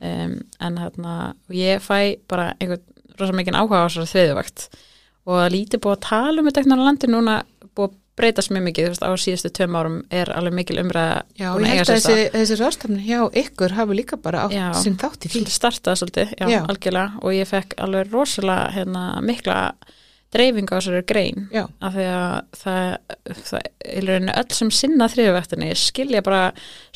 um, 0.00 0.36
en 0.60 0.78
hérna 0.84 1.16
ég 1.54 1.82
fæ 1.84 1.98
bara 2.30 2.52
einhvern 2.58 2.84
rosa 3.20 3.36
mikið 3.36 3.58
áhuga 3.58 3.82
á 3.82 3.86
þessari 3.88 4.12
þriðuvakt 4.14 4.68
og 5.28 5.40
að 5.42 5.50
lítið 5.56 5.82
búið 5.84 5.96
að 5.98 6.06
tala 6.08 6.40
um 6.40 6.48
þetta 6.48 6.62
einhvern 6.62 6.86
landi 6.86 7.10
núna 7.10 7.40
búið 7.74 7.90
að 7.90 7.98
breytast 8.20 8.50
mjög 8.52 8.64
mikið, 8.66 8.86
þú 8.86 8.92
veist, 8.92 9.04
á 9.06 9.10
síðustu 9.22 9.50
tveim 9.56 9.76
árum 9.78 9.94
er 10.12 10.30
alveg 10.34 10.56
mikil 10.58 10.80
umræða 10.82 11.20
já, 11.38 11.46
búin 11.54 11.66
ég 11.68 11.78
held 11.80 11.92
að 11.92 12.00
þessi, 12.00 12.24
þessi 12.34 12.58
rástafni 12.60 13.04
hjá 13.06 13.20
ykkur 13.42 13.74
hafi 13.78 13.96
líka 13.96 14.18
bara 14.20 14.42
átt 14.48 14.80
sinn 14.82 14.98
þátt 15.00 15.24
í 15.24 15.30
því. 15.32 15.44
startaði 15.54 16.00
svolítið, 16.02 16.34
já, 16.36 16.50
Já. 16.50 16.58
algjörlega. 16.66 17.22
Og 17.22 17.36
ég 17.36 17.48
fekk 17.48 17.78
alveg 17.80 18.12
rosalega 18.12 18.66
hérna, 18.76 19.04
mikla 19.24 19.56
dreifing 20.34 20.70
á 20.70 20.78
þessari 20.78 21.02
grein. 21.08 21.46
Já, 21.54 21.64
af 21.82 21.96
því 21.96 22.06
að 22.10 22.34
það, 22.60 22.90
það 23.50 24.10
öll 24.40 24.56
sem 24.56 24.72
sinna 24.74 25.08
þriðvættinni 25.10 25.70
skilja 25.78 26.24
bara 26.26 26.42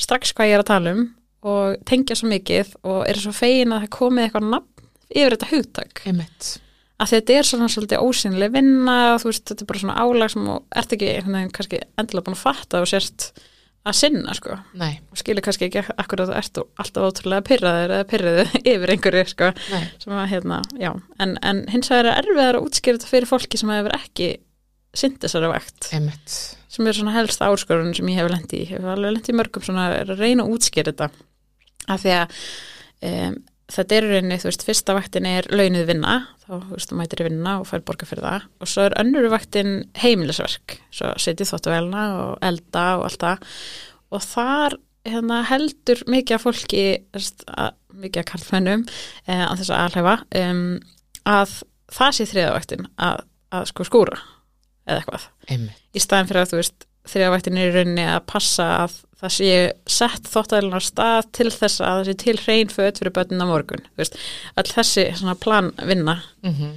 strax 0.01 0.35
hvað 0.35 0.51
ég 0.51 0.59
er 0.59 0.65
að 0.65 0.71
tala 0.71 0.95
um 0.95 1.07
og 1.45 1.81
tengja 1.89 2.17
svo 2.17 2.31
mikið 2.31 2.77
og 2.89 3.01
er 3.09 3.21
svo 3.21 3.35
fegin 3.37 3.75
að 3.75 3.85
það 3.85 3.97
komið 3.99 4.27
eitthvað 4.27 4.47
nafn 4.55 4.87
yfir 5.15 5.37
þetta 5.37 5.51
hugtak. 5.51 6.05
Einmitt. 6.09 6.53
að 7.03 7.11
þetta 7.11 7.35
er 7.37 7.49
svona 7.49 7.71
svolítið 7.73 8.05
ósynlega 8.07 8.55
vinna 8.55 8.95
og 9.15 9.19
þú 9.23 9.31
veist, 9.31 9.45
þetta 9.51 9.65
er 9.65 9.71
bara 9.71 9.83
svona 9.83 9.99
álag 9.99 10.33
sem 10.33 10.47
þú 10.47 10.55
ert 10.81 10.95
ekki 10.97 11.11
kannski 11.59 11.83
endilega 12.01 12.27
búin 12.29 12.39
að 12.39 12.45
fatta 12.47 12.81
og 12.81 12.89
sérst 12.89 13.33
að 13.85 13.97
sinna 13.99 14.35
sko. 14.37 14.57
Nei, 14.81 14.97
og 15.13 15.21
skilja 15.21 15.45
kannski 15.45 15.69
ekki 15.69 15.83
akkur 16.01 16.25
að 16.25 16.33
þú 16.33 16.37
ert 16.41 16.61
alltaf 16.83 17.09
ótrúlega 17.09 17.47
pyrraður 17.51 17.95
eða 17.99 18.09
pyrriðu 18.11 18.45
yfir 18.73 18.93
einhverju 18.95 19.25
sko. 19.33 19.51
Að 20.09 20.27
hérna, 20.33 20.61
en, 21.21 21.37
en 21.45 21.63
hins 21.73 21.93
vegar 21.93 22.11
er 22.13 22.21
erfiðar 22.23 22.61
að 22.61 22.69
útskýra 22.69 22.99
þetta 22.99 23.13
fyrir 23.13 23.31
fólki 23.31 23.61
sem 23.61 23.73
hefur 23.75 23.97
ekki 23.99 24.31
synd 24.95 25.19
þessari 25.23 25.51
vakt. 25.51 25.89
Einmitt. 25.97 26.37
sem 26.71 26.87
er 26.87 26.97
svona 26.97 27.15
helsta 27.17 27.51
áskorun 27.51 27.95
sem 27.97 28.09
ég 28.13 28.21
hef 28.23 28.31
lendi 28.31 28.63
í, 28.63 28.69
ég 28.69 28.79
hef 28.79 28.93
alveg 28.95 29.17
lendi 29.17 29.35
í 29.35 29.37
mörgum 29.39 29.65
svona 29.67 29.89
að 30.01 30.15
reyna 30.19 30.47
að 30.47 30.55
útskýra 30.55 30.95
þetta. 30.95 31.11
Af 31.91 32.05
því 32.05 32.15
að 32.21 32.39
um, 33.11 33.37
þetta 33.75 33.97
er 33.97 34.07
rauninni, 34.11 34.39
þú 34.41 34.49
veist, 34.51 34.65
fyrsta 34.67 34.97
vaktin 34.97 35.29
er 35.29 35.49
launuð 35.53 35.89
vinna, 35.91 36.15
þá, 36.45 36.49
þú 36.55 36.77
veist, 36.77 36.91
þú 36.91 36.99
mætir 37.01 37.23
í 37.23 37.27
vinna 37.29 37.59
og 37.61 37.69
fær 37.71 37.85
borga 37.87 38.09
fyrir 38.09 38.27
það. 38.27 38.49
Og 38.61 38.71
svo 38.71 38.87
er 38.87 38.97
önnur 39.03 39.29
vaktin 39.33 39.75
heimilisverk, 40.03 40.79
svo 40.95 41.13
setið 41.21 41.53
þóttuvelna 41.53 42.07
og 42.23 42.49
elda 42.49 42.87
og 43.01 43.07
allt 43.09 43.27
það. 43.27 43.47
Og 44.15 44.25
þar 44.25 44.79
hérna, 45.09 45.43
heldur 45.49 46.03
mikið 46.11 46.39
af 46.39 46.47
fólki, 46.47 46.85
veist, 47.15 47.45
að, 47.51 47.75
mikið 48.05 48.23
af 48.23 48.31
karlmennum 48.33 48.87
eh, 49.27 49.45
að 49.45 49.61
þess 49.61 49.75
að 49.75 49.85
alhefa 49.89 50.17
um, 50.41 50.65
að 51.29 51.59
það 51.95 52.17
sé 52.17 52.29
þriðavaktin 52.31 52.89
að, 53.05 53.23
að 53.55 53.69
sko 53.71 53.87
skúra 53.89 54.19
eða 54.85 55.01
eitthvað. 55.01 55.29
Einmitt. 55.49 55.81
í 55.95 56.03
staðin 56.03 56.31
fyrir 56.31 56.45
að 56.45 56.53
þú 56.53 56.61
veist 56.61 56.87
þriðavættin 57.09 57.61
er 57.61 57.75
rauninni 57.75 58.07
að 58.09 58.23
passa 58.31 58.69
að 58.85 58.97
það 59.25 59.35
sé 59.39 59.51
sett 59.99 60.31
þóttæðilega 60.33 60.83
stað 60.85 61.31
til 61.41 61.51
þess 61.55 61.83
að 61.83 61.99
það 61.99 62.09
sé 62.09 62.17
til 62.25 62.39
hrein 62.45 62.73
föt 62.73 63.03
fyrir 63.03 63.17
börnin 63.19 63.45
á 63.45 63.47
morgun, 63.51 63.87
all 63.99 64.69
þessi 64.71 65.11
svona 65.19 65.39
plan 65.41 65.73
vinna 65.83 66.21
Mm 66.45 66.75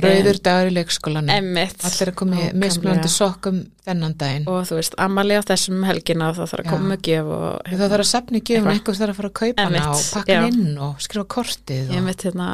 Rauður 0.00 0.38
dagur 0.44 0.70
í 0.70 0.74
leikskólanum. 0.74 1.30
emmitt 1.34 1.84
Allir 1.86 2.10
að 2.12 2.16
koma 2.20 2.38
í 2.40 2.48
mismunandi 2.56 3.10
sokkum 3.12 3.60
þennan 3.86 4.14
daginn. 4.20 4.46
og 4.48 4.62
þú 4.68 4.78
veist, 4.78 4.96
ammali 5.02 5.36
á 5.36 5.42
þessum 5.50 5.84
helgina 5.88 6.30
það 6.30 6.50
þarf 6.52 6.64
að 6.64 6.70
koma 6.70 6.96
og 6.96 7.68
hérna, 7.68 7.78
Það 7.80 7.92
þarf 7.92 8.04
að 8.04 8.10
safna 8.10 8.38
í 8.38 8.42
gjöfum, 8.42 8.70
Eitthvað. 8.74 9.00
þarf 9.00 9.12
að 9.14 9.20
fara 9.20 9.30
að 9.30 9.38
kaupa 9.40 9.66
hana 9.66 9.84
og 9.90 10.04
pakka 10.14 10.36
já. 10.38 10.42
inn 10.48 10.78
og 10.78 11.04
skrifa 11.04 11.26
kortið. 11.36 11.90
ég 11.90 12.00
Og... 12.00 12.06
mitt 12.06 12.26
hérna 12.26 12.48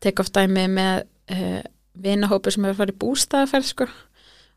tek 0.00 0.22
oft 0.24 0.34
dæmi 0.34 0.66
með 0.72 1.04
uh, 1.34 1.60
vinahópi 1.98 2.54
sem 2.54 2.66
hefur 2.66 2.80
farið 2.82 2.96
í 2.96 3.00
bústæðaferð 3.04 3.70
sko 3.72 3.88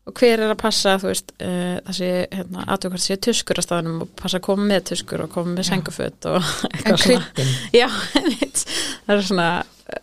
og 0.02 0.14
hver 0.18 0.40
er 0.42 0.50
að 0.50 0.58
passa, 0.58 0.96
þú 0.98 1.10
veist, 1.12 1.34
uh, 1.38 1.76
það 1.86 1.98
sé 1.98 2.08
hérna, 2.32 2.64
aðtökvært 2.74 3.04
sé 3.04 3.16
tuskur 3.22 3.60
á 3.60 3.62
staðanum 3.62 4.00
og 4.02 4.14
passa 4.18 4.40
að 4.40 4.46
koma 4.48 4.66
með 4.70 4.88
tuskur 4.90 5.22
og 5.22 5.30
koma 5.34 5.54
með 5.54 5.62
Já. 5.62 5.68
senguföt 5.70 6.26
og 6.30 6.48
eitthvað 6.72 7.04
svona. 7.04 7.52
Já, 7.76 7.86
það 9.06 9.14
er 9.14 9.24
svona 9.28 9.50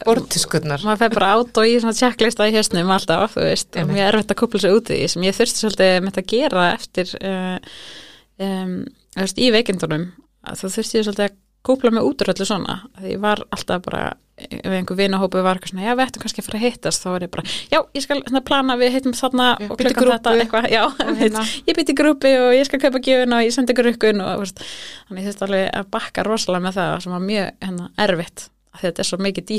bortiskurnar. 0.06 0.84
maður 0.86 1.02
fer 1.04 1.14
bara 1.16 1.32
át 1.36 1.60
og 1.62 1.68
í 1.68 1.76
svona 1.82 1.98
checklista 1.98 2.48
í 2.48 2.54
hérstnum 2.56 2.92
alltaf, 2.94 3.36
þú 3.36 3.46
veist, 3.48 3.70
og 3.74 3.90
mér 3.90 4.06
er 4.06 4.18
erfitt 4.20 4.34
að 4.36 4.40
kúpla 4.42 4.62
sig 4.64 4.76
út 4.76 4.92
í 4.92 5.00
því 5.02 5.12
sem 5.14 5.26
ég 5.28 5.38
þurfti 5.38 5.64
svolítið 5.64 5.94
með 5.98 6.10
þetta 6.10 6.24
að 6.24 6.32
gera 6.34 6.66
eftir 6.76 7.14
uh, 7.20 7.84
um, 8.46 8.74
þú 9.16 9.26
veist, 9.26 9.42
í 9.42 9.52
veikindunum 9.56 10.08
að 10.46 10.62
þá 10.62 10.66
þurfti 10.78 11.00
ég 11.00 11.08
svolítið 11.08 11.28
að 11.28 11.38
kúpla 11.70 11.94
mig 11.96 12.08
út 12.08 12.24
úr 12.24 12.34
öllu 12.34 12.48
svona, 12.48 12.78
því 13.00 13.16
ég 13.16 13.24
var 13.24 13.44
alltaf 13.50 13.84
bara 13.88 14.04
ef 14.60 14.76
einhver 14.76 15.00
vinahópu 15.00 15.42
var 15.46 15.58
eitthvað 15.60 15.74
svona 15.74 15.88
já, 15.88 15.94
við 15.96 16.04
ættum 16.06 16.24
kannski 16.24 16.44
að 16.44 16.48
fara 16.50 16.60
að 16.60 16.66
hittast, 16.68 17.04
þá 17.04 17.10
var 17.14 17.26
ég 17.26 17.34
bara 17.34 17.56
já, 17.74 17.80
ég 17.98 18.06
skal 18.06 18.20
hérna 18.20 18.44
plana, 18.50 18.78
við 18.80 18.96
hittum 18.98 19.18
þarna 19.18 19.50
Já, 19.60 19.68
og 19.70 19.82
klukkan 19.82 20.12
þetta 20.14 20.36
eitthvað, 20.44 20.70
já, 20.74 20.84
hérna. 21.22 21.48
ég 21.68 21.80
bytti 21.80 21.98
grúpi 21.98 22.36
og 22.40 22.54
ég 22.58 22.70
skal 22.70 22.84
kaupa 22.84 23.04
gjöfuna 23.06 23.42
og 23.42 23.50
ég 23.50 23.56
sendi 23.56 23.76
rukkun 23.80 24.24
og 24.26 24.46
veist, 24.46 24.64
þannig 25.10 25.26
ég 25.26 25.30
þurfti 25.30 25.48
alveg 25.50 25.68
að 25.82 25.92
bakka 25.98 26.26
rosalega 26.28 26.66
með 26.68 26.80
það 26.80 26.96
sem 27.06 27.18
var 27.18 27.28
mjög 27.28 27.52
hérna, 27.68 27.92
erfitt 28.08 28.50
af 28.70 28.82
því 28.82 28.86
að 28.86 28.92
þetta 28.92 29.02
er 29.02 29.08
svo 29.10 29.18
mikið 29.26 29.54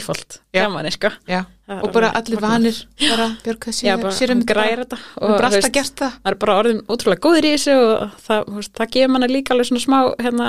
hjá 0.55 0.67
manni, 0.71 0.91
sko. 0.95 1.11
Það 1.21 1.75
er 1.77 1.85
og 1.85 1.93
bara 1.95 2.11
allir 2.19 2.43
vanir 2.43 2.77
bara 3.03 3.27
björka 3.45 3.73
sér, 3.75 4.33
um 4.35 4.43
græra 4.47 4.85
þetta 4.85 4.99
og 5.21 5.35
alltaf 5.35 5.57
veist, 5.57 5.73
gert 5.75 5.97
það. 5.99 6.15
maður 6.23 6.37
er 6.37 6.41
bara 6.45 6.57
orðin 6.61 6.81
ótrúlega 6.87 7.23
góður 7.27 7.49
í 7.49 7.53
þessu 7.55 7.75
og 7.79 8.15
það, 8.27 8.53
veist, 8.57 8.73
það 8.79 8.93
gefur 8.97 9.13
manni 9.15 9.29
líka 9.31 9.55
alveg 9.55 9.69
svona 9.71 9.83
smá 9.85 9.99
hérna, 10.23 10.49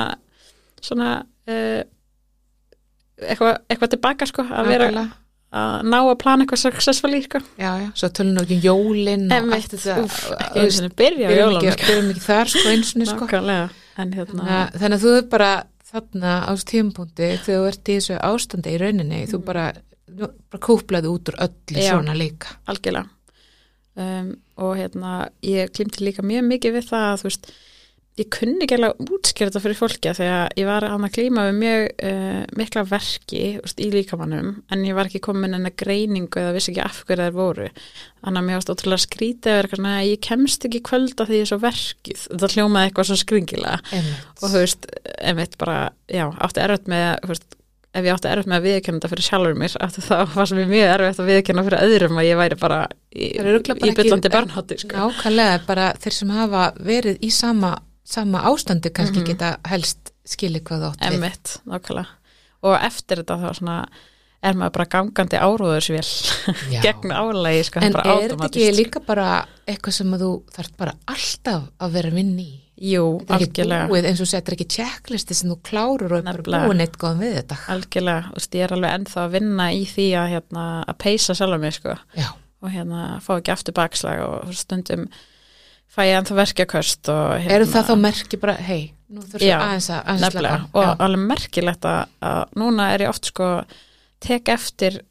svona 0.82 1.10
uh, 1.22 1.82
eitthvað, 3.22 3.58
eitthvað 3.70 3.92
tilbaka 3.96 4.28
sko, 4.30 4.46
að 4.50 4.70
vera 4.72 4.88
að 5.52 5.82
ná 5.92 5.98
að 6.00 6.14
plana 6.22 6.46
eitthvað 6.46 6.62
successfully 6.64 7.22
sko. 7.26 7.42
Já, 7.60 7.72
já, 7.82 7.88
svo 8.00 8.10
tölum 8.16 8.38
við 8.40 8.44
ekki 8.46 8.58
um 8.58 8.64
jólin 8.70 9.26
og 9.36 9.54
allt 9.58 9.74
þetta. 9.76 9.96
Og- 10.00 10.20
ekki 10.46 10.62
einu 10.64 10.72
sinni 10.78 10.92
byrja 11.02 11.28
á 11.28 11.34
ekki, 11.52 11.88
byrjum 11.90 12.10
ekki 12.14 12.24
þar 12.28 12.52
sko 12.54 12.66
einsinni 12.72 13.08
sko. 13.10 13.28
Nákvæmlega, 13.28 13.70
en 13.98 14.14
hérna 14.16 14.60
þannig 14.78 14.98
að, 14.98 15.04
þú 15.06 15.16
er 15.18 15.26
bara 15.36 15.52
þarna 15.92 16.36
á 16.48 16.52
tímpunkti 16.72 17.32
þegar 17.44 17.48
þú 17.50 17.68
ert 17.68 17.90
í 17.92 17.98
þessu 18.00 18.20
ástandi 18.24 18.72
í 18.72 18.78
rauninni. 18.80 19.26
Þú 19.28 19.42
bara, 19.44 19.66
nú- 20.08 20.32
bara 20.52 20.64
kúplaði 20.64 21.12
út 21.12 21.34
úr 21.34 21.40
öllu 21.48 21.84
svona 21.84 22.16
líka. 22.16 22.56
Algjörlega. 22.72 23.10
Um, 24.00 24.38
og 24.56 24.78
hérna 24.80 25.28
ég 25.44 25.68
klimti 25.76 26.00
líka 26.08 26.24
mjög 26.24 26.46
mikið 26.48 26.78
við 26.78 26.86
það 26.88 27.08
að 27.12 27.18
þú 27.20 27.28
veist 27.28 27.52
ég 28.20 28.28
kunni 28.34 28.66
ekki 28.66 28.76
alveg 28.76 28.98
að 28.98 29.12
útskýra 29.16 29.48
þetta 29.50 29.62
fyrir 29.64 29.78
fólki 29.80 30.10
að 30.12 30.22
ég 30.60 30.68
var 30.68 30.86
að 30.88 31.06
klíma 31.16 31.46
við 31.48 31.60
mjög 31.62 31.84
uh, 32.10 32.42
mikla 32.60 32.84
verki 32.90 33.44
veist, 33.62 33.80
í 33.80 33.88
líkamannum 33.94 34.50
en 34.72 34.84
ég 34.84 34.98
var 34.98 35.08
ekki 35.08 35.22
komin 35.24 35.56
en 35.56 35.70
að 35.70 35.78
greiningu 35.80 36.42
eða 36.42 36.56
vissi 36.58 36.74
ekki 36.74 36.84
af 36.84 37.00
hverju 37.08 37.28
þær 37.30 37.38
voru 37.38 37.70
þannig 37.72 38.42
að 38.42 38.48
mér 38.50 38.60
varst 38.60 38.74
ótrúlega 38.74 39.06
skrítið 39.06 39.54
að 39.54 39.56
vera 39.56 39.70
eitthvað 39.70 39.82
svona, 39.82 39.96
ég 40.10 40.22
kemst 40.28 40.68
ekki 40.68 40.84
kvölda 40.92 41.28
því 41.30 41.40
ég 41.40 41.46
er 41.46 41.52
svo 41.54 41.62
verkið 41.64 42.26
þetta 42.28 42.52
hljómaði 42.56 42.90
eitthvað 42.90 43.10
svo 43.10 43.18
skringilega 43.22 43.80
Einmitt. 43.96 44.28
og 44.42 44.46
þú 44.46 44.66
veist, 44.66 44.92
einmitt 45.22 45.58
bara 45.62 45.80
já, 46.12 46.26
átti 46.28 46.64
erfitt 46.66 46.92
með 46.92 47.08
þú 47.24 47.32
veist, 47.32 47.48
ef 47.92 48.08
ég 48.08 48.16
átti 48.16 48.30
erfitt 48.32 48.52
með 48.52 48.60
að 48.60 48.68
viðkenna 48.68 49.00
þetta 49.00 49.12
fyrir 49.12 49.28
sjálfur 49.28 49.58
mér 49.60 49.78
það 49.96 50.36
var 50.36 50.52
sem 50.52 50.62
ég 50.62 50.70
mjög 50.72 50.92
erfitt 50.96 51.24
að 51.24 51.32
viðkenna 51.32 51.64
fyrir 51.68 51.88
öðrum 51.88 52.20
að 52.22 52.28
ég 52.28 52.40
væri 52.40 52.60
bara 52.62 52.82
í, 53.12 53.32
í 53.32 53.96
byllandi 53.98 54.32
börnhátti 54.32 54.78
sko. 54.84 55.00
Nákvæmlega, 55.00 55.58
bara 55.68 55.88
þeir 56.00 56.16
sem 56.16 56.36
hafa 56.36 56.68
verið 56.80 57.26
í 57.26 57.32
sama, 57.36 57.74
sama 58.12 58.44
ástandi 58.52 58.92
kannski 58.94 59.22
Mhm. 59.22 59.28
geta 59.32 59.52
helst 59.72 60.12
skilið 60.28 60.64
hvað 60.68 60.88
átt 60.92 61.00
við. 61.06 61.14
Emmitt, 61.18 61.58
nákvæmlega. 61.66 62.08
Og 62.64 62.76
eftir 62.86 63.22
þetta 63.24 63.40
þá 63.42 63.54
svona 63.58 63.78
er 64.44 64.54
maður 64.58 64.72
bara 64.74 64.86
gangandi 64.90 65.38
áróðursvél 65.38 66.08
gegn 66.86 67.12
álægi 67.14 67.64
sko, 67.68 67.80
En 67.86 67.94
bara 67.94 68.16
er 68.22 68.30
þetta 68.34 68.48
ekki 68.50 68.72
líka 68.76 69.00
bara 69.06 69.28
eitthvað 69.70 69.94
sem 70.00 70.12
þú 70.18 70.30
þarf 70.56 70.72
bara 70.78 70.94
alltaf 71.08 71.68
að 71.80 71.92
vera 71.98 72.10
að 72.12 72.18
vinna 72.20 72.42
í? 72.42 72.58
Jú, 72.82 73.04
algjörlega. 73.30 73.88
búið 73.92 74.08
eins 74.10 74.22
og 74.24 74.30
settir 74.32 74.56
ekki 74.56 74.66
checklisti 74.74 75.36
sem 75.38 75.52
þú 75.52 75.58
klárur 75.62 76.16
og 76.18 76.26
er 76.26 76.42
bara 76.42 76.64
búin 76.66 76.82
eitt 76.82 76.98
góðan 76.98 77.20
við 77.22 77.36
þetta. 77.38 77.58
algjörlega, 77.76 78.32
veist, 78.34 78.56
ég 78.58 78.64
er 78.66 78.74
alveg 78.74 78.96
ennþá 78.98 79.20
að 79.28 79.32
vinna 79.36 79.68
í 79.78 79.84
því 79.86 80.08
að, 80.18 80.30
hérna, 80.34 80.64
að 80.90 80.98
peisa 80.98 81.34
sjálf 81.38 81.60
mig 81.62 81.74
sko. 81.78 81.94
Já, 82.18 82.30
og 82.64 82.70
hérna 82.74 83.04
fá 83.22 83.38
ekki 83.38 83.54
aftur 83.54 83.74
bakslag 83.78 84.24
og 84.26 84.54
stundum 84.58 85.06
fæ 85.92 86.02
ég 86.08 86.16
ennþá 86.18 86.38
verkjaköst 86.40 87.12
og 87.12 87.24
hérna, 87.36 87.56
eru 87.58 87.70
það 87.70 87.88
þá 87.90 87.94
merki 88.06 88.40
bara, 88.42 88.56
hei, 88.64 88.82
nú 89.12 89.24
þurfum 89.26 89.46
Já, 89.48 89.56
við 89.58 89.68
aðeins 89.68 89.90
að 89.98 90.22
nefnilega. 90.24 90.60
og 90.80 91.06
alveg 91.06 91.26
merkilegt 91.34 91.88
að, 91.92 92.02
að 92.32 92.58
núna 92.62 92.90
er 92.94 93.06
ég 93.06 93.12
oft 93.12 93.32
sko 93.32 93.50
tek 94.24 94.52
eftir 94.54 95.02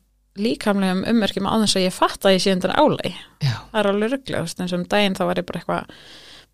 líkamlegum 0.41 1.05
ummerkjum 1.11 1.49
á 1.51 1.55
þess 1.61 1.77
að 1.77 1.87
ég 1.87 1.97
fatt 1.97 2.25
að 2.25 2.37
ég 2.37 2.45
sé 2.45 2.55
undan 2.55 2.77
álægi 2.79 3.15
Já, 3.43 3.55
það 3.73 3.81
er 3.83 3.91
alveg 3.93 4.13
rugglega, 4.15 4.45
eins 4.47 4.73
og 4.73 4.79
um 4.79 4.87
daginn 4.95 5.17
þá 5.19 5.25
var 5.29 5.41
ég 5.43 5.49
bara 5.49 5.61
eitthvað 5.61 6.05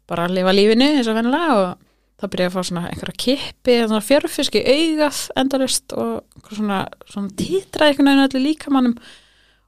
bara 0.07 0.27
að 0.27 0.39
lifa 0.39 0.55
lífinu 0.55 0.89
eins 0.97 1.11
og 1.11 1.19
vennilega 1.19 1.59
og 1.61 1.69
þá 2.17 2.27
byrja 2.33 2.47
ég 2.47 2.51
að 2.51 2.57
fá 2.57 2.69
svona 2.71 2.85
einhverja 2.89 3.21
kippi, 3.21 3.77
svona 3.85 4.05
fjörfisk 4.05 4.57
í 4.57 4.63
augað 4.65 5.21
endalust 5.43 5.95
og 5.99 6.51
svona, 6.51 6.81
svona 7.11 7.33
títra 7.37 7.91
einhvern 7.91 8.09
veginn 8.11 8.25
allir 8.25 8.45
líkamannum 8.47 8.97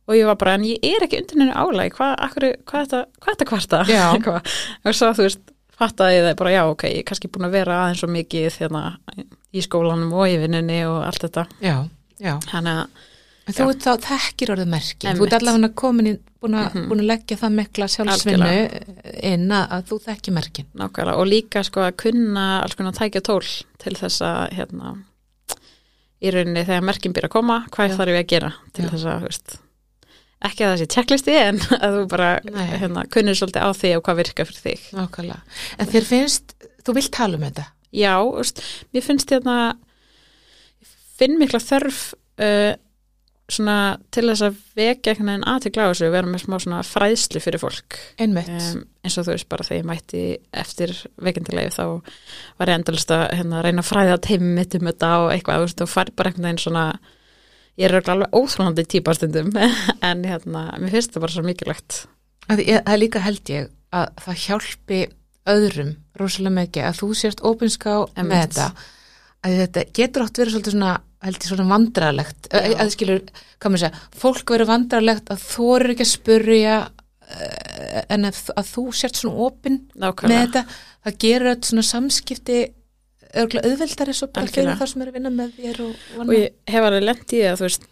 og 0.08 0.16
ég 0.16 0.24
var 0.26 0.38
bara, 0.40 0.54
en 0.58 0.64
ég 0.64 0.78
er 0.88 1.04
ekki 1.06 1.20
undir 1.20 1.38
henni 1.42 1.52
álægi 1.52 1.94
hvað, 1.98 2.14
hvað 2.24 2.80
er 2.80 2.86
þetta, 2.88 3.00
hvað 3.20 3.28
er 3.28 3.36
þetta 3.36 3.48
kvarta 3.52 3.82
og 4.88 4.94
svo 4.96 5.10
þú 5.18 5.26
veist, 5.28 5.42
fattaði 5.78 6.22
það 6.24 6.38
bara, 6.40 6.54
já, 6.56 6.62
ok, 6.72 6.86
ég 6.90 7.02
er 7.02 7.06
kannski 7.10 7.28
búin 7.30 7.46
að 7.46 7.54
vera 7.60 7.76
aðeins 7.84 8.00
svo 8.02 8.08
mikið 8.10 8.56
hérna, 8.62 8.82
í 9.54 9.62
skólanum 9.62 10.10
og 10.16 10.26
í 10.32 10.38
vinnunni 10.40 10.80
og 10.88 11.02
allt 11.06 11.22
þetta 11.28 11.44
já, 11.62 11.76
já. 12.18 12.34
þannig 12.50 12.80
að, 12.82 13.04
En 13.48 13.54
þú 13.56 13.64
ert 13.72 13.80
þá 13.80 14.02
þekkir 14.04 14.50
orðið 14.52 14.66
merki. 14.68 15.06
Þú 15.16 15.24
ert 15.24 15.34
allavega 15.38 15.68
komin 15.80 16.08
í, 16.10 16.10
búin 16.44 16.52
að, 16.58 16.66
Mhm. 16.74 16.82
búin 16.90 17.00
að 17.00 17.06
leggja 17.08 17.36
það 17.40 17.54
mikla 17.56 17.86
sjálfsvinnu 17.88 18.50
inn 19.24 19.46
að, 19.56 19.62
að 19.72 19.86
þú 19.88 19.96
þekki 20.04 20.34
merkin. 20.36 20.66
nákvæmlega, 20.76 21.14
og 21.16 21.26
líka 21.30 21.62
sko 21.64 21.80
að 21.86 21.96
kunna 22.02 22.44
alls 22.60 22.74
konar 22.76 22.92
tækja 22.92 23.22
tól 23.24 23.40
til 23.80 23.94
þess 23.96 24.20
að 24.20 24.52
hérna, 24.58 24.92
í 26.20 26.30
rauninni 26.34 26.66
þegar 26.68 26.84
merkin 26.90 27.14
byrja 27.16 27.30
að 27.30 27.34
koma, 27.38 27.56
hvað 27.72 27.88
Já. 27.88 27.96
þarf 27.96 28.12
ég 28.12 28.20
að 28.20 28.28
gera 28.34 28.52
til 28.76 28.84
Já. 28.84 28.90
þess 28.92 29.04
að, 29.08 29.18
þú 29.22 29.30
veist 29.30 29.56
ekki 30.46 30.64
að 30.64 30.72
það 30.72 30.80
sé 30.80 30.88
checklisti 30.94 31.36
en 31.40 31.60
að 31.84 31.98
þú 31.98 32.04
bara 32.12 32.30
hérna, 32.74 33.04
kunnir 33.12 33.38
svolítið 33.38 33.66
á 33.66 33.70
því 33.74 33.92
og 33.98 34.04
hvað 34.06 34.20
virkar 34.22 34.50
fyrir 34.50 34.64
þig 34.66 34.88
Nákvæmlega. 34.98 35.60
En 35.78 35.92
þér 35.92 36.08
finnst, 36.12 36.56
þú 36.86 36.96
vilt 36.98 37.14
tala 37.14 37.38
um 37.38 37.46
þetta? 37.48 37.68
Já, 37.96 38.14
veist, 38.36 38.62
mér 38.94 39.06
finnst 39.06 39.32
hérna 39.32 39.56
ég 40.82 40.92
finn 41.18 41.38
mikla 41.40 41.62
þörf 41.62 42.02
uh, 42.44 42.74
svona 43.48 43.96
til 44.12 44.26
þess 44.28 44.44
að 44.44 44.56
vekja 44.76 45.12
einhvern 45.14 45.30
veginn 45.32 45.46
aðtökla 45.48 45.86
á 45.88 45.90
þessu 45.90 46.10
vera 46.12 46.28
með 46.28 46.42
smá 46.44 46.56
svona 46.60 46.80
fræðslu 46.84 47.40
fyrir 47.40 47.62
fólk 47.62 47.96
einmitt. 48.20 48.50
um, 48.52 48.82
eins 49.02 49.16
og 49.16 49.24
þú 49.24 49.34
veist 49.34 49.48
bara 49.48 49.64
þegar 49.64 49.80
ég 49.80 49.88
mætti 49.88 50.24
eftir 50.62 50.92
veikindilegi 51.16 51.72
þá 51.78 51.84
var 52.60 52.70
ég 52.70 52.76
endalist 52.76 53.14
að 53.14 53.24
hérna, 53.38 53.62
reyna 53.64 53.84
að 53.84 53.88
fræða 53.88 54.18
teimum 54.28 54.52
mitt 54.58 54.76
um 54.76 54.90
þetta 54.90 55.12
og 55.22 55.30
eitthvað 55.32 55.64
og 55.70 55.92
fær 55.94 56.12
bara 56.12 56.30
einhvern 56.30 56.50
veginn 56.50 56.62
svona 56.66 56.84
ég 57.78 57.88
er 57.88 58.10
alveg 58.12 58.34
óþrólandi 58.36 58.84
típa 58.90 59.14
stundum 59.16 59.50
en 60.08 60.24
hérna, 60.26 60.68
mér 60.82 60.94
finnst 60.96 61.14
það 61.14 61.24
bara 61.26 61.36
svo 61.36 61.46
mikilvægt. 61.46 62.02
Það 62.48 62.64
er 62.78 63.00
líka 63.00 63.24
held 63.24 63.52
ég 63.52 63.72
að 63.94 64.22
það 64.24 64.44
hjálpi 64.44 65.02
öðrum 65.48 65.92
rosalega 66.18 66.56
mikið 66.58 66.88
að 66.88 67.02
þú 67.02 67.10
sért 67.16 67.44
opinská 67.46 67.98
með 68.18 68.40
þetta. 68.46 68.70
Að 69.46 69.60
þetta 69.62 69.84
getur 69.94 70.24
átt 70.24 70.40
verið 70.40 70.56
svolítið 70.56 70.74
svona 70.74 70.94
held 71.24 71.38
ég 71.38 71.50
svona 71.50 71.66
vandrarlegt 71.72 72.48
að, 72.54 72.68
Já. 72.68 72.76
að 72.82 72.92
skilur, 72.94 73.22
hvað 73.58 73.72
maður 73.72 73.82
segja, 73.84 74.02
fólk 74.22 74.52
verið 74.54 74.70
vandrarlegt 74.70 75.32
að 75.34 75.44
þú 75.48 75.68
eru 75.74 75.94
ekki 75.94 76.04
að 76.04 76.10
spurja 76.12 76.76
uh, 76.86 78.00
en 78.14 78.28
að, 78.28 78.42
að 78.54 78.70
þú 78.70 78.84
sért 79.00 79.18
svona 79.18 79.48
opin 79.48 79.80
með 79.80 80.04
nákvæmlega, 80.04 80.44
þetta, 80.44 80.62
það 81.06 81.18
gerur 81.24 81.50
þetta 81.52 81.70
svona 81.72 81.86
samskipti 81.88 82.60
örgulega 83.34 83.68
auðveldari 83.72 84.14
svo 84.16 84.28
bara 84.32 84.46
fyrir 84.52 84.76
það 84.80 84.90
sem 84.92 85.02
er 85.04 85.08
að 85.12 85.16
vinna 85.18 85.30
með 85.34 85.54
þér 85.58 85.80
og, 85.84 85.94
og, 86.18 86.26
og 86.28 86.34
ég 86.38 86.52
hef 86.72 86.86
alveg 86.88 87.04
lent 87.08 87.32
í 87.36 87.40
það 87.44 87.56
þú 87.60 87.66
veist 87.68 87.86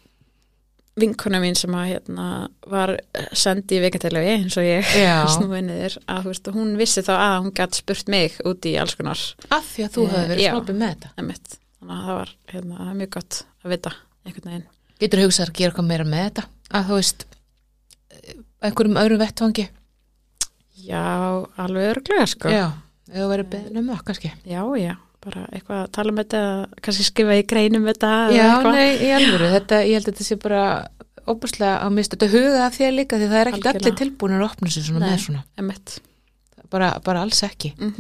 vinkona 0.97 1.41
mín 1.43 1.59
sem 1.61 1.75
að 1.77 1.89
hérna 1.91 2.27
var 2.73 2.95
sendi 3.37 3.77
í 3.77 3.83
veikindilegi 3.85 4.31
eins 4.39 4.55
og 4.57 4.65
ég 4.65 4.95
Já. 4.97 5.17
snúið 5.35 5.67
niður 5.67 5.97
að 6.09 6.29
veist, 6.31 6.49
hún 6.57 6.71
vissi 6.81 7.05
þá 7.05 7.13
að 7.19 7.37
hún 7.45 7.53
gætt 7.59 7.77
spurt 7.83 8.09
mig 8.15 8.39
út 8.49 8.65
í 8.71 8.73
alls 8.81 8.97
konar 8.97 9.21
af 9.53 9.67
því 9.75 9.85
að 9.85 9.93
þú 9.99 10.07
Eh, 10.07 10.15
hefði 10.15 10.31
verið 10.33 10.45
já. 10.47 10.53
snopið 10.55 10.79
með 10.81 10.95
þetta. 10.95 11.11
emitt, 11.21 11.59
þannig 11.77 11.97
að 11.99 12.07
það 12.09 12.17
var 12.23 12.33
hérna, 12.55 12.79
er 12.89 12.97
mjög 13.03 13.13
gott 13.19 13.41
að 13.67 13.75
vita 13.77 13.93
einhvern 14.27 14.51
veginn. 14.55 14.67
Getur 15.05 15.21
hugsað 15.27 15.45
að 15.51 15.55
gera 15.61 15.71
eitthvað 15.75 15.91
meira 15.93 16.09
með 16.09 16.25
þetta? 16.31 16.47
Að 16.81 16.89
þú 16.89 16.97
veist 17.03 17.27
eh, 18.17 18.39
einhverjum 18.71 19.01
öðrum 19.05 19.21
vettvangi? 19.27 19.67
Já, 20.87 21.05
alveg 21.61 21.91
örglega 21.93 22.27
sko. 22.33 22.49
já, 22.53 22.67
þú 23.13 23.29
verið 23.35 23.49
beðin 23.53 23.81
um 23.83 23.93
það 23.93 24.03
kannski. 24.09 24.33
Já, 24.49 24.61
já, 24.81 24.95
bara 25.27 25.47
eitthvað 25.51 25.81
að 25.83 25.89
tala 25.99 26.13
um 26.13 26.21
þetta, 26.23 26.43
kannski 26.87 27.07
skrifa 27.11 27.39
í 27.39 27.47
greinum 27.51 27.89
þetta 27.91 28.13
já, 28.35 28.51
nei, 28.67 28.91
í 29.03 29.15
alvöru, 29.17 29.53
þetta, 29.55 29.81
ég 29.87 29.99
held 29.99 30.07
að 30.07 30.13
þetta 30.13 30.29
sé 30.29 30.39
bara 30.43 30.67
óbúslega 31.27 31.81
að 31.83 31.97
mista 31.97 32.17
þetta 32.17 32.33
huga 32.37 32.61
að 32.67 32.77
þér 32.79 32.93
líka 32.95 33.19
því 33.19 33.31
það 33.33 33.41
er 33.41 33.51
ekkert 33.53 33.73
allir 33.73 33.97
tilbúinir 33.99 34.45
að 34.45 34.51
opna 34.51 34.71
sér 34.71 34.87
svona 34.87 35.03
Nei. 35.03 35.09
með 35.11 35.25
svona. 35.25 35.43
bara, 36.71 36.93
bara 37.05 37.27
alls 37.27 37.43
ekki. 37.47 37.73
Mm 37.79 37.91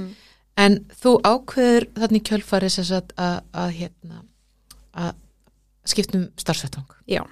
en 0.60 0.78
þú 1.02 1.16
ákveður 1.24 1.86
þannig 1.96 2.24
kjölfari 2.30 2.70
sem 2.72 2.86
sagt 2.88 3.14
að, 3.20 3.40
að 3.52 3.72
hérna 3.80 4.22
að 4.96 5.12
skiptum 5.86 6.28
starfsvettvang? 6.40 6.96
Já. 7.10 7.22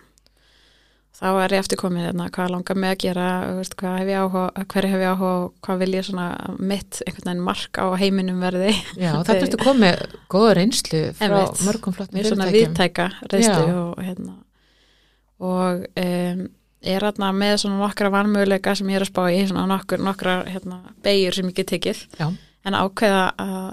Þá 1.15 1.29
er 1.45 1.53
ég 1.55 1.63
eftir 1.63 1.79
komið 1.79 2.09
hérna, 2.09 2.25
hvað 2.35 2.49
langar 2.51 2.79
mig 2.83 2.91
að 2.91 3.03
gera, 3.05 3.27
veist, 3.55 3.77
hvað 3.79 3.93
hef 4.01 4.09
ég 4.11 4.25
áhuga, 4.25 4.65
hverju 4.73 4.89
hef 4.91 5.03
ég 5.05 5.13
áhuga 5.13 5.29
og 5.45 5.53
hvað 5.63 5.85
vil 5.85 5.93
ég 5.95 6.09
mitt 6.59 6.99
einhvern 7.05 7.29
veginn 7.29 7.45
mark 7.47 7.79
á 7.79 7.87
heiminum 8.01 8.43
verði. 8.43 8.73
já, 8.99 9.13
það 9.29 9.45
ertu 9.45 9.61
komið 9.63 10.03
góða 10.35 10.57
reynslu 10.59 11.05
frá 11.15 11.29
Einmitt. 11.29 11.63
mörgum 11.69 11.95
flottum 11.95 12.19
Mér 12.19 12.29
svona 12.33 12.49
fyrirtækjum 12.51 12.75
viðtæka 12.75 13.07
reynslu 13.31 13.79
og 13.85 14.03
hérna 14.03 14.35
og 15.45 15.87
um, 16.03 16.45
er 16.85 17.07
hérna 17.09 17.31
með 17.35 17.57
svona 17.63 17.81
nokkra 17.81 18.11
vanmöguleika 18.13 18.75
sem 18.75 18.91
ég 18.91 18.99
er 18.99 19.07
að 19.07 19.13
spá 19.13 19.23
í, 19.31 19.41
svona 19.49 19.69
nokkur, 19.71 20.03
nokkra 20.05 20.37
hérna, 20.51 20.83
beigur 21.05 21.39
sem 21.39 21.51
ég 21.51 21.59
get 21.59 21.73
tekið 21.73 22.05
Já. 22.19 22.29
en 22.67 22.79
ákveða 22.79 23.25
að 23.39 23.67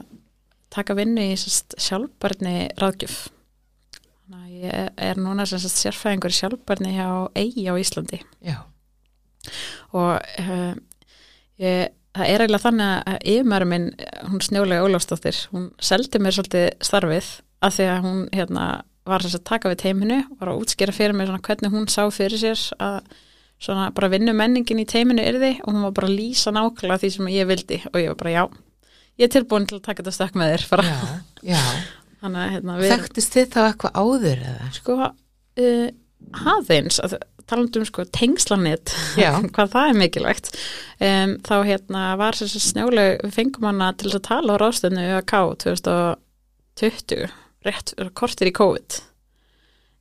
taka 0.71 0.95
vinnu 0.95 1.25
í 1.33 1.37
sjálfbarni 1.41 2.69
ráðgjöf 2.79 3.23
þannig 4.31 4.61
að 4.61 4.67
ég 4.71 4.91
er 5.09 5.19
núna 5.19 5.45
sérfæðingur 5.45 6.33
sjálfbarni 6.35 6.93
hjá 6.95 7.07
eigi 7.35 7.65
á 7.67 7.75
Íslandi. 7.75 8.21
Já, 8.45 8.61
og 9.91 10.21
uh, 10.21 10.75
ég, 11.59 11.91
það 12.15 12.29
er 12.29 12.43
eiginlega 12.45 12.65
þannig 12.65 12.93
að 13.11 13.17
yfirmæður 13.33 13.67
minn, 13.71 13.89
hún 14.29 14.45
snjólega 14.45 14.85
Ólafsdóttir, 14.85 15.41
hún 15.51 15.67
seldi 15.83 16.21
mér 16.21 16.37
svolítið 16.37 16.69
starfið 16.85 17.33
að 17.61 17.75
því 17.75 17.89
að 17.91 18.07
hún 18.07 18.23
hérna 18.31 18.69
var 19.09 19.25
að 19.25 19.37
taka 19.43 19.71
við 19.71 19.81
teiminu, 19.83 20.23
var 20.39 20.53
að 20.53 20.63
útskýra 20.63 20.95
fyrir 20.95 21.17
mér 21.17 21.33
hvernig 21.41 21.73
hún 21.73 21.89
sá 21.91 22.05
fyrir 22.13 22.39
sér 22.39 22.65
að 22.79 23.01
svona 23.61 23.91
bara 23.93 24.09
vinnu 24.09 24.33
menningin 24.33 24.81
í 24.81 24.87
teiminu 24.89 25.25
yrði 25.25 25.55
og 25.61 25.73
hún 25.73 25.85
var 25.85 25.95
bara 25.97 26.09
að 26.09 26.17
lýsa 26.17 26.53
nákvæmlega 26.53 27.01
því 27.01 27.09
sem 27.13 27.27
ég 27.33 27.49
vildi. 27.49 27.81
Og 27.91 27.97
ég 28.01 28.13
var 28.13 28.21
bara 28.21 28.33
já 28.33 28.43
ég 29.19 29.27
er 29.27 29.33
tilbúin 29.35 29.67
til 29.69 29.77
að 29.77 29.85
taka 29.85 30.01
þetta 30.01 30.13
stökk 30.15 30.37
með 30.39 30.53
þér 30.55 30.85
já, 30.87 31.01
já. 31.51 31.61
Þannig 32.21 32.43
að 32.43 32.55
hérna, 32.55 32.77
Þekktist 32.93 33.35
þið 33.35 33.51
þá 33.55 33.61
eitthvað 33.65 33.99
áður 34.01 34.45
eða? 34.51 34.71
sko 34.77 34.97
uh, 35.01 35.89
aðeins 36.55 37.01
að 37.03 37.19
talandum 37.51 37.85
sko 37.87 38.05
tengslanett 38.13 38.93
Já. 39.19 39.33
hvað 39.55 39.75
það 39.75 39.91
er 39.91 39.99
mikilvægt 39.99 40.49
um, 40.53 41.37
þá 41.45 41.55
hérna 41.67 42.03
var 42.21 42.37
þess 42.37 42.57
að 42.59 42.67
snjóleg 42.69 43.13
við 43.25 43.37
fengum 43.37 43.67
hana 43.67 43.91
til 43.99 44.11
að 44.13 44.25
tala 44.29 44.55
á 44.55 44.61
ráðstöðnu 44.61 45.07
UK 45.19 45.37
2020 45.65 47.31
rétt 47.67 47.95
kortir 48.17 48.49
í 48.49 48.55
COVID 48.57 48.99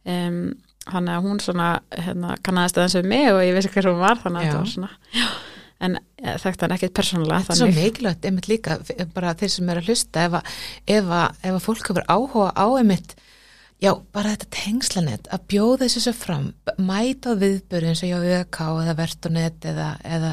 um, 0.08 0.42
þannig 0.90 1.16
að 1.16 1.26
hún 1.26 1.42
svona 1.42 1.70
hérna, 1.92 2.36
kannaðist 2.44 2.78
aðeins 2.78 2.98
við 3.00 3.10
mig 3.12 3.30
og 3.32 3.42
ég 3.44 3.56
vissi 3.56 3.72
hver 3.74 3.90
hún 3.90 4.02
var 4.02 4.20
þannig 4.22 4.40
að 4.40 4.46
þetta 4.48 4.60
var 4.62 4.70
svona 4.74 4.92
já, 5.12 5.26
en 5.80 5.96
ja, 6.20 6.34
þekkt 6.42 6.64
hann 6.66 6.74
ekkert 6.76 6.94
persónulega 6.98 7.40
Þetta 7.46 7.54
er 7.56 7.60
svo 7.62 7.68
mikilvægt, 7.80 8.24
einmitt 8.28 8.48
líka 8.50 8.78
f- 8.84 9.06
bara 9.14 9.34
þeir 9.40 9.52
sem 9.54 9.68
eru 9.72 9.80
að 9.82 9.88
hlusta 9.90 10.24
ef 10.28 10.38
að, 10.40 10.54
ef 10.96 11.10
að, 11.20 11.38
ef 11.48 11.54
að 11.56 11.64
fólk 11.66 11.90
hefur 11.92 12.08
áhuga 12.12 12.50
á 12.52 12.66
einmitt 12.80 13.14
já, 13.80 13.94
bara 14.12 14.34
þetta 14.34 14.50
tengslanett 14.58 15.30
að 15.32 15.46
bjóða 15.54 15.78
þessu 15.86 16.02
svo 16.04 16.12
fram 16.18 16.50
mæta 16.76 17.32
á 17.32 17.40
viðbörðu 17.40 17.92
eins 17.94 18.02
og 18.04 18.10
hjá 18.12 18.18
VK 18.26 18.60
eða 18.84 18.96
Vertonet 18.98 19.64
eða, 19.72 19.86
eða 20.04 20.32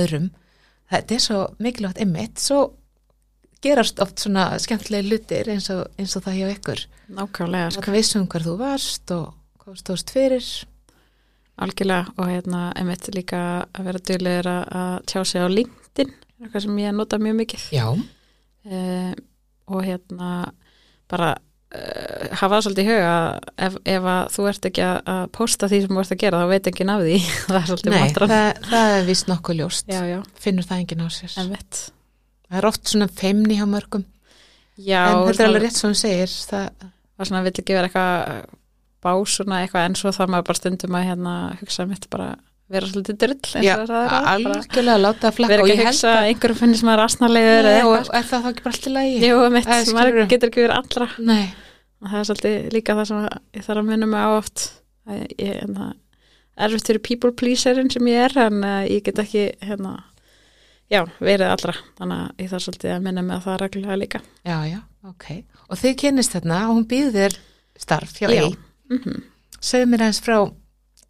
öðrum. 0.00 0.28
Þetta 0.90 1.14
er 1.14 1.22
svo 1.22 1.38
mikilvægt 1.62 2.00
einmitt 2.02 2.42
svo 2.42 2.58
gerast 3.62 3.98
oft 4.02 4.18
svona 4.22 4.48
skemmtilegi 4.62 5.08
hlutir 5.12 5.48
eins 5.54 5.70
og, 5.74 5.84
eins 5.98 6.14
og 6.18 6.22
það 6.26 6.36
hjá 6.40 6.50
ykkur. 6.56 6.82
Nákvæmlega 7.18 7.70
sko. 7.74 7.86
það 7.86 7.96
vissum 7.98 8.26
hver 8.30 8.44
þú 8.46 8.56
varst 8.60 9.14
og 9.14 9.30
hvað 9.62 9.78
stóðst 9.84 10.12
fyrir 10.14 10.50
algjörlega 11.64 12.14
og 12.16 12.30
hérna 12.30 12.68
einmitt 12.78 13.08
líka 13.14 13.42
að 13.72 13.90
vera 13.90 14.04
duglegur 14.10 14.48
að, 14.52 14.62
að 14.80 14.94
tjá 15.10 15.20
sig 15.26 15.44
á 15.44 15.48
LinkedIn 15.50 16.14
eitthvað 16.38 16.64
sem 16.64 16.80
ég 16.82 16.96
nota 16.96 17.18
mjög 17.22 17.36
mikið. 17.42 17.66
Uh, 18.68 19.12
og 19.68 19.84
hérna 19.86 20.30
bara 21.10 21.30
uh, 21.34 22.26
hafa 22.38 22.50
það 22.54 22.64
svolítið 22.66 22.84
í 22.84 22.90
huga 22.90 23.12
að 23.14 23.48
ef, 23.66 23.78
ef 23.94 24.08
að 24.12 24.32
þú 24.34 24.46
ert 24.50 24.68
ekki 24.70 24.84
að, 24.86 24.98
að 25.14 25.22
posta 25.38 25.70
því 25.70 25.80
sem 25.84 25.94
þú 25.94 26.02
ert 26.02 26.14
að 26.14 26.22
gera 26.24 26.42
þá 26.42 26.52
veit 26.52 26.70
ekki 26.72 26.88
af 26.88 27.06
því. 27.06 27.16
Það 27.48 27.58
er 27.60 27.70
svolítið 27.70 27.96
mátran 27.96 28.34
það, 28.34 28.50
það 28.68 28.94
er 28.98 29.08
vist 29.08 29.32
nokkuð 29.32 29.60
ljóst. 29.62 29.90
Já, 29.90 30.02
já, 30.08 30.20
finnur 30.46 30.68
það 30.68 30.84
enginn 30.84 31.04
á 31.04 31.08
sér. 31.14 31.34
Það 32.48 32.60
er 32.60 32.68
oft 32.70 32.88
svona 32.88 33.10
feimni 33.12 33.58
hjá 33.58 33.66
mörgum. 33.68 34.06
Já, 34.78 35.02
en 35.10 35.26
þetta 35.26 35.42
er 35.42 35.50
alveg 35.50 35.64
rétt 35.66 35.76
sem 35.76 35.90
hún 35.90 35.98
segir 35.98 36.30
það, 36.30 36.88
og 37.18 37.26
svona 37.28 37.42
vill 37.44 37.56
ekki 37.58 37.74
vera 37.74 37.88
eitthvað 37.88 38.44
bás 39.04 39.38
svona 39.38 39.62
eitthvað 39.62 39.88
en 39.88 39.98
svo 39.98 40.12
þarf 40.14 40.32
maður 40.34 40.48
bara 40.50 40.60
stundum 40.60 40.98
að 40.98 41.08
hérna 41.08 41.34
hugsa 41.60 41.86
mitt 41.88 42.08
bara 42.12 42.32
vera 42.68 42.88
svolítið 42.88 43.16
drull 43.22 43.36
eins 43.38 43.54
og 43.56 43.62
það 43.88 44.02
er 44.02 44.10
bara 44.18 44.32
algjörlega 44.34 44.96
að 44.96 45.04
láta 45.04 45.28
að 45.30 45.36
flakka. 45.38 45.52
vera 45.52 45.62
og 45.62 45.70
ekki 45.70 45.78
ég 45.78 45.84
að 45.84 45.88
hugsa 45.88 46.08
að 46.10 46.18
að 46.18 46.26
einhverjum 46.32 46.58
finnist 46.58 46.84
maður 46.88 47.02
asnalegur 47.06 47.48
Nei, 47.48 47.70
eða 47.70 47.78
eitthvað. 47.78 48.10
er 48.18 48.28
það 48.28 48.44
þá 48.44 48.50
ekki 48.50 48.66
bara 48.66 48.74
allt 48.74 48.88
í 48.88 48.92
lagi? 48.96 49.14
Jú, 49.24 49.38
mitt, 49.54 49.70
maður 49.96 50.18
getur 50.32 50.52
ekki 50.52 50.64
verið 50.66 50.76
allra. 50.76 51.08
Nei, 51.30 51.46
og 52.02 52.10
það 52.10 52.18
er 52.20 52.28
svolítið 52.28 52.68
líka 52.76 52.98
það 52.98 53.08
sem 53.08 53.24
ég 53.56 53.66
þarf 53.68 53.82
að 53.82 53.88
minna 53.88 54.10
mig 54.12 54.20
á 54.20 54.30
oft. 54.36 54.66
Að 55.08 55.24
ég, 55.24 55.64
það 55.64 55.88
er 55.88 56.68
erfitt 56.68 56.92
fyrir 56.92 57.04
people 57.08 57.32
pleaserin 57.40 57.90
sem 57.94 58.12
ég 58.12 58.28
er 58.28 58.38
en 58.44 58.60
uh, 58.66 58.84
ég 58.84 59.02
get 59.06 59.24
ekki 59.24 59.46
hérna, 59.64 59.96
já, 60.92 61.00
verið 61.22 61.48
allra. 61.54 61.76
Þannig 62.02 62.24
að 62.26 62.44
ég 62.44 62.52
þarf 62.52 62.66
svolítið 62.68 62.96
að 62.98 63.04
minna 63.08 63.24
mig 63.24 63.40
á 63.40 63.46
það 63.48 63.60
reglulega 63.64 64.00
líka. 64.04 64.24
Já, 64.44 64.58
já, 64.68 64.80
ok. 65.08 65.28
Og 65.68 65.80
þið 65.80 66.00
kynist 66.04 66.36
þarna 66.36 66.64
og 66.68 66.76
hún 66.76 66.88
býður 66.90 67.16
þér 67.22 67.38
starf 67.78 68.18
hjá 68.18 68.28
Já. 68.28 68.48
Mm 68.88 69.22
segðu 69.64 69.90
mér 69.90 70.04
aðeins 70.06 70.22
frá 70.22 70.36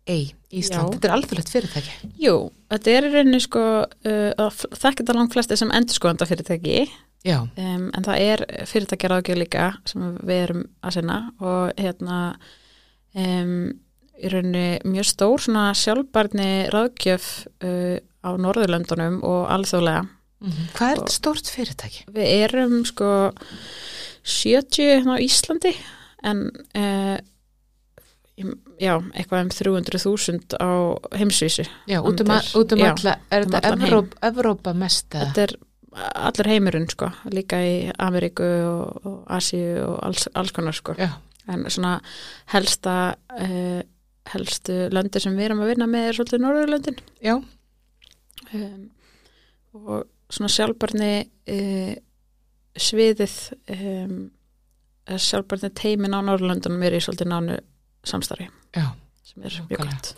EI 0.09 0.31
Ísland, 0.49 0.89
Já. 0.89 0.93
þetta 0.95 1.09
er 1.09 1.14
alþjóðlegt 1.18 1.51
fyrirtæki 1.53 2.12
Jú, 2.22 2.37
þetta 2.72 2.93
er 2.95 3.07
í 3.07 3.11
rauninni 3.12 3.41
sko 3.45 3.64
uh, 3.85 4.62
þekkit 4.72 5.11
að 5.12 5.18
langt 5.18 5.35
flesti 5.37 5.59
sem 5.61 5.74
endurskoðanda 5.76 6.29
fyrirtæki 6.31 6.87
um, 7.29 7.91
en 7.93 8.07
það 8.07 8.22
er 8.24 8.45
fyrirtækja 8.70 9.12
ráðgjöf 9.12 9.41
líka 9.43 9.66
sem 9.91 10.07
við 10.22 10.43
erum 10.47 10.64
að 10.81 10.97
sinna 10.97 11.18
og 11.45 11.76
hérna 11.76 12.18
um, 13.12 13.55
í 14.16 14.33
rauninni 14.33 14.68
mjög 14.89 15.11
stór 15.12 15.45
svona 15.45 15.68
sjálfbarni 15.76 16.51
ráðgjöf 16.72 17.31
uh, 17.61 17.99
á 18.24 18.31
Norðurlöndunum 18.41 19.20
og 19.26 19.45
alþjóðlega. 19.53 20.07
Mhm. 20.39 20.66
hvað 20.79 20.91
er 20.91 21.01
þetta 21.03 21.14
stórt 21.18 21.49
fyrirtæki? 21.51 22.05
Við 22.14 22.33
erum 22.47 22.81
sko 22.87 23.11
70 24.22 24.95
hérna 24.95 25.18
á 25.18 25.22
Íslandi 25.22 25.72
en 26.24 26.47
uh, 26.79 27.18
já, 28.78 28.93
eitthvað 29.14 29.45
um 29.45 29.51
300.000 29.55 30.59
á 30.62 30.70
heimsvísu. 31.18 31.64
Já, 31.91 31.99
út 32.03 32.20
um, 32.22 32.32
að- 32.34 32.53
út 32.61 32.74
um 32.76 32.82
já, 32.84 32.91
alla, 32.93 33.14
er 33.34 33.47
um 33.47 33.55
þetta. 33.57 33.72
Evróp, 33.76 34.14
Evrópa 34.30 34.74
mest 34.74 35.14
eða? 35.14 35.30
Þetta 35.32 35.47
er 35.47 35.57
allur 36.28 36.51
heimurinn 36.53 36.89
sko, 36.93 37.09
líka 37.34 37.59
í 37.64 37.76
Ameríku 37.99 38.47
og, 38.68 39.07
og 39.09 39.16
Asíu 39.39 39.80
og 39.86 39.97
alls, 40.07 40.28
alls 40.39 40.53
konar 40.55 40.76
sko. 40.76 40.95
Já, 40.99 41.11
En 41.49 41.62
svona 41.72 41.95
helsta, 42.53 42.95
uh, 43.41 43.78
helstu 44.34 44.74
löndir 44.93 45.22
sem 45.24 45.32
við 45.39 45.47
erum 45.47 45.62
að 45.64 45.70
vinna 45.72 45.86
með 45.89 46.11
er 46.11 46.18
svolítið 46.18 46.43
Norðurlöndin 46.45 46.99
Já, 47.24 47.39
um, 48.53 48.82
og 49.72 50.05
svona 50.28 50.51
sjálfbarni 50.53 51.12
uh, 51.24 51.95
sviðið 52.78 53.36
um, 53.72 54.18
sjálfbarni 55.16 55.70
teimin 55.72 56.12
á 56.12 56.20
Norðurlöndunum 56.20 56.84
er 56.84 56.99
í 56.99 57.01
svolítið 57.01 57.30
nánu 57.32 57.57
samstarfi 58.09 58.49
já. 58.49 58.89
sem 59.25 59.45
er 59.45 59.61
mjög 59.69 59.85
gott 59.85 60.17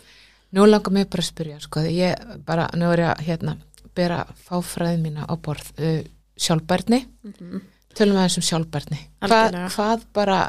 Nú 0.51 0.65
langar 0.67 0.91
mig 0.91 1.05
bara 1.07 1.23
að 1.23 1.29
spyrja, 1.29 1.57
sko, 1.63 1.79
ég 1.87 2.39
bara, 2.43 2.65
nú 2.75 2.89
er 2.91 3.05
ég 3.05 3.07
að, 3.07 3.21
hérna, 3.23 3.53
bera 3.95 4.17
fáfræði 4.35 4.97
mína 4.99 5.23
á 5.23 5.39
borð 5.39 5.69
uh, 5.79 6.01
sjálfbærni, 6.35 7.05
mm 7.23 7.61
tölum 7.97 8.19
aðeins 8.19 8.39
um 8.39 8.45
sjálfbærni. 8.47 8.99
Hva, 9.27 9.41
hvað 9.75 10.05
bara, 10.15 10.39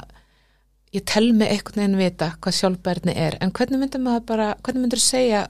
ég 0.94 1.04
tel 1.08 1.32
mig 1.34 1.50
einhvern 1.50 1.80
veginn 1.80 1.98
vita 1.98 2.28
hvað 2.38 2.58
sjálfbærni 2.58 3.14
er, 3.18 3.38
en 3.42 3.52
hvernig 3.56 3.80
myndir 3.82 4.02
maður 4.02 4.26
bara, 4.28 4.48
hvernig 4.62 4.84
myndir 4.84 5.02
segja, 5.02 5.44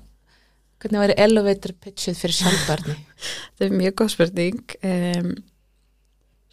hvernig 0.83 1.03
væri 1.05 1.19
elevator 1.21 1.75
pitchið 1.85 2.21
fyrir 2.23 2.39
sjálfbærni? 2.39 2.99
þetta 3.55 3.69
er 3.69 3.79
mjög 3.83 3.97
góð 4.01 4.13
spurning 4.15 4.77
um, 4.89 5.33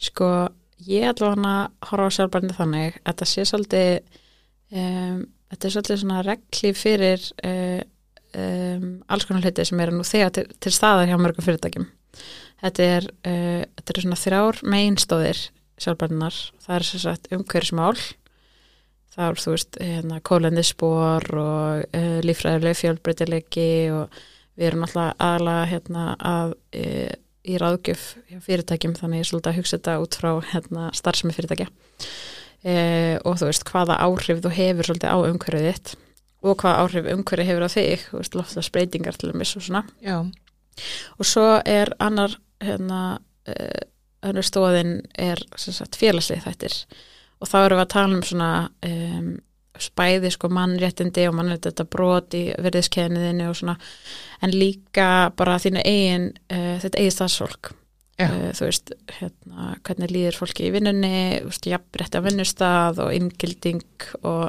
sko 0.00 0.30
ég 0.86 1.08
allavega 1.10 1.54
að 1.54 1.90
horfa 1.90 2.10
á 2.12 2.16
sjálfbarni 2.18 2.56
þannig 2.56 3.00
að 3.00 3.08
þetta 3.12 3.30
sé 3.32 3.46
svolítið 3.48 4.20
um, 4.72 5.22
þetta 5.50 5.68
er 5.68 5.74
svolítið 5.74 6.02
svona 6.02 6.24
regli 6.26 6.72
fyrir 6.76 7.26
uh, 7.46 7.80
um, 8.38 8.90
alls 9.10 9.26
konar 9.28 9.46
hluti 9.46 9.66
sem 9.68 9.82
eru 9.84 9.96
nú 9.96 10.06
þegar 10.06 10.34
til, 10.36 10.46
til 10.60 10.74
staðar 10.74 11.10
hjá 11.10 11.18
mörgum 11.20 11.46
fyrirtækjum. 11.46 11.88
Þetta 12.60 12.88
er, 12.96 13.10
uh, 13.24 13.62
þetta 13.78 13.96
er 13.96 14.04
svona 14.04 14.20
þrjár 14.20 14.62
meginstóðir 14.76 15.44
sjálfbarnar 15.80 16.40
það 16.60 16.74
er 16.76 16.86
sem 16.86 17.04
sagt 17.04 17.30
umhverfismál 17.32 17.94
það 19.10 19.24
er 19.26 19.40
þú 19.42 19.54
veist 19.54 19.78
hérna, 19.80 20.18
kólendisspor 20.26 21.30
og 21.40 21.96
uh, 21.96 22.18
líffræðileg 22.26 22.78
fjölbreytileiki 22.78 23.70
og 23.94 24.20
við 24.60 24.68
erum 24.68 24.84
alltaf 24.84 25.14
aðalega 25.16 25.68
hérna, 25.70 26.02
að 26.20 26.50
e, 26.76 26.82
í 27.48 27.56
ráðgjöf 27.60 28.02
hjá 28.28 28.42
fyrirtækjum 28.44 28.96
þannig 28.98 29.22
ég 29.22 29.24
er 29.24 29.30
svolítið 29.30 29.52
að 29.52 29.58
hugsa 29.60 29.78
þetta 29.78 29.94
út 30.02 30.18
frá 30.20 30.30
hérna, 30.50 30.90
starfsemi 30.96 31.32
fyrirtækja 31.36 31.70
e, 32.64 33.18
og 33.24 33.40
þú 33.40 33.50
veist 33.50 33.66
hvaða 33.68 33.98
áhrif 34.04 34.42
þú 34.44 34.54
hefur 34.56 34.88
svolítið 34.90 35.12
á 35.12 35.18
umhverfið 35.18 35.68
þitt 35.70 35.94
og 36.40 36.62
hvaða 36.62 36.84
áhrif 36.84 37.10
umhverfið 37.14 37.50
hefur 37.50 37.66
á 37.66 37.70
þig 37.74 38.06
þú 38.08 38.20
veist 38.20 38.38
loftast 38.38 38.72
breytingar 38.74 39.18
til 39.18 39.32
dæmis 39.32 39.56
og 39.58 39.66
svona. 39.66 39.84
Já, 40.00 40.18
og 41.18 41.28
svo 41.28 41.46
er 41.66 41.92
annar 42.00 42.36
hérna, 42.60 43.20
uh, 43.48 43.84
önnur 44.28 44.46
stóðin 44.46 44.98
er 45.18 45.40
félagslið 45.96 46.44
þættir. 46.46 46.74
Og 47.40 47.48
þá 47.48 47.56
erum 47.62 47.80
við 47.80 47.86
að 47.86 47.92
tala 47.94 48.16
um 48.18 48.24
svona 48.26 48.50
um, 48.84 49.30
spæði 49.80 50.30
sko 50.34 50.50
mannréttindi 50.52 51.24
og 51.30 51.36
mannréttindi 51.38 51.86
brot 51.88 52.36
í 52.36 52.42
verðiskeiðniðinu 52.60 53.46
og 53.48 53.56
svona. 53.56 53.76
En 54.44 54.52
líka 54.52 55.30
bara 55.36 55.60
þínu 55.62 55.84
eigin 55.84 56.26
uh, 56.52 56.76
þetta 56.82 57.00
eigin 57.00 57.16
stafsfólk 57.16 57.72
uh, 58.26 58.46
þú 58.56 58.68
veist, 58.68 58.92
hérna, 59.18 59.70
hvernig 59.86 60.14
líður 60.14 60.38
fólki 60.42 60.68
í 60.68 60.72
vinnunni, 60.74 61.40
jafnrétti 61.72 62.20
á 62.20 62.26
vinnustað 62.26 63.02
og 63.06 63.14
inngilding 63.16 64.08
og 64.22 64.48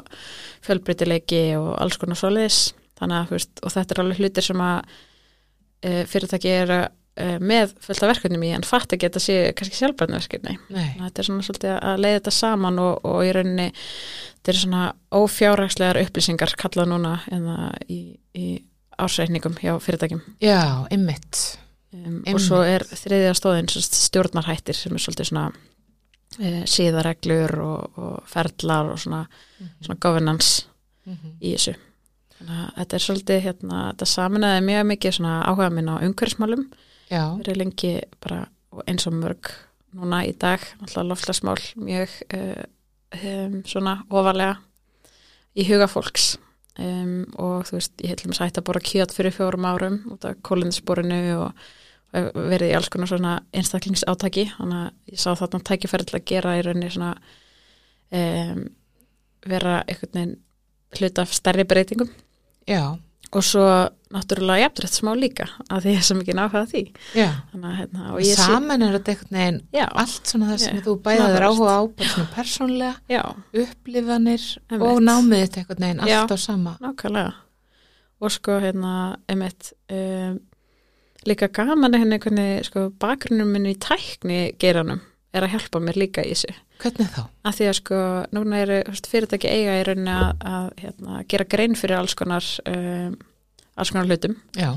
fjölbreytileiki 0.66 1.44
og 1.58 1.74
alls 1.82 2.00
konar 2.00 2.20
svoleiðis, 2.20 2.72
þannig 3.00 3.20
að 3.20 3.36
veist, 3.36 3.62
þetta 3.62 3.96
er 3.96 4.02
alveg 4.04 4.22
hlutir 4.22 4.48
sem 4.48 4.64
að 4.64 4.82
uh, 4.82 6.02
fyrirtæki 6.10 6.52
er 6.56 6.74
uh, 6.78 7.38
með 7.42 7.76
fullt 7.84 8.04
af 8.04 8.12
verkefnum 8.14 8.46
í 8.46 8.52
en 8.56 8.66
fatt 8.66 8.94
ekki 8.94 9.08
að 9.08 9.14
þetta 9.14 9.24
sé 9.26 9.38
kannski 9.58 9.80
sjálfbærnu 9.80 10.18
verkefni. 10.18 10.58
Þetta 10.72 11.22
er 11.22 11.30
svona 11.30 11.46
svolítið 11.46 11.78
að 11.78 12.04
leiða 12.04 12.18
þetta 12.20 12.36
saman 12.38 12.82
og, 12.82 13.06
og 13.08 13.22
í 13.26 13.32
rauninni 13.36 13.70
þetta 13.72 14.52
er 14.54 14.60
svona 14.64 14.84
ófjárhagslegar 15.14 16.02
upplýsingar 16.02 16.54
kallað 16.58 16.92
núna 16.94 17.16
enna 17.30 17.72
í, 17.86 18.00
í 18.34 18.46
ársreikningum 19.02 19.54
hjá 19.60 19.76
fyrirtækjum. 19.82 20.22
Já, 20.42 20.86
ymmit, 20.94 21.42
um, 21.92 22.18
og 22.32 22.40
svo 22.40 22.62
er 22.64 22.84
þriðja 22.88 23.34
stóðin 23.38 23.68
stjórnarhættir 23.72 24.76
sem 24.78 24.94
er 24.96 25.02
svolítið 25.04 25.28
svona 25.30 25.46
e, 26.40 26.62
síðareglur 26.66 27.54
og, 27.62 27.98
og 27.98 28.28
ferlar 28.30 28.92
og 28.94 28.98
svona, 29.02 29.24
svona 29.80 29.98
governance 30.00 30.66
Mhm. 31.02 31.32
í 31.42 31.50
þessu. 31.56 31.72
Þannig 32.38 32.58
að 32.62 32.74
þetta 32.78 32.94
er 32.94 33.02
svolítið 33.02 33.40
hérna, 33.42 33.78
þetta 33.92 34.06
saminaði 34.06 34.60
mjög 34.68 34.84
mikið 34.86 35.14
svona 35.16 35.32
áhuga 35.50 35.70
minn 35.74 35.88
á 35.90 35.96
umhverfismálum. 35.98 36.62
Já, 37.10 37.22
verið 37.40 37.56
lengi 37.58 37.90
bara 38.22 38.44
og 38.70 38.84
eins 38.86 39.06
og 39.10 39.16
mörg 39.18 39.50
núna 39.98 40.20
í 40.24 40.30
dag 40.38 40.60
náttúrulega 40.80 41.08
loftlasmál 41.10 41.58
mjög 41.76 42.14
uh, 42.38 42.62
um, 43.18 43.58
svona 43.66 43.96
ofalega 44.08 44.56
í 45.58 45.66
huga 45.68 45.90
fólks. 45.90 46.36
Um, 46.78 47.26
og 47.36 47.66
þú 47.68 47.76
veist, 47.76 47.92
ég 48.00 48.14
heilum 48.14 48.32
að 48.32 48.38
sætta 48.38 48.62
bara 48.64 48.80
kjöt 48.80 49.12
fyrir 49.12 49.34
fjórum 49.34 49.66
árum 49.68 49.98
út 50.14 50.24
af 50.24 50.38
kólindisporinu 50.46 51.18
og, 51.36 51.50
og 51.50 51.58
verið 52.12 52.70
í 52.70 52.76
alls 52.76 52.90
konar 52.92 53.10
svona 53.10 53.36
einstaklingsátaki. 53.56 54.46
Þannig 54.58 54.80
að 54.82 55.14
ég 55.14 55.22
sá 55.22 55.30
þarna 55.38 55.62
tækifæri 55.68 56.08
til 56.08 56.18
að 56.18 56.26
gera 56.32 56.56
í 56.58 56.64
rauninni 56.66 56.90
svona 56.92 57.14
um, 58.12 58.66
vera 59.48 59.78
einhvern 59.86 60.18
veginn 60.18 60.36
hluta 60.98 61.24
af 61.24 61.32
stærri 61.34 61.64
breytingum. 61.68 62.10
Já, 62.68 62.84
og 63.32 63.44
svo 63.46 63.64
náttúrulega 64.12 64.66
jafnrætt 64.66 64.92
smá 64.98 65.12
líka 65.16 65.46
að 65.72 65.86
því 65.86 65.92
ég 65.94 66.00
er 66.02 66.04
svo 66.04 66.16
mikið 66.18 66.36
náhuga 66.36 66.62
því. 66.68 66.82
Að 67.56 67.78
hérna, 67.78 68.10
saman 68.36 68.84
er 68.84 68.96
þetta 68.98 69.14
einhvern 69.14 69.38
veginn 69.38 69.60
já, 69.72 69.86
allt 69.88 70.28
svona 70.28 70.50
það 70.50 70.60
sem 70.66 70.76
Já, 70.76 70.82
þú 70.84 70.96
bæðaður 71.06 71.46
áhuga 71.48 71.76
á 71.80 71.82
persónlega, 72.34 73.22
upplifanir 73.64 74.44
Einmitt. 74.68 74.84
og 74.84 75.00
námið 75.06 75.44
þetta 75.46 75.62
einhvern 75.62 75.86
veginn 75.86 76.04
allt 76.04 76.36
á 76.36 76.38
sama. 76.44 76.76
Nákvæmlega. 76.84 77.32
Og 78.22 78.34
sko 78.36 78.58
hérna 78.62 78.94
einmitt 79.32 79.72
um, 79.90 80.36
líka 81.28 81.48
gaman 81.48 81.94
að 81.94 82.02
henni 82.04 82.18
hvernig 82.18 82.64
sko 82.68 82.90
bakgrunnum 83.02 83.52
minni 83.54 83.74
í 83.74 83.78
tækni 83.78 84.40
geranum 84.58 85.00
er 85.32 85.46
að 85.46 85.54
hjálpa 85.54 85.80
mér 85.80 85.96
líka 86.02 86.24
í 86.26 86.32
þessu. 86.34 86.54
Hvernig 86.82 87.08
þá? 87.14 87.20
að 87.46 87.54
því 87.58 87.66
að 87.70 87.76
sko 87.78 87.98
núna 88.34 88.58
eru 88.64 88.78
fyrirtæki 89.06 89.48
eiga 89.48 89.76
í 89.80 89.84
rauninni 89.86 90.10
að, 90.16 90.32
að 90.52 90.66
hérna, 90.82 91.20
gera 91.30 91.44
grein 91.54 91.76
fyrir 91.78 91.96
alls 92.00 92.14
konar 92.18 92.48
um, 92.66 93.14
alls 93.78 93.92
konar 93.94 94.10
hlutum. 94.10 94.34
Já, 94.58 94.72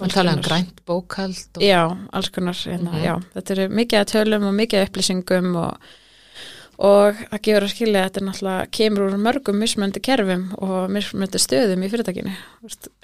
Alls 0.00 0.12
tala 0.12 0.32
um 0.34 0.40
konar- 0.40 0.48
grænt 0.48 0.80
bókald 0.88 1.56
og, 1.56 1.62
Já, 1.64 1.82
alls 2.12 2.28
konar, 2.34 2.54
hérna, 2.56 2.90
Mhm. 2.92 3.04
já, 3.04 3.14
þetta 3.36 3.54
eru 3.56 3.68
mikið 3.78 4.00
að 4.00 4.10
tölum 4.12 4.48
og 4.48 4.54
mikið 4.58 4.80
að 4.82 4.88
upplýsingum 4.90 5.54
og, 5.56 5.78
og 6.76 7.16
það 7.30 7.42
gefur 7.46 7.64
að 7.64 7.72
skilja 7.72 8.00
að 8.00 8.06
þetta 8.06 8.20
er 8.20 8.26
náttúrulega 8.26 8.66
kemur 8.78 9.04
úr 9.06 9.22
mörgum 9.24 9.60
mismöndi 9.62 10.02
kerfum 10.04 10.44
og 10.60 10.90
mismöndi 10.92 11.40
stöðum 11.40 11.86
í 11.86 11.88
fyrirtækinu, 11.92 12.34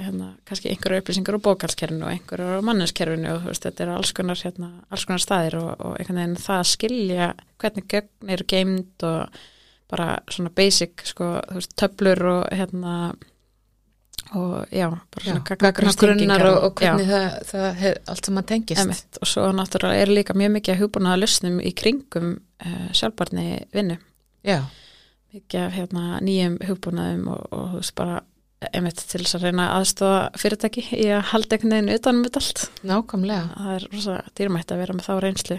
hérna, 0.02 0.28
kannski 0.48 0.72
einhverju 0.72 1.00
upplýsingar 1.00 1.38
úr 1.38 1.44
bókalskerfinu 1.46 2.04
og 2.04 2.12
einhverju 2.12 2.50
úr 2.58 2.66
manneskerfinu 2.68 3.32
og 3.32 3.48
veist, 3.48 3.64
þetta 3.64 3.86
eru 3.86 3.96
alls 3.96 4.12
konar, 4.16 4.42
hérna, 4.44 4.70
alls 4.92 5.06
konar 5.08 5.24
staðir 5.24 5.58
og, 5.62 5.72
og 5.78 5.96
einhvern 5.96 6.20
veginn 6.20 6.44
það 6.44 6.60
að 6.60 6.70
skilja 6.74 7.32
hvernig 7.62 7.88
gögn 7.94 8.36
eru 8.36 8.48
geimd 8.52 9.08
og 9.08 9.42
bara 9.92 10.08
svona 10.32 10.52
basic, 10.56 11.06
sko, 11.08 11.34
veist, 11.52 11.76
töflur 11.80 12.26
og 12.28 12.42
hérna 12.52 12.96
og 14.32 14.66
já, 14.72 14.86
bara 14.90 15.24
Já, 15.24 15.32
svona 15.32 15.44
gagnagrunnar 15.48 16.46
og, 16.48 16.58
og 16.64 16.82
Já. 16.82 16.92
hvernig 16.92 17.08
það, 17.10 17.26
það 17.50 17.66
hef, 17.82 17.96
allt 18.12 18.28
sem 18.28 18.40
að 18.40 18.48
tengist. 18.52 18.82
Emitt, 18.82 19.18
og 19.20 19.30
svo 19.30 19.46
náttúrulega 19.56 20.04
er 20.04 20.12
líka 20.12 20.36
mjög 20.38 20.54
mikið 20.56 20.74
að 20.74 20.82
hugbúnaða 20.82 21.20
lausnum 21.20 21.58
í 21.60 21.72
kringum 21.76 22.28
uh, 22.64 22.86
sjálfbarni 22.96 23.46
vinnu 23.74 23.98
Já, 24.46 24.60
mikið 25.34 25.66
af 25.66 25.76
hérna, 25.76 26.06
nýjum 26.24 26.58
hugbúnaðum 26.68 27.26
og, 27.34 27.44
og 27.50 27.66
þú 27.74 27.82
veist 27.82 27.96
bara 27.98 28.22
emitt 28.78 29.02
til 29.10 29.22
þess 29.24 29.36
að 29.38 29.46
reyna 29.48 29.68
að 29.68 29.76
aðstofa 29.80 30.18
fyrirtæki 30.38 30.84
í 30.94 31.06
að 31.10 31.22
halda 31.32 31.56
einhvern 31.56 31.76
veginn 31.76 31.94
utanum 31.96 32.26
þetta 32.26 32.42
allt. 32.42 32.64
Nákvæmlega. 32.86 33.46
Það 33.58 33.72
er 33.74 33.86
rosa 33.92 34.18
dýrmætt 34.38 34.74
að 34.74 34.82
vera 34.84 34.96
með 34.96 35.08
þá 35.08 35.14
reynslu. 35.24 35.56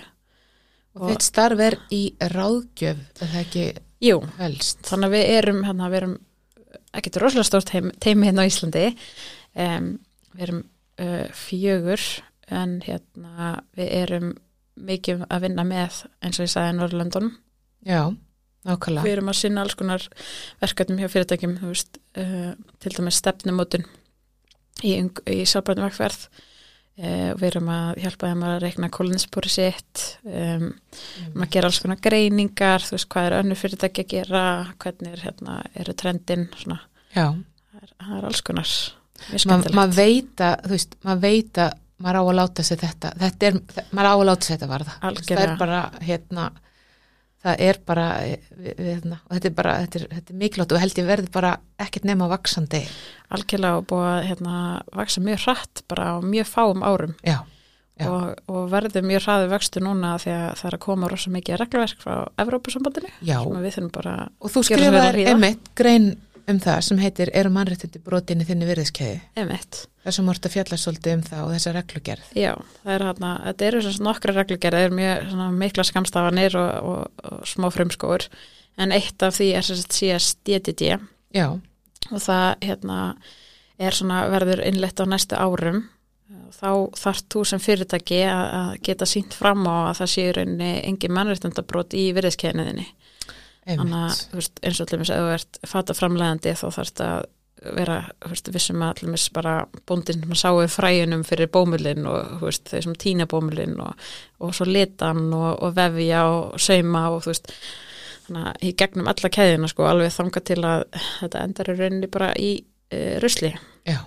Og 0.93 1.09
þitt 1.09 1.26
starf 1.26 1.64
er 1.66 1.78
í 1.91 2.03
ráðgjöf 2.32 3.01
er 3.01 3.32
það 3.34 3.41
ekki 3.41 3.66
Jú, 4.03 4.18
helst? 4.38 4.82
Þannig 4.84 5.09
að 5.09 5.14
við 5.16 5.30
erum 5.38 5.59
hérna, 5.64 5.89
við 5.89 6.01
erum 6.01 6.16
ekkert 6.93 7.21
rosalega 7.21 7.47
stórt 7.49 7.74
teimi 8.03 8.30
hérna 8.30 8.45
á 8.45 8.49
Íslandi. 8.49 8.86
Um, 9.53 9.95
við 10.34 10.45
erum 10.47 10.61
uh, 11.01 11.26
fjögur 11.38 12.03
en 12.53 12.80
hérna 12.86 13.47
við 13.78 13.95
erum 14.01 14.30
mikið 14.74 15.26
að 15.30 15.45
vinna 15.45 15.65
með 15.67 16.03
eins 16.24 16.39
og 16.39 16.47
ég 16.47 16.53
sagði 16.53 16.78
Norrlöndunum 16.80 17.36
Já, 17.86 18.13
nákvæmlega. 18.65 19.03
Við 19.05 19.15
erum 19.17 19.30
að 19.30 19.38
sinna 19.39 19.63
alls 19.63 19.76
konar 19.78 20.05
verkefnum 20.63 21.01
hjá 21.01 21.11
fyrirtækjum 21.11 21.57
veist, 21.61 21.99
uh, 22.17 22.53
til 22.82 22.95
dæmis 22.95 23.19
stefnumótun 23.21 23.86
í, 24.82 24.95
í 24.97 25.43
sjálfbærtum 25.45 25.86
verkferð 25.86 26.26
uh, 27.02 27.32
við 27.39 27.48
erum 27.50 27.70
að 27.74 28.02
hjálpa 28.04 28.32
þeim 28.32 28.44
að 28.50 28.58
reikna 28.64 28.91
kólinspúri 28.94 29.52
sitt 29.54 30.04
um, 30.24 30.68
um 31.34 31.46
að 31.46 31.54
gera 31.56 31.70
alls 31.70 31.82
konar 31.84 32.02
greiningar 32.04 32.86
þú 32.86 32.98
veist 32.98 33.12
hvað 33.14 33.30
er 33.30 33.38
önnu 33.41 33.60
fyrirtæki 33.60 34.06
að 34.06 34.12
gera 34.18 34.44
hvernig 34.84 35.16
er, 35.16 35.24
hérna, 35.28 35.62
eru 35.84 35.96
trendin 35.98 36.50
það 37.14 37.82
er, 37.82 37.96
það 37.98 38.18
er 38.20 38.28
alls 38.32 38.44
konar 38.50 38.76
maður 39.48 39.78
ma 39.78 39.88
veit 39.88 40.44
að 40.44 40.68
þú 40.68 40.76
veist, 40.76 41.00
maður 41.06 41.26
veit 41.28 41.64
að 41.64 41.80
maður 42.04 42.20
á 42.20 42.24
að 42.24 42.38
láta 42.39 42.66
sig 42.66 42.80
þetta 42.82 43.14
þetta 43.22 43.50
er, 43.50 43.58
maður 43.91 44.10
á 44.10 44.14
að 44.14 44.26
láta 44.28 44.48
sig 44.48 44.58
þetta 44.58 44.70
varða. 44.72 44.96
Veist, 45.04 45.30
það 45.30 45.44
er 45.46 45.56
bara 45.60 45.82
hérna 46.04 46.48
það 47.44 47.64
er 47.68 47.80
bara 47.86 48.06
við, 48.24 48.76
við, 48.78 48.84
hérna, 48.88 49.18
og 49.28 49.36
þetta 49.36 49.50
er 49.50 49.56
bara, 49.58 49.74
þetta 49.84 50.00
er, 50.00 50.06
þetta 50.18 50.34
er 50.34 50.39
mikilvægt 50.44 50.76
og 50.76 50.84
held 50.84 51.00
ég 51.02 51.08
verði 51.10 51.32
bara 51.34 51.54
ekkert 51.84 52.08
nema 52.08 52.30
vaksandi 52.32 52.84
algjörlega 53.34 53.80
og 53.82 53.88
búið 53.89 54.10
að 54.12 54.28
hérna, 54.30 54.60
vaksa 54.96 55.24
mjög 55.26 55.44
hratt 55.48 55.84
bara 55.91 56.06
á 56.08 56.16
mjög 56.24 56.48
fáum 56.50 56.86
árum 56.88 57.16
já, 57.26 57.39
Já. 58.00 58.08
og, 58.10 58.44
og 58.50 58.70
verður 58.72 59.06
mjög 59.06 59.26
hraði 59.28 59.50
vextu 59.52 59.84
núna 59.84 60.16
því 60.24 60.36
að 60.38 60.46
það 60.62 60.70
er 60.70 60.78
að 60.80 60.84
koma 60.88 61.10
rosa 61.12 61.34
mikið 61.36 61.60
regluverk 61.62 62.04
frá 62.06 62.16
Evrópusambandinu 62.41 63.12
já 63.22 63.38
og 64.39 64.54
þú 64.56 64.64
hlýða. 65.20 65.34
einmitt 65.34 65.74
grein 65.78 66.14
um 66.50 66.60
það 66.64 66.80
sem 66.88 67.00
heitir 67.02 67.32
eru 67.36 67.52
mannréttindi 67.54 68.02
brotinni 68.04 68.46
þinni 68.48 68.68
virðiskeiði 68.68 69.22
þar 70.04 70.16
sem 70.18 70.28
vorst 70.28 70.48
að 70.48 70.56
fjalla 70.58 70.80
svolítið 70.80 71.16
um 71.18 71.24
það 71.28 71.44
og 71.44 71.54
þessa 71.54 71.74
reglugerð. 71.78 72.26
Já, 72.36 72.52
það 72.84 72.96
er 72.96 73.06
hérna, 73.08 73.30
þetta 73.46 73.68
eru 73.70 73.84
sagt 73.86 74.04
nokkra 74.04 74.36
reglugerð, 74.36 74.78
það 74.78 74.88
eru 74.88 74.98
mjög 75.00 75.30
svona, 75.30 75.48
mikla 75.62 75.86
skamstafanir 75.88 76.58
og, 76.60 76.89
og, 76.91 77.24
og 77.30 77.48
smá 77.48 77.70
frumskóur 77.74 78.28
en 78.84 78.96
eitt 78.96 79.24
af 79.24 79.38
því 79.38 79.50
er 79.56 79.68
sem 79.68 79.80
sagt 79.80 79.96
CSDDD 79.96 80.91
já, 81.38 81.48
og 82.10 82.24
það 82.26 82.48
hérna 82.66 83.00
er 83.80 83.96
svona 83.96 84.26
verður 84.34 84.64
innlegt 84.68 85.02
á 85.02 85.06
næstu 85.08 85.39
árum. 85.39 85.86
Þá 86.54 86.94
þarf 86.98 87.24
þú 87.34 87.41
sem 87.46 87.62
fyrirtæki 87.62 88.20
að, 88.30 88.76
geta 88.86 89.06
sínt 89.10 89.34
fram 89.38 89.66
á 89.70 89.89
að 89.89 89.96
það 90.02 90.12
sé 90.12 90.26
í 90.26 90.34
rauninni 90.38 90.72
engin 90.88 91.14
mannréttindabrót 91.14 91.96
í 91.98 92.06
virðiskeiðniðinni 92.16 92.86
þannig 93.68 93.99
að 93.99 94.20
þú 94.32 94.41
eins 94.68 94.82
og 94.82 94.91
allir 94.91 95.05
ef 95.05 95.14
þú 95.14 95.32
ert 95.38 95.64
fata 95.70 95.95
framlegandi 95.97 96.55
þá 96.59 96.68
þarf 96.68 96.91
þetta 96.91 97.09
að 97.14 97.32
vera 97.78 98.01
þú 98.20 98.34
veist, 98.34 98.49
vissum 98.51 98.84
að 98.84 99.05
allir 99.05 99.26
bara 99.36 99.53
bóndin 99.88 100.26
sem 100.26 100.36
sáu 100.36 100.68
fræjunum 100.72 101.24
fyrir 101.28 101.51
bómulinn 101.53 102.07
og 102.09 102.36
þú 102.39 102.49
veist, 102.49 102.66
þeir 102.72 102.86
sem 102.88 102.97
týna 102.99 103.28
bómulinn 103.30 103.78
og, 103.80 104.09
og 104.43 104.53
svo 104.57 104.68
litan 104.68 105.30
og, 105.32 105.64
og 105.64 105.76
vefja 105.78 106.26
og 106.28 106.59
sauma 106.61 107.05
og 107.14 107.24
þú 107.24 107.32
veist 107.32 107.53
þannig 108.26 108.49
að 108.49 108.68
í 108.68 108.74
gegnum 108.80 109.09
alla 109.11 109.32
keðina 109.38 109.70
sko 109.72 109.88
alveg 109.88 110.14
þanga 110.16 110.43
til 110.49 110.59
að 110.64 110.84
þetta 111.22 111.45
endar 111.47 111.72
í 111.72 111.78
rauninni 111.80 112.11
bara 112.11 112.30
í 112.39 112.51
uh, 112.59 113.16
rusli. 113.24 113.51
Já, 113.88 113.99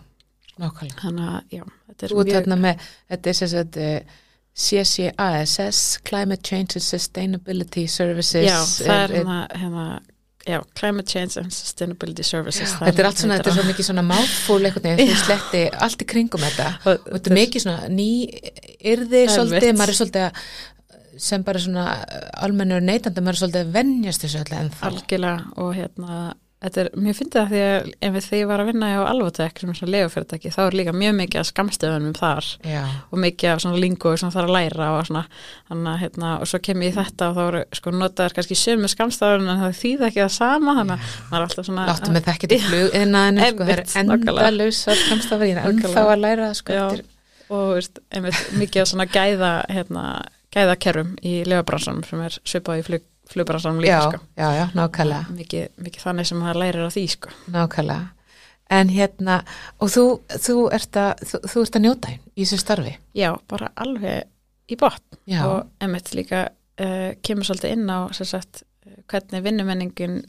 nákvæmlega. 0.60 1.00
Þannig 1.02 1.32
að 1.32 1.56
já, 1.58 1.64
þetta 1.88 2.06
er 2.06 2.14
Þú 2.14 2.22
ert 2.22 2.32
þarna 2.36 2.60
með, 2.62 2.86
þetta 3.12 3.34
er 3.34 3.76
eh, 3.86 4.14
CCASS, 4.56 6.00
Climate 6.08 6.42
Change 6.42 6.78
and 6.78 6.84
Sustainability 6.84 7.86
Services 7.92 8.46
já, 8.46 8.60
það 8.86 9.02
er 9.02 9.10
eh, 9.10 9.18
hérna, 9.18 9.40
hérna 9.52 9.86
já, 10.46 10.62
Climate 10.80 11.12
Change 11.12 11.42
and 11.42 11.52
Sustainability 11.52 12.24
Services 12.24 12.72
það 12.78 12.88
Þetta 12.88 13.02
er 13.02 13.08
allt 13.10 13.20
svona, 13.20 13.36
heitir 13.36 13.50
þetta 13.50 13.52
er 13.52 13.58
svo 13.58 13.72
mikið 13.72 13.88
svona 13.90 14.06
mouthful 14.06 14.62
einhvern 14.62 14.88
veginn, 14.88 15.12
þú 15.12 15.18
sletti 15.26 15.60
allt 15.88 16.06
í 16.06 16.08
kringum 16.14 16.46
þetta. 16.46 16.70
Og 16.86 17.04
þetta 17.10 17.32
er 17.32 17.38
mikið 17.40 17.66
svona 17.66 17.92
ný 17.92 18.08
yrði 18.94 19.22
svolítið, 19.34 19.76
maður 19.76 19.92
er 19.92 20.00
svolítið 20.00 20.26
að 20.30 20.40
sem 21.26 21.44
bara 21.44 21.60
svona 21.60 21.84
almennur 22.44 22.82
neytandi 22.84 23.22
maður 23.24 23.36
er 23.36 23.42
svolítið 23.42 23.62
að 23.62 23.76
venjast 23.76 24.24
þessu 24.24 24.42
öllu 24.42 24.58
ennþá. 24.62 24.90
Algjörlega 24.90 25.62
og 25.64 25.70
hérna 25.76 26.18
þetta 26.64 26.80
er 26.82 26.88
mjög 26.96 27.16
fyndið 27.18 27.40
að 27.42 27.50
því 27.52 27.60
að 27.66 27.88
ef 28.08 28.14
þegar 28.26 28.38
ég 28.40 28.48
var 28.50 28.62
að 28.62 28.68
vinna 28.70 28.88
á 28.96 29.00
Alvotek 29.10 29.60
sem 29.60 29.70
er 29.70 29.78
svona 29.78 29.92
legufyrirtæki 29.94 30.52
þá 30.54 30.60
er 30.64 30.76
líka 30.80 30.94
mjög 30.96 31.16
mikið 31.20 31.40
að 31.42 31.48
skamstöðunum 31.50 32.14
þar. 32.16 32.48
Já, 32.64 32.82
og 33.12 33.20
mikið 33.26 33.52
af 33.52 33.62
svona 33.64 33.80
lingu 33.82 34.12
sem 34.16 34.32
þarf 34.32 34.48
að 34.48 34.54
læra 34.56 34.88
og 34.96 35.08
svona. 35.10 35.24
Þannig 35.68 35.90
að 35.92 36.00
hérna 36.04 36.30
og 36.40 36.50
svo 36.50 36.60
kem 36.64 36.84
ég 36.86 36.94
í 36.94 36.96
þetta 36.96 37.28
og 37.28 37.36
þá 37.36 37.42
eru 37.46 37.62
sko 37.76 37.92
notaðar 37.94 38.36
kannski 38.38 38.58
sömu 38.60 38.90
skamstöðun 38.92 39.50
en 39.52 39.62
það 39.64 39.76
þýða 39.82 40.08
ekki 40.08 40.22
það 40.24 40.32
sama 40.36 40.76
þannig 40.80 40.96
að 40.96 41.10
maður 41.30 41.42
er 41.42 41.46
alltaf 41.46 41.68
svona 41.68 41.88
láttu 41.90 42.14
með 42.14 42.30
þekkið 42.30 42.54
til 42.54 42.60
flug 42.66 42.96
innan, 43.02 43.42
sko, 43.42 43.66
það 43.66 43.74
er 43.74 43.84
endalaus 44.02 44.80
að 44.86 45.04
kamstafar, 45.10 45.46
ég 45.50 45.60
er 45.60 45.68
ennþá 45.70 46.06
að 46.06 46.22
læra 46.22 46.48
það, 46.48 46.56
sko, 46.60 46.78
Já. 46.78 46.86
og 47.50 47.66
veist, 47.76 48.00
einmitt, 48.14 48.40
mikið 48.60 48.82
af 48.82 48.90
svona 48.92 49.08
gæða 49.10 49.52
hérna, 49.72 50.06
gæðakerrum 50.56 51.12
í 51.20 51.36
legabransanum 51.48 52.06
sem 52.08 52.24
er 52.26 52.38
svipað 52.48 52.80
í 52.80 52.86
flug, 52.86 53.06
flugbransanum 53.30 53.80
líka 53.82 53.92
já, 53.92 54.10
sko. 54.10 54.20
já, 54.36 54.48
já, 54.54 54.66
nákvæmlega. 54.74 55.32
Mikið, 55.38 55.64
mikið 55.86 56.06
þannig 56.06 56.28
sem 56.30 56.38
maður 56.42 56.60
lærir 56.62 56.86
á 56.86 56.90
því 56.94 57.06
sko. 57.14 57.34
nákvæmlega. 57.54 58.12
En 58.76 58.88
hérna, 58.90 59.40
og 59.78 59.90
þú, 59.94 60.04
þú 60.42 60.54
ert 60.74 60.96
að 60.98 61.26
þú, 61.30 61.40
þú 61.52 61.60
ert 61.62 61.76
að 61.78 61.84
njóta 61.84 62.12
þín 62.12 62.22
í 62.34 62.44
þessu 62.44 62.62
starfi? 62.62 62.94
Já, 63.14 63.28
bara 63.46 63.68
alveg 63.78 64.26
í 64.66 64.78
botn. 64.80 65.20
Já, 65.30 65.42
og 65.46 65.84
emitt 65.86 66.14
líka 66.18 66.48
uh, 66.50 67.12
kemur 67.22 67.46
svolítið 67.46 67.76
inn 67.76 67.86
á 67.86 68.10
sagt, 68.16 68.64
eh, 68.86 68.98
hvernig 69.06 69.44
vinnumenningin 69.46 70.24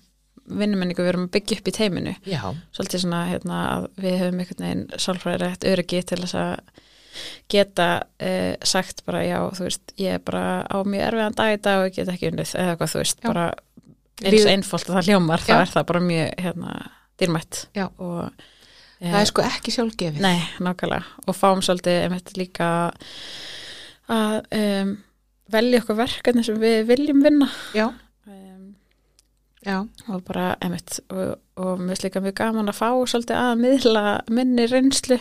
vinnumenningu 0.47 1.03
við 1.03 1.11
erum 1.11 1.25
að 1.27 1.33
byggja 1.35 1.57
upp 1.59 1.67
í 1.67 1.73
teiminu. 1.75 2.13
Já, 2.27 2.41
svolítið 2.75 3.03
svona 3.03 3.23
hérna, 3.27 3.57
að 3.73 3.87
við 4.03 4.19
höfum 4.21 4.43
einhvern 4.43 4.65
veginn 4.65 4.85
sálfræðilegt 5.03 5.67
öryggi 5.67 6.03
til 6.07 6.19
þess 6.23 6.37
að 6.39 6.53
geta 7.51 7.87
uh, 8.03 8.53
sagt 8.67 9.05
bara 9.07 9.23
já, 9.25 9.39
þú 9.55 9.67
veist, 9.67 9.95
ég 10.01 10.17
er 10.17 10.23
bara 10.25 10.43
á 10.67 10.77
mjög 10.83 11.05
erfiðan 11.07 11.37
dag 11.37 11.53
í 11.55 11.61
dag 11.63 11.81
og 11.81 11.89
ég 11.89 11.97
get 11.97 12.11
ekki 12.13 12.31
unnið 12.31 12.53
eða 12.55 12.73
eitthvað, 12.73 12.93
þú 12.93 13.01
veist, 13.03 13.19
Já. 13.21 13.27
bara 13.29 13.47
eins 14.25 14.47
einfalt 14.49 14.89
að 14.89 14.97
það 14.97 15.09
hljómar, 15.11 15.43
Já. 15.45 15.55
er 15.61 15.73
það 15.73 15.89
bara 15.91 16.03
mjög 16.07 16.45
hérna, 16.45 16.77
dýrmætt. 17.21 17.59
Já. 17.77 17.85
og 17.97 18.23
eh, 18.99 19.11
það 19.11 19.19
er 19.19 19.29
sko 19.31 19.45
ekki 19.45 19.75
sjálfgefið. 19.75 20.23
Nei, 20.25 20.39
nákvæmlega. 20.63 21.13
Og 21.27 21.37
fáum 21.37 21.61
svolítið 21.65 22.01
einmitt 22.05 22.33
líka 22.39 22.71
að 24.07 24.41
um, 24.57 24.97
velja 25.53 25.81
okkur 25.83 26.01
verkefni 26.01 26.45
sem 26.47 26.59
við 26.61 26.83
viljum 26.89 27.23
vinna. 27.25 27.49
Já, 27.77 27.89
um, 28.27 28.69
já, 29.65 29.77
og 30.07 30.23
bara 30.27 30.53
einmitt 30.63 30.99
og, 31.11 31.37
og 31.59 31.81
mér 31.81 31.93
finnst 31.93 32.07
líka 32.07 32.23
mjög 32.25 32.39
gaman 32.41 32.71
að 32.73 32.79
fá 32.79 32.89
svolítið 33.13 33.41
að 33.41 33.65
miðla 33.65 34.05
minni 34.33 34.69
reynslu 34.71 35.19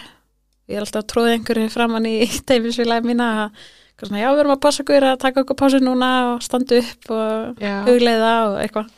ég 0.66 0.78
er 0.78 0.84
alltaf 0.84 1.06
tróða 1.10 1.36
einhverju 1.36 1.72
framann 1.72 2.08
í 2.10 2.18
teimisvilaði 2.48 3.10
mína 3.12 3.30
að 3.46 3.64
svona, 4.02 4.20
já, 4.20 4.28
við 4.32 4.44
erum 4.44 4.54
að 4.56 4.62
passa 4.66 4.84
okkur 4.84 5.08
að 5.12 5.18
taka 5.24 5.42
okkur 5.44 5.60
pásu 5.62 5.80
núna 5.82 6.12
og 6.34 6.44
standa 6.44 6.82
upp 6.82 7.10
og 7.16 7.64
hugleiða 7.88 8.36
og 8.50 8.60
eitthvað. 8.60 8.92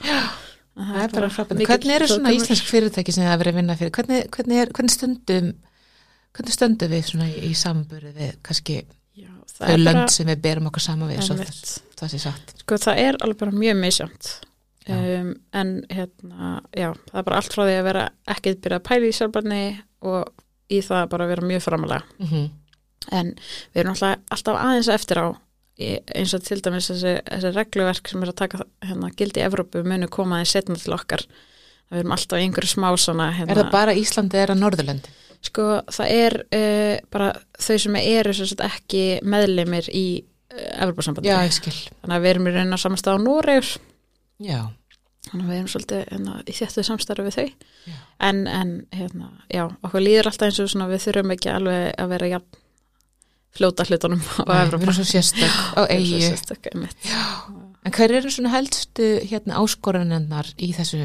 Er 0.79 1.11
hvernig 1.11 1.95
eru 1.97 2.07
svona 2.07 2.31
íslensk 2.35 2.67
fyrirtæki 2.71 3.11
sem 3.11 3.25
það 3.27 3.33
er 3.33 3.41
verið 3.41 3.55
að 3.55 3.59
vinna 3.59 3.75
fyrir? 3.81 3.95
Hvernig, 3.97 4.29
hvernig, 4.35 4.61
er, 4.63 4.71
hvernig 4.77 4.95
stundum 4.95 5.49
hvernig 6.39 6.55
stöndum 6.55 6.93
við 6.93 7.07
svona 7.09 7.29
í, 7.31 7.37
í 7.51 7.55
samburði 7.59 8.13
við 8.17 8.35
kannski 8.47 8.83
Já, 9.19 9.31
þau 9.57 9.77
lönd 9.81 10.03
bara 10.03 10.13
sem 10.15 10.29
við 10.29 10.43
berum 10.45 10.69
okkur 10.71 10.85
saman 10.85 11.11
við 11.11 11.25
svo 11.27 11.39
það, 11.39 11.63
það 11.99 12.13
sé 12.13 12.21
satt? 12.23 12.53
Sko 12.63 12.79
það 12.85 13.01
er 13.05 13.19
alveg 13.25 13.41
bara 13.41 13.63
mjög 13.65 13.81
misjönd 13.81 14.29
um, 14.95 15.33
en 15.61 15.73
hérna, 15.91 16.51
já, 16.71 16.93
það 17.09 17.23
er 17.23 17.27
bara 17.31 17.41
allt 17.41 17.57
frá 17.57 17.65
því 17.65 17.79
að 17.79 17.89
vera 17.89 18.05
ekkert 18.37 18.63
byrja 18.65 18.81
að 18.81 18.87
pæla 18.91 19.09
í 19.09 19.17
sjálfbarni 19.19 19.63
og 20.07 20.45
í 20.71 20.81
það 20.85 21.11
bara 21.13 21.27
að 21.27 21.35
vera 21.35 21.51
mjög 21.51 21.65
framalega 21.65 22.03
mm 22.19 22.31
-hmm. 22.31 22.49
en 23.21 23.35
við 23.75 23.83
erum 23.83 23.95
alltaf, 23.95 24.25
alltaf 24.31 24.63
aðeins 24.63 24.89
eftir 24.89 25.23
á 25.25 25.27
eins 25.79 26.35
og 26.35 26.43
til 26.43 26.59
dæmis 26.63 26.91
þessi, 26.91 27.21
þessi 27.23 27.53
regluverk 27.55 28.09
sem 28.11 28.23
er 28.23 28.33
að 28.33 28.41
taka 28.41 28.65
hérna, 28.83 29.13
gildi 29.15 29.41
í 29.41 29.47
Evrópu 29.47 29.85
munu 29.87 30.09
koma 30.11 30.37
aðeins 30.37 30.57
setna 30.57 30.75
til 30.75 30.93
okkar. 30.97 31.23
Við 31.89 32.01
erum 32.01 32.13
alltaf 32.13 32.39
einhverju 32.39 32.69
smá 32.69 32.89
svona 32.99 33.31
hérna, 33.33 33.53
er 33.53 33.61
það 33.63 33.71
bara 33.71 33.95
Íslandi 33.95 34.41
eða 34.43 34.59
Norðurlöndi 34.59 35.15
sko 35.45 35.67
það 35.95 36.15
er 36.15 36.37
uh, 36.43 36.95
bara 37.13 37.29
þau 37.59 37.77
sem 37.85 37.99
eru 38.01 38.35
sem 38.35 38.65
ekki 38.67 39.03
meðlimir 39.23 39.91
í 39.95 40.07
uh, 40.19 40.83
Evrópusambandi 40.85 41.31
já, 41.31 41.39
ég 41.47 41.55
skil. 41.55 41.77
Þannig 42.03 42.17
að 42.17 42.25
við 42.25 42.33
erum 42.33 42.51
í 42.51 42.55
raun 42.57 42.77
að 42.77 42.83
samastað 42.85 43.21
á 43.21 43.25
Noregur. 43.25 43.71
Já, 44.43 44.61
þannig 45.29 45.45
að 45.45 45.51
við 45.53 45.59
erum 45.59 45.71
svolítið 45.73 46.01
hérna, 46.13 46.37
í 46.45 46.55
þéttu 46.59 46.85
samstarfi 46.89 47.27
við 47.29 47.37
þau. 47.39 47.49
Já. 47.89 47.99
en, 48.29 48.41
en 48.47 48.73
hérna, 48.97 49.29
já, 49.53 49.65
okkur 49.87 50.05
líður 50.05 50.31
alltaf 50.31 50.49
eins 50.49 50.63
og 50.65 50.71
svona, 50.73 50.89
við 50.91 51.05
þurfum 51.07 51.35
ekki 51.37 51.53
alveg 51.53 51.85
að 51.99 52.11
vera 52.15 52.31
jafn 52.35 52.65
fljóta 53.59 53.87
hlutunum 53.89 54.21
á 54.21 54.43
Nei, 54.45 54.55
við 54.55 54.65
Evrópa 54.67 54.87
erum 54.89 54.97
svo 54.99 55.07
sérstök 55.09 55.55
á 55.75 55.81
Við 55.81 55.93
erum 55.95 56.09
svo 56.09 56.19
eigi 56.19 56.27
sérstök, 56.29 56.69
einmitt. 56.73 57.13
en 57.85 57.95
hver 57.97 58.17
eru 58.19 58.33
svona 58.35 58.53
helstu 58.55 59.07
hérna 59.31 59.61
áskoranennar 59.63 60.51
í 60.61 60.73
þessu 60.77 61.01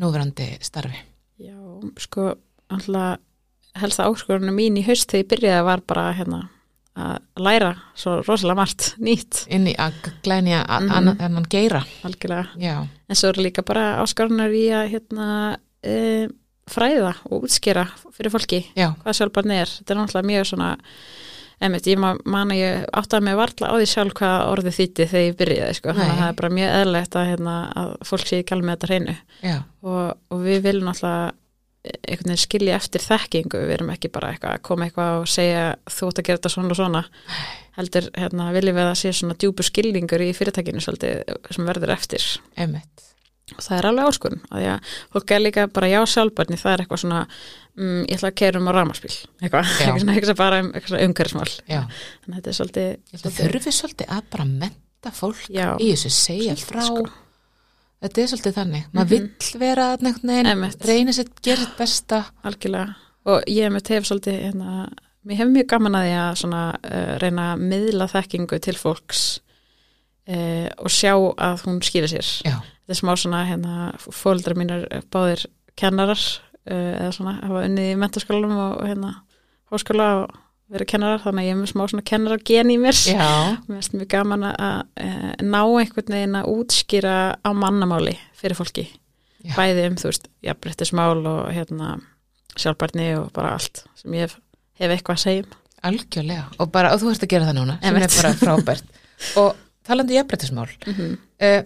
núverandi 0.00 0.46
starfi? 0.64 1.02
Já, 1.40 1.56
sko 2.00 2.32
alltaf 2.72 3.20
helsta 3.78 4.08
áskorunum 4.08 4.56
mín 4.56 4.78
í 4.80 4.86
haust 4.86 5.10
þegar 5.12 5.22
ég 5.22 5.28
byrjaði 5.30 5.66
var 5.68 5.82
bara 5.86 6.08
hérna 6.16 6.40
að 6.98 7.44
læra 7.46 7.70
svo 7.94 8.16
rosalega 8.26 8.58
margt 8.58 8.88
nýtt. 8.98 9.44
Inn 9.54 9.68
í 9.70 9.74
að 9.78 9.94
glænja 10.26 10.64
annan 10.68 11.14
annan 11.20 11.46
geira. 11.50 11.84
Algjörlega, 12.04 12.48
já, 12.58 12.76
en 13.08 13.16
svo 13.18 13.30
eru 13.30 13.44
líka 13.46 13.62
bara 13.66 14.00
áskorunar 14.02 14.50
í 14.52 14.66
að 14.74 14.90
hérna 14.96 15.28
e, 15.86 16.28
fræða 16.70 17.14
og 17.30 17.46
útskýra 17.46 17.86
fyrir 18.14 18.30
fólki 18.34 18.60
já, 18.76 18.90
hvað 19.02 19.16
sjálfbarni 19.20 19.56
er. 19.62 19.70
Þetta 19.80 19.94
er 19.94 20.00
náttúrulega 20.02 20.30
mjög 20.32 20.46
svona 20.50 20.70
einmitt, 21.60 21.86
ég 21.92 21.98
ma- 22.00 22.16
man 22.24 22.52
að 22.54 22.60
ég 22.62 22.84
áttaði 22.96 23.24
mig 23.26 23.36
varla 23.36 23.68
á 23.68 23.74
því 23.76 23.88
sjálf 23.90 24.14
hvað 24.16 24.44
orðið 24.52 24.76
þýtti 24.78 25.06
þegar 25.10 25.26
ég 25.26 25.34
byrjaði, 25.40 25.74
sko. 25.76 25.92
Þannig 25.92 26.12
að 26.14 26.20
það 26.22 26.30
er 26.30 26.38
bara 26.38 26.54
mjög 26.56 26.70
eðlegt 26.80 27.16
að, 27.20 27.26
hérna, 27.30 27.56
að 27.82 27.90
fólk 28.08 28.26
sé 28.30 28.38
ekki 28.40 28.54
alveg 28.56 28.66
með 28.70 28.76
þetta 28.78 28.90
hreinu. 28.90 29.16
Og, 29.82 30.06
og 30.32 30.40
við 30.46 30.62
viljum 30.64 30.88
náttúrulega 30.88 31.32
einhvern 31.84 32.32
veginn 32.32 32.42
skilja 32.42 32.76
eftir 32.76 33.04
þekkingu. 33.04 33.60
Við 33.64 33.74
erum 33.78 33.92
ekki 33.94 34.10
bara 34.12 34.34
eitthvað 34.34 34.56
að 34.56 34.64
koma 34.68 34.88
eitthvað 34.88 35.20
og 35.22 35.30
segja 35.32 35.66
þú 35.88 36.10
ert 36.10 36.22
að 36.22 36.26
gera 36.28 36.40
þetta 36.40 36.54
svona 36.54 36.74
og 36.74 36.80
svona. 36.80 37.04
Heldur, 37.78 38.10
hérna, 38.18 38.50
viljum 38.56 38.80
við 38.80 38.90
að 38.90 38.98
sé 39.00 39.14
svona 39.16 39.38
djúpu 39.40 39.64
skilningur 39.64 40.26
í 40.26 40.32
fyrirtækinu 40.36 40.82
svolítið 40.84 41.38
sem 41.56 41.70
verður 41.70 41.94
eftir. 41.96 42.26
Emitt 42.60 43.10
og 43.56 43.64
það 43.64 43.76
er 43.78 43.88
alveg 43.88 44.10
áskun 44.10 44.36
að 44.50 44.66
að 44.70 44.90
fólk 45.14 45.32
er 45.34 45.42
líka 45.42 45.64
bara 45.74 45.90
já 45.90 45.98
sjálfbarni 46.12 46.58
það 46.60 46.72
er 46.72 46.82
eitthvað 46.84 47.02
svona 47.02 47.22
mm, 47.24 48.02
ég 48.04 48.18
ætla 48.18 48.30
að 48.30 48.36
keira 48.40 48.60
um 48.60 48.70
á 48.70 48.72
ramaspíl 48.76 49.12
eitthvað, 49.40 49.72
Já. 49.80 49.90
eitthvað 50.14 50.36
bara 50.38 50.60
um, 50.62 50.70
umhverfismál. 50.76 51.48
Já, 51.66 51.80
þannig 51.88 52.30
að 52.30 52.38
þetta 52.38 52.52
er 52.52 52.58
svolítið, 52.60 52.92
ég 52.92 53.16
held 53.16 53.26
að 53.30 53.40
þurfi 53.40 53.74
svolítið 53.78 54.14
að 54.16 54.30
bara 54.36 54.48
menta 54.52 55.14
fólk 55.16 55.42
Já. 55.48 55.66
í 55.80 55.90
þessu, 55.94 56.12
segja 56.14 56.54
Svolítið, 56.54 56.68
frá 56.70 56.86
sko. 56.86 57.29
Þetta 58.02 58.22
er 58.22 58.30
svolítið 58.32 58.56
þannig. 58.58 58.84
Maður 58.94 59.04
Mhm. 59.04 59.10
vill 59.10 59.60
vera 59.60 59.86
Einmitt. 60.46 60.84
reyna 60.86 61.12
sitt, 61.12 61.42
gera 61.42 61.56
sitt 61.64 61.76
besta. 61.78 62.24
Algjörlega. 62.44 62.94
Og 63.26 63.42
ég 63.46 63.70
með 63.72 63.82
tef 63.82 64.04
svolítið 64.08 64.40
hérna, 64.46 64.88
mér 65.26 65.36
hefur 65.36 65.52
mjög 65.52 65.66
gaman 65.68 65.92
að 65.98 66.06
því 66.08 66.14
að 66.20 66.36
svona, 66.40 66.62
uh, 66.84 67.18
reyna 67.20 67.54
að 67.54 67.60
miðla 67.60 68.06
þekkingu 68.08 68.60
til 68.60 68.74
fólks 68.74 69.40
uh, 70.28 70.68
og 70.78 70.88
sjá 70.88 71.12
að 71.36 71.64
hún 71.66 71.80
skýra 71.84 72.08
sér. 72.08 72.28
Já, 72.46 72.56
þetta 72.86 72.94
er 72.94 73.00
smá 73.00 73.12
svona 73.16 73.44
hérna, 73.48 73.74
fóldra 73.98 74.54
mínir 74.56 74.86
báðir 75.12 75.44
kennarar 75.76 76.18
uh, 76.70 76.74
eða 77.04 77.12
svona 77.12 77.40
hafa 77.42 77.64
unnið 77.68 77.92
í 77.92 77.98
mentaskólanum 78.00 78.58
og 78.70 78.86
hérna, 78.88 79.14
háskóla 79.70 80.08
og 80.24 80.38
verið 80.70 80.90
kennarar 80.92 81.22
þannig 81.24 81.42
að 81.42 81.48
ég 81.48 81.54
er 81.54 81.60
með 81.60 81.70
smá 81.72 81.82
svona 81.90 82.06
kennarargen 82.06 82.70
í 82.70 82.76
mér 82.80 82.98
já, 83.10 83.30
mér 83.66 83.78
finnst 83.78 83.96
mjög 83.96 84.10
gaman 84.12 84.46
að 84.50 84.82
uh, 85.02 85.32
ná 85.42 85.60
einhvern 85.62 86.14
veginn 86.14 86.38
að 86.38 86.50
útskýra 86.52 87.16
á 87.42 87.50
mannamáli 87.56 88.14
fyrir 88.38 88.58
fólki 88.58 88.86
Já. 89.40 89.54
bæði 89.56 89.86
um, 89.88 89.96
þú 90.00 90.10
veist, 90.10 90.28
jafnbryttismál 90.44 91.24
og 91.24 91.48
hérna 91.54 91.96
sjálfbarni 92.60 93.08
og 93.18 93.30
bara 93.36 93.54
allt 93.56 93.82
sem 93.98 94.14
ég 94.18 94.28
hef, 94.28 94.36
hef 94.80 94.94
eitthvað 94.94 95.18
að 95.18 95.24
segja 95.24 95.46
um 95.46 95.58
algjörlega 95.90 96.46
og, 96.58 96.70
bara, 96.72 96.94
og 96.94 97.02
þú 97.02 97.12
ert 97.14 97.26
að 97.26 97.32
gera 97.34 97.48
það 97.48 97.60
núna 97.60 97.76
sem 97.80 97.88
Einmitt. 97.88 98.06
er 98.06 98.16
bara 98.20 98.32
frábært 98.40 98.96
og 99.40 99.60
talandi 99.86 100.18
jafnbrettismál 100.18 100.68
mm 100.68 100.94
-hmm. 100.94 101.18
uh, 101.48 101.62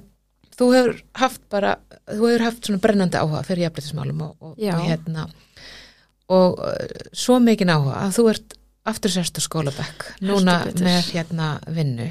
þú 0.54 0.68
hefur 0.76 1.04
haft 1.14 1.42
bara 1.50 1.76
þú 2.06 2.28
hefur 2.30 2.44
haft 2.46 2.66
svona 2.66 2.80
brennandi 2.80 3.18
áhuga 3.18 3.42
fyrir 3.42 3.66
jafnbrettismálum 3.66 4.20
og, 4.22 4.36
og, 4.40 4.58
Já. 4.58 4.74
og 4.74 4.84
hérna 4.88 5.28
og 6.28 6.58
uh, 6.58 7.08
svo 7.12 7.38
mikið 7.38 7.74
áhuga 7.74 7.94
að 8.06 8.14
þú 8.18 8.30
ert 8.30 8.54
aftur 8.88 9.14
sérstu 9.14 9.42
skólabekk. 9.44 10.10
Núna 10.24 10.60
með 10.80 11.14
hérna 11.14 11.54
vinnu. 11.72 12.10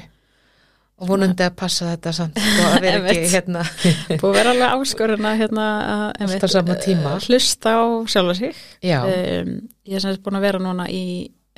Og 1.02 1.08
vonandi 1.10 1.42
að 1.42 1.56
passa 1.58 1.88
þetta 1.90 2.10
samt 2.14 2.36
sko, 2.38 2.66
að 2.70 2.84
vera 2.84 3.08
ekki 3.10 3.30
hérna 3.32 3.62
búið 4.20 4.36
vera 4.36 4.52
alveg 4.52 4.74
áskorun 4.76 5.26
að 5.26 5.40
hérna, 5.40 5.64
að, 5.90 6.04
eh, 6.22 7.24
hlusta 7.26 7.72
á 7.74 7.82
sjálfa 8.14 8.36
sig. 8.38 8.60
Um, 8.94 9.56
ég 9.82 9.98
er 9.98 10.04
sem 10.04 10.14
sagt 10.14 10.22
búin 10.22 10.38
að 10.38 10.46
vera 10.46 10.62
núna 10.62 10.86
í 10.86 11.02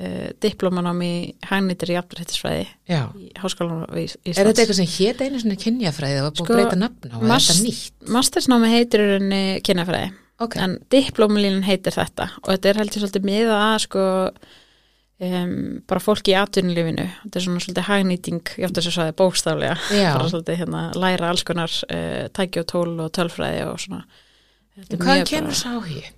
uh, 0.01 0.33
diplómanám 0.43 1.05
í 1.05 1.13
hagnýttir 1.51 1.93
í 1.93 1.99
jafnbryttisfræði 1.99 2.67
já. 2.89 3.03
í 3.13 3.29
háskólanum 3.37 3.85
í 3.93 4.07
Íslands 4.09 4.41
Er 4.41 4.51
þetta 4.51 4.65
eitthvað 4.65 4.81
sem 4.81 4.93
hétt 4.97 5.25
einu 5.25 5.45
svona 5.45 5.61
kynjafræði 5.67 6.21
og 6.25 6.29
búið 6.33 6.43
Sko, 6.43 6.49
að 6.49 6.61
breyta 6.63 6.81
nafn 6.81 7.13
á? 7.13 7.17
Þetta 7.37 7.59
nýtt? 7.69 7.97
Mastersnámi 8.17 8.73
heitir 8.73 9.05
rauninni 9.05 9.43
kynjafræði. 9.69 10.13
Ok, 10.45 10.57
en 10.65 10.79
diplómulínin 10.93 11.65
heitir 11.65 11.97
þetta. 11.97 12.31
Og 12.43 12.55
þetta 12.55 12.73
er 12.73 12.81
heldur 12.83 13.05
svolítið 13.05 13.29
miða 13.29 13.61
að 13.71 13.83
sko 13.87 14.07
um, 15.21 15.81
bara 15.89 16.03
fólki 16.03 16.35
í 16.35 16.39
atvinnulífinu 16.41 17.07
þetta 17.23 17.41
er 17.41 17.47
svona 17.47 17.65
svolítið 17.65 17.89
hagnýting 17.89 18.53
ég 18.59 18.69
átti 18.69 18.83
að 18.83 18.93
sagði 18.99 19.17
bókstaflega 19.23 19.77
já. 19.97 20.11
bara 20.13 20.29
svolítið 20.33 20.61
hérna 20.63 20.85
læra 20.97 21.33
alls 21.33 21.47
konar 21.47 21.73
uh, 21.89 22.27
tæki 22.37 22.63
og 22.63 22.71
tól 22.73 22.93
og 23.01 23.13
tölfræði 23.17 23.65
og 23.71 23.81
svona 23.81 24.05
mjög 24.77 25.27
kemur 25.31 25.57
sá 25.57 25.73
hér? 25.81 26.13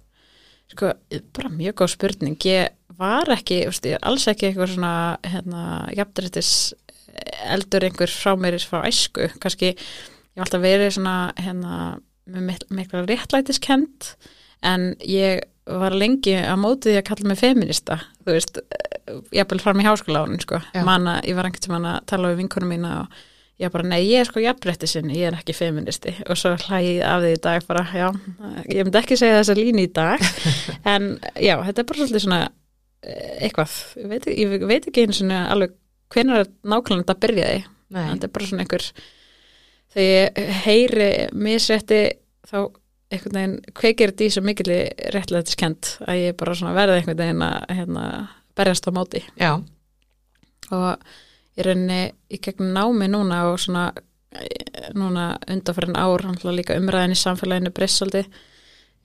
Sko, 0.68 0.92
bara 1.32 1.48
mjög 1.48 1.78
góð 1.80 1.94
spurning. 1.94 2.36
Ég 2.44 2.74
var 2.98 3.30
ekki, 3.32 3.62
ég 3.64 3.86
er 3.94 4.02
alls 4.04 4.26
ekki 4.28 4.50
eitthvað 4.50 4.74
svona, 4.74 4.92
hérna, 5.24 5.62
jafnrættis 5.96 6.50
eldur 7.48 7.86
einhver 7.86 8.12
frá 8.12 8.34
mér 8.38 8.58
frá 8.60 8.82
æsku. 8.88 9.30
Kannski, 9.40 9.72
ég 9.72 10.36
var 10.36 10.48
alltaf 10.48 10.64
verið 10.64 10.92
svona, 10.98 11.16
hérna, 11.40 11.78
með 12.28 12.44
mik- 12.50 12.68
mikla 12.74 13.06
réttlætiskend, 13.08 14.12
en 14.66 14.90
ég 15.00 15.46
var 15.68 15.96
lengi 15.96 16.36
að 16.40 16.60
móti 16.62 16.92
því 16.92 17.00
að 17.00 17.08
kalla 17.10 17.30
mig 17.30 17.40
feminista, 17.40 17.98
þú 18.24 18.36
veist, 18.36 18.60
ég 19.34 19.42
er 19.42 19.48
bara 19.48 19.64
fram 19.64 19.82
í 19.82 19.86
háskólánin, 19.86 20.40
sko. 20.42 20.60
Já. 20.74 20.84
Manna, 20.86 21.18
ég 21.26 21.36
var 21.38 21.48
einhvern 21.48 21.64
tímann 21.64 21.88
að 21.90 21.98
tala 22.12 22.30
við 22.32 22.42
vinkunum 22.42 22.72
mína 22.72 22.94
og 23.02 23.18
ég 23.58 23.72
bara, 23.74 23.86
nei, 23.90 24.00
ég 24.06 24.22
er 24.22 24.28
sko 24.28 24.42
jafnrættisinn, 24.42 25.10
ég 25.14 25.28
er 25.28 25.38
ekki 25.38 25.56
feministi 25.56 26.12
og 26.28 26.38
svo 26.38 26.54
hlægið 26.62 27.00
af 27.06 27.24
því 27.24 27.32
í 27.34 27.40
dag 27.42 27.66
bara, 27.66 27.82
já, 27.90 28.06
ég 28.70 28.86
myndi 28.86 29.00
ekki 29.00 29.18
segja 29.18 29.40
þessa 29.40 29.56
línu 29.58 29.82
í 29.82 29.90
dag 29.94 30.22
en 30.94 31.10
já, 31.34 31.56
þetta 31.66 31.82
er 31.82 31.88
bara 31.90 31.98
svolítið 31.98 32.24
svona 32.24 32.40
eh, 33.02 33.32
eitthvað, 33.48 33.74
ég 33.98 34.12
veit, 34.12 34.28
ég 34.30 34.66
veit 34.70 34.86
ekki 34.86 35.06
einu 35.06 35.18
svona 35.18 35.40
alveg 35.50 35.74
hvenær 36.14 36.44
er 36.44 36.52
nákvæmlega 36.62 37.02
þetta 37.02 37.18
byrjaði, 37.26 37.64
þetta 37.96 38.28
er 38.28 38.34
bara 38.36 38.50
svona 38.52 38.64
einhver 38.64 38.86
þegar 39.96 40.12
ég 40.14 40.54
heyri 40.62 41.10
misrétti 41.34 42.02
þá 42.48 42.58
einhvern 43.12 43.38
veginn 43.38 43.76
kveikir 43.76 44.12
þetta 44.12 44.26
í 44.26 44.32
svo 44.34 44.42
mikil 44.44 44.68
réttlætiskend 45.14 45.94
að 46.04 46.20
ég 46.22 46.36
bara 46.40 46.74
verði 46.76 46.98
einhvern 47.00 47.22
veginn 47.22 47.46
að 47.46 47.56
hérna, 47.78 48.04
berjast 48.58 48.88
á 48.88 48.90
móti? 48.92 49.22
Já, 49.40 49.52
og 50.74 51.08
í 51.58 51.66
rauninni 51.66 52.02
í 52.30 52.40
gegnum 52.42 52.74
námi 52.74 53.08
núna 53.10 53.40
og 53.50 53.58
svona 53.62 53.88
eh, 54.36 54.90
núna 54.96 55.30
undanfærin 55.48 55.98
ár 55.98 56.26
líka 56.52 56.76
umræðin 56.78 57.16
í 57.16 57.18
samfélaginu 57.18 57.72
brissaldi 57.74 58.24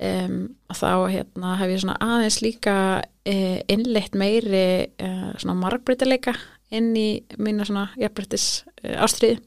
um, 0.03 0.37
þá 0.73 0.91
hérna 1.11 1.55
hef 1.61 1.73
ég 1.73 1.83
svona 1.83 1.97
aðeins 2.03 2.41
líka 2.43 2.75
uh, 2.99 3.57
innleitt 3.71 4.17
meiri 4.19 4.65
uh, 5.01 5.31
svona 5.39 5.57
margbreytileika 5.61 6.35
inn 6.73 6.93
í 6.97 7.23
mína 7.37 7.67
svona 7.67 7.89
jafnbreytis 7.99 8.65
uh, 8.83 8.97
ástriði 9.05 9.39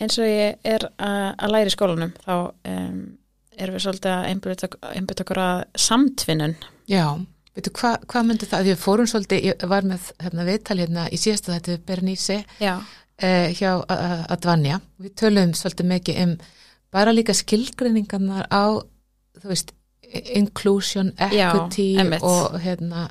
eins 0.00 0.16
og 0.20 0.28
ég 0.28 0.60
er 0.64 0.86
að, 0.96 1.26
að 1.36 1.54
læra 1.54 1.72
í 1.72 1.74
skólanum 1.74 2.14
þá 2.24 2.34
um, 2.74 3.00
erum 3.60 3.76
við 3.76 3.84
svolítið 3.86 4.12
að 4.14 4.28
einbytta 4.94 5.24
okkur 5.24 5.42
að 5.44 5.60
samtvinnun 5.88 6.56
já. 6.90 7.04
Veitu, 7.56 7.72
hvað 7.74 8.06
hva 8.12 8.22
myndi 8.24 8.46
það? 8.46 8.64
Því 8.64 8.72
við 8.72 8.80
fórum 8.84 9.08
svolítið, 9.10 9.46
ég 9.48 9.64
var 9.70 9.86
með 9.90 10.10
hérna, 10.22 10.46
viðtal 10.46 10.78
hérna 10.78 11.06
í 11.10 11.18
síðasta 11.18 11.56
þetta 11.56 11.72
við 11.72 11.84
Bernísi 11.88 12.38
Já, 12.62 12.74
eh, 13.18 13.50
hjá 13.58 13.72
Advanja. 14.30 14.80
Við 15.02 15.16
töluðum 15.18 15.54
svolítið 15.58 15.90
mikið 15.90 16.20
um 16.24 16.36
bara 16.94 17.14
líka 17.14 17.34
skilgreiningarnar 17.34 18.46
á, 18.50 18.78
þú 19.40 19.50
veist, 19.50 19.74
inclusion, 20.10 21.12
Já, 21.18 21.50
equity 21.50 21.88
einmitt. 21.98 22.22
og 22.22 22.58
hérna, 22.62 23.08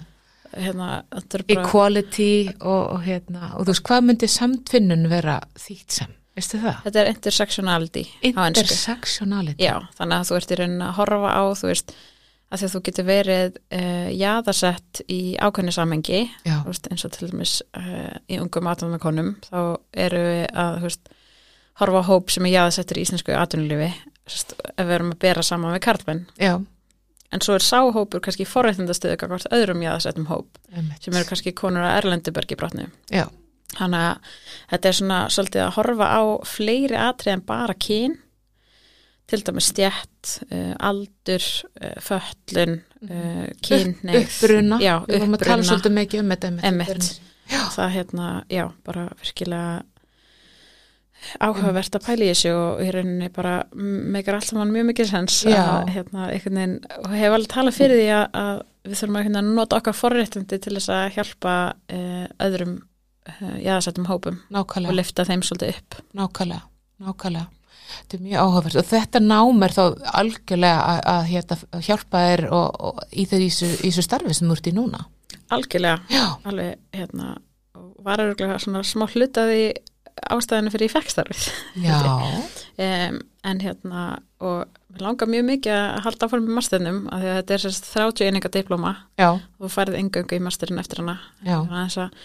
hérna 0.56 1.04
equality 1.48 2.50
og, 2.60 2.96
og 2.96 3.04
hérna, 3.04 3.54
og 3.56 3.68
þú 3.68 3.74
veist, 3.74 3.86
hvað 3.88 4.08
myndi 4.08 4.32
samtvinnun 4.32 5.10
vera 5.12 5.40
þýtt 5.60 6.00
sem? 6.00 6.16
Veistu 6.40 6.60
það? 6.64 6.78
Þetta 6.86 7.02
er 7.04 7.10
intersectionality. 7.14 8.06
Intersectionality. 8.32 9.60
Já, 9.64 9.76
þannig 9.98 10.16
að 10.22 10.30
þú 10.30 10.38
ert 10.40 10.54
í 10.56 10.58
raunin 10.60 10.86
að 10.88 10.96
horfa 11.00 11.32
á, 11.36 11.44
þú 11.60 11.70
veist, 11.70 11.94
að 12.50 12.62
því 12.62 12.68
að 12.68 12.74
þú 12.74 12.82
getur 12.88 13.08
verið 13.10 13.58
uh, 13.78 14.10
jaðarsett 14.16 15.02
í 15.12 15.20
ákveðni 15.38 15.74
samengi, 15.76 16.22
Já, 16.48 16.56
veist, 16.66 16.88
eins 16.90 17.06
og 17.06 17.14
til 17.16 17.30
dæmis 17.30 17.56
uh, 17.78 18.16
í 18.32 18.40
ungum 18.42 18.70
atvinnukonum, 18.72 19.34
þá 19.50 19.60
eru 20.08 20.22
við 20.26 20.44
að, 20.64 20.80
veist, 20.88 21.12
horfa 21.84 22.02
á 22.02 22.10
hóp 22.10 22.34
sem 22.34 22.48
er 22.50 22.56
jaðarsettur 22.58 23.00
í 23.00 23.06
íslensku 23.06 23.36
atvinnulífi, 23.38 23.92
ef 24.30 24.84
við 24.86 24.96
erum 24.98 25.14
að 25.14 25.22
bera 25.28 25.46
saman 25.46 25.76
við 25.78 25.86
karlmenn. 25.88 26.26
já, 26.42 26.56
En 27.30 27.44
svo 27.46 27.54
er 27.54 27.62
sáhópur 27.62 28.24
kannski 28.26 28.42
forrættindastöðu 28.50 29.20
hvort 29.22 29.46
öðrum 29.54 29.84
jaðarsettum 29.86 30.26
hóp, 30.32 30.48
einmitt. 30.74 31.04
sem 31.06 31.14
eru 31.14 31.28
kannski 31.30 31.52
konur 31.54 31.86
að 31.86 32.00
Erlendubergi 32.00 32.58
brotnu. 32.58 32.88
Já, 33.14 33.28
Þannig 33.78 34.02
að 34.02 34.34
þetta 34.72 34.90
er 34.90 34.98
svona 34.98 35.20
svolítið 35.34 35.64
að 35.66 35.76
horfa 35.78 36.10
á 36.10 36.22
fleiri 36.50 36.98
atrið 37.00 37.36
en 37.36 37.46
bara 37.46 37.76
kyn, 37.78 38.16
til 39.30 39.42
dæmis 39.46 39.70
stjætt, 39.70 40.32
uh, 40.50 40.74
aldur, 40.90 41.46
uh, 41.78 42.00
föllun, 42.02 42.80
uh, 43.06 43.46
kynneið. 43.66 44.24
uppruna, 44.24 44.80
Já, 44.82 44.96
við 45.06 45.22
vorum 45.22 45.38
að 45.38 45.46
tala 45.46 45.68
svolítið 45.70 45.96
mikið 46.00 46.24
um 46.24 46.34
þetta 46.34 46.52
Einmitt. 46.66 47.12
Það 47.50 47.94
hérna, 47.96 48.32
já, 48.50 48.66
bara 48.86 49.08
virkilega 49.22 49.84
áhugavert 51.44 51.98
að 51.98 52.06
pæla 52.06 52.26
í 52.26 52.30
þessu 52.32 52.52
og 52.56 52.82
í 52.82 52.92
rauninni 52.96 53.30
bara 53.36 53.54
meikar 53.76 54.38
alltaf 54.38 54.56
mann 54.56 54.72
mjög 54.72 54.86
mikið 54.92 55.10
sens 55.10 55.40
að 55.52 55.90
hérna, 55.92 56.30
einhvern 56.32 56.60
veginn, 56.62 56.76
og 57.02 57.16
hef 57.20 57.34
alveg 57.36 57.50
talað 57.52 57.76
fyrir 57.76 58.00
því 58.00 58.12
að, 58.16 58.38
að 58.40 58.62
við 58.88 59.02
þurfum 59.02 59.18
að 59.20 59.26
hérna, 59.28 59.42
nota 59.50 59.80
okkar 59.82 59.98
forréttindi 59.98 60.62
til 60.64 60.78
þess 60.78 60.94
að 60.96 61.18
hjálpa 61.18 61.56
öðrum 62.48 62.78
uh, 63.42 63.56
jáðasettum 63.64 64.08
hópum 64.10 64.38
og 64.42 64.56
nákvæmlega, 64.58 64.96
lifta 65.00 65.26
þeim 65.30 65.44
svolítið 65.46 65.74
upp. 65.78 66.00
nákvæmlega, 66.20 66.62
nákvæmlega. 67.06 67.48
Þetta 67.90 68.18
er 68.20 68.22
mjög 68.22 68.42
áhugavert 68.44 68.76
og 68.78 68.86
þetta 68.86 69.20
nám 69.26 69.64
er 69.66 69.74
þá 69.74 69.84
algjörlega 70.20 70.82
að, 70.92 71.00
að, 71.14 71.22
hérna, 71.32 71.56
að 71.74 71.86
hjálpa 71.88 72.20
þér 72.28 72.44
og, 72.54 72.82
og 72.90 73.00
í 73.10 73.24
í 73.24 73.30
þessu- 73.32 73.80
í 73.88 73.92
starfi 74.06 74.34
sem 74.38 74.48
þú 74.52 74.58
ert 74.60 74.68
í 74.70 74.76
núna. 74.78 75.06
Algjörlega, 75.50 76.02
Já, 76.14 76.26
alveg, 76.46 76.76
hérna, 76.94 77.32
og 77.74 77.96
var 78.06 78.22
örgulega 78.22 78.60
svona 78.62 78.84
smá 78.86 79.08
hlutaði 79.10 79.72
ástæðinu 80.30 80.70
fyrir 80.74 80.90
ég 80.90 80.94
fekk 80.94 81.10
starfið. 81.16 81.48
já, 81.86 81.98
Um, 82.80 83.18
en 83.44 83.58
hérna, 83.60 84.02
og 84.40 84.62
mér 84.94 85.02
langar 85.04 85.28
mjög 85.28 85.44
mikið 85.50 85.74
að 85.76 85.98
halda 86.06 86.28
áfram 86.30 86.46
með 86.46 86.56
masternum, 86.56 87.00
af 87.12 87.20
því 87.20 87.28
að 87.32 87.38
þetta 87.42 87.54
er 87.58 87.64
sérst 87.66 87.88
30 87.92 88.30
eininga 88.30 88.52
diplóma 88.54 88.92
já, 89.20 89.28
og 89.60 89.74
færið 89.74 89.98
engöngu 90.00 90.38
í 90.38 90.44
masterinn 90.46 90.80
eftir 90.80 91.02
hana. 91.02 91.18
já, 91.44 91.58
Þannig 91.58 91.74
að 91.76 91.90
þess 91.90 92.00
að 92.06 92.22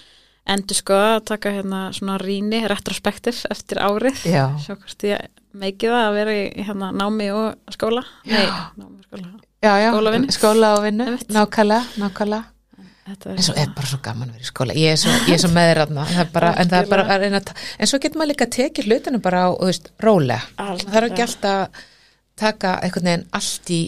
endur 0.51 0.76
skoða 0.76 1.12
að 1.18 1.26
taka 1.30 1.53
hérna 1.55 1.80
svona 1.97 2.18
rýni, 2.20 2.61
retrospektiv 2.68 3.40
eftir 3.51 3.80
árið. 3.80 4.24
já, 4.28 4.45
Sjá 4.61 4.74
hvort 4.76 5.07
ég 5.09 5.28
meikið 5.57 5.95
að 5.97 6.16
vera 6.18 6.34
í 6.34 6.42
hérna 6.66 6.90
námi 6.95 7.30
og 7.34 7.74
skóla. 7.74 8.05
Já. 8.28 8.36
Nei, 8.36 8.47
námi 8.80 8.99
og 8.99 9.07
skóla. 9.09 9.30
já, 9.64 9.72
já, 9.80 9.90
skóla 10.36 10.74
og 10.76 10.84
vinnu, 10.84 11.07
nákvæmlega, 11.32 11.84
nákvæmlega. 12.03 12.45
En 13.05 13.42
svo 13.45 13.53
er 13.61 13.68
bara 13.76 13.88
svo 13.88 13.99
gaman 14.01 14.30
að 14.30 14.36
vera 14.38 14.45
í 14.45 14.49
skóla. 14.49 14.76
Ég 14.80 14.95
er 14.95 15.01
svo, 15.01 15.11
ég 15.28 15.34
er 15.36 15.42
svo 15.42 15.51
með 15.53 15.66
þér 15.70 15.82
aðna, 15.82 16.07
en 17.26 17.42
en 17.78 17.90
svo 17.90 17.99
getur 18.01 18.16
maður 18.16 18.30
líka 18.32 18.47
að 18.47 18.55
tekið 18.57 18.88
hlutinu 18.88 19.20
bara 19.20 19.42
á, 19.45 19.49
þú 19.53 19.68
veist, 19.68 19.90
rólega. 20.01 20.40
Það 20.57 20.97
er 21.01 21.09
ekki 21.11 21.26
alltaf 21.26 21.59
að 21.59 21.84
taka 22.40 22.78
einhvern 22.80 23.11
veginn 23.11 23.26
allt 23.36 23.70
í, 23.70 23.82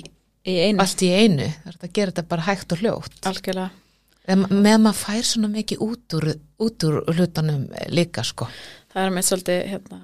í 0.45 0.57
allt 0.77 1.03
í 1.03 1.11
einu. 1.17 1.49
Það 1.65 1.73
er 1.73 1.89
að 1.89 1.97
gera 1.97 2.13
þetta 2.13 2.29
bara 2.29 2.47
hægt 2.51 2.77
og 2.77 2.85
hljótt. 2.85 3.19
algjörlega 3.25 3.71
En 4.27 4.43
með 4.51 4.73
að 4.73 4.83
maður 4.85 5.01
fær 5.05 5.29
svona 5.29 5.53
mikið 5.53 5.87
út 5.87 6.19
úr, 6.19 6.29
út 6.67 6.87
úr 6.89 7.01
hlutunum 7.15 7.67
líka, 7.95 8.25
sko. 8.27 8.49
það 8.95 9.05
er 9.05 9.15
með 9.15 9.29
svolítið 9.29 9.65
hérna, 9.71 10.01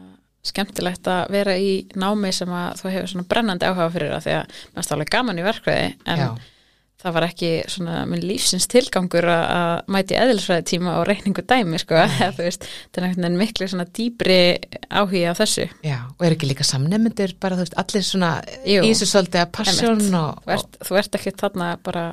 skemmtilegt 0.47 1.11
að 1.11 1.29
vera 1.37 1.59
í 1.59 1.75
námi 1.99 2.33
sem 2.35 2.51
að 2.51 2.81
þú 2.81 2.95
hefur 2.97 3.13
svona 3.13 3.29
brennandi 3.31 3.69
áhuga 3.69 3.93
fyrir 3.95 4.17
það 4.17 4.25
því 4.25 4.35
að 4.39 4.57
mér 4.75 4.89
stálega 4.89 5.15
gaman 5.15 5.39
í 5.39 5.45
verkvæði 5.47 5.85
en 6.11 6.23
Já. 6.23 6.27
það 7.05 7.15
var 7.17 7.27
ekki 7.29 7.51
svona 7.71 8.01
minn 8.11 8.27
lífsins 8.27 8.67
tilgangur 8.71 9.29
að, 9.31 9.85
mæti 9.95 10.19
eðlisfræði 10.19 10.67
tíma 10.73 10.97
og 10.99 11.07
reikningu 11.07 11.47
dæmi 11.47 11.79
sko, 11.83 12.03
þetta 12.19 12.49
er 12.49 13.07
einhvern 13.07 13.23
veginn 13.23 13.39
miklu 13.39 13.71
svona 13.71 13.87
dýbri 13.87 14.41
áhugi 14.91 15.25
á 15.31 15.35
þessu 15.39 15.69
Já, 15.87 15.99
og 16.11 16.27
er 16.27 16.35
ekki 16.35 16.51
líka 16.51 16.67
samnefndir 16.67 17.37
bara, 17.43 17.59
þú 17.61 17.69
veist, 17.69 17.79
allir 17.85 18.07
svona 18.11 18.35
Jú. 18.67 18.83
í 18.83 18.91
þessu 18.91 19.13
svolítið 19.15 19.45
að 19.45 19.53
passjón 19.61 20.07
og, 20.25 20.43
þú 20.43 20.89
þú 20.91 21.03
ert 21.05 21.21
ekki 21.21 21.37
þarna 21.39 21.75
bara 21.87 22.07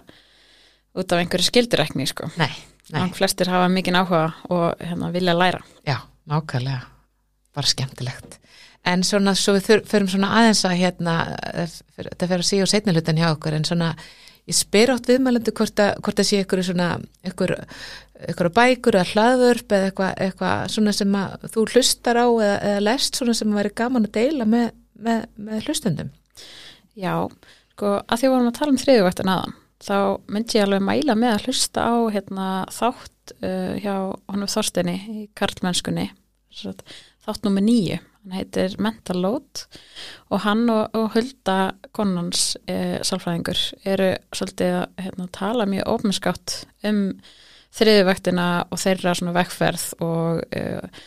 út 1.00 1.16
af 1.16 1.22
einhverju 1.24 1.48
skildurekni 1.50 2.06
sko. 2.10 2.30
nei, 2.38 2.52
nei, 2.92 3.02
Nei. 3.06 3.14
flestir 3.18 3.50
hafa 3.52 3.70
mikinn 3.72 3.98
áhuga 4.00 4.26
og 4.50 4.80
hérna, 4.84 5.12
vilja 5.16 5.34
læra 5.38 5.62
já, 5.88 5.98
nákvæmlega, 6.30 6.82
bara 7.56 7.68
skemmtilegt. 7.68 8.40
En 8.88 9.04
svona, 9.04 9.34
svo 9.36 9.58
við 9.58 9.84
förum 9.90 10.08
svona 10.08 10.30
aðeins 10.40 10.62
að 10.66 10.78
hérna, 10.80 11.14
þetta 11.98 12.28
fer 12.32 12.40
að 12.42 12.48
síða 12.48 12.64
og 12.66 12.70
setni 12.72 12.94
hlutan 12.96 13.18
hjá 13.20 13.28
okkur, 13.34 13.58
en 13.58 13.66
svona, 13.68 13.90
ég 14.48 14.56
spyr 14.56 14.94
átt 14.94 15.10
viðmælendu 15.12 15.52
hvort 15.58 15.82
að, 15.84 15.98
hvort 16.06 16.22
að 16.24 16.28
sé 16.30 16.40
ykkur 16.46 16.62
svona, 16.64 16.88
ykkur, 17.28 17.54
ykkur 18.32 18.50
bækur 18.56 18.98
eða 19.02 19.10
hlaðvörp 19.12 19.76
eða 19.76 19.90
eitthvað, 19.90 20.14
eitthvað 20.26 20.64
svona 20.78 20.94
sem 20.96 21.18
að 21.20 21.46
þú 21.54 21.66
hlustar 21.74 22.22
á 22.24 22.28
eða, 22.32 22.56
eða 22.72 22.86
lest 22.88 23.20
svona 23.20 23.36
sem 23.38 23.52
að 23.52 23.60
væri 23.60 23.74
gaman 23.84 24.08
að 24.08 24.16
deila 24.16 24.48
með, 24.56 24.72
með, 25.10 25.28
með 25.50 25.68
hlustundum. 25.68 26.10
Já, 27.00 27.14
sko, 27.76 27.94
að 28.08 28.24
því 28.24 28.32
vorum 28.32 28.50
að 28.54 28.58
tala 28.62 28.74
um 28.78 28.82
þriðuvaktin 28.86 29.34
aðan, 29.36 29.54
þá 29.84 29.96
myndi 30.32 30.60
ég 30.60 30.68
alveg 30.68 30.84
mæla 30.86 31.16
með 31.18 31.36
að 31.36 31.48
hlusta 31.48 31.88
á 31.88 31.96
hérna, 32.14 32.48
þátt 32.74 33.34
uh, 33.40 33.76
hjá 33.80 33.96
honum 34.30 34.52
Þorsteini 34.52 34.96
í 35.14 35.26
Karlmennskunni, 35.40 36.10
þátt 36.60 37.46
nummer 37.46 37.64
nýju, 37.64 38.00
hann 38.20 38.36
heitir 38.36 38.76
Mental 38.82 39.20
Load 39.24 39.66
og 40.30 40.44
hann 40.44 40.66
og, 40.74 40.96
og 40.98 41.14
Hulda 41.16 41.60
konans 41.96 42.52
uh, 42.68 43.00
sálfræðingur 43.06 43.62
eru 43.88 44.14
svolítið 44.36 44.82
að 44.82 45.06
hérna, 45.06 45.30
tala 45.36 45.70
mjög 45.70 45.94
ópennskátt 45.96 46.58
um 46.90 47.06
þriðuvaktina 47.76 48.46
og 48.74 48.80
þeirra 48.82 49.14
svona 49.18 49.34
vekkferð 49.36 49.84
og 50.02 50.40
uh, 50.58 51.04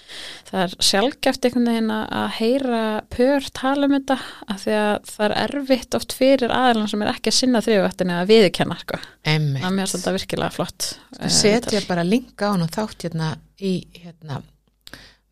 það 0.47 0.61
er 0.63 0.75
sjálfgeft 0.87 1.49
einhvern 1.49 1.69
veginn 1.71 1.91
að 1.95 2.29
heyra 2.39 2.83
pör 3.13 3.49
tala 3.57 3.89
um 3.89 3.97
þetta 3.97 4.19
af 4.47 4.63
því 4.63 4.77
að 4.79 5.11
það 5.11 5.27
er 5.27 5.35
erfitt 5.47 5.99
oft 5.99 6.15
fyrir 6.17 6.55
aðeins 6.55 6.95
sem 6.95 7.03
er 7.03 7.13
ekki 7.13 7.33
að 7.33 7.39
sinna 7.39 7.63
þriðuvaktina 7.67 8.21
að 8.21 8.31
viðurkenna 8.31 8.79
sko. 8.83 9.01
Emmi. 9.33 9.59
það 9.59 9.69
er 9.69 9.77
mér 9.79 9.93
þetta 9.93 10.15
virkilega 10.19 10.55
flott 10.55 10.89
eh, 11.19 11.33
setja 11.33 11.75
viðtal. 11.75 11.91
bara 11.91 12.07
linka 12.07 12.51
á 12.51 12.53
hann 12.55 12.67
og 12.67 12.73
þátt 12.77 13.09
hérna 13.09 13.33
í 13.59 13.75
hérna 13.99 14.43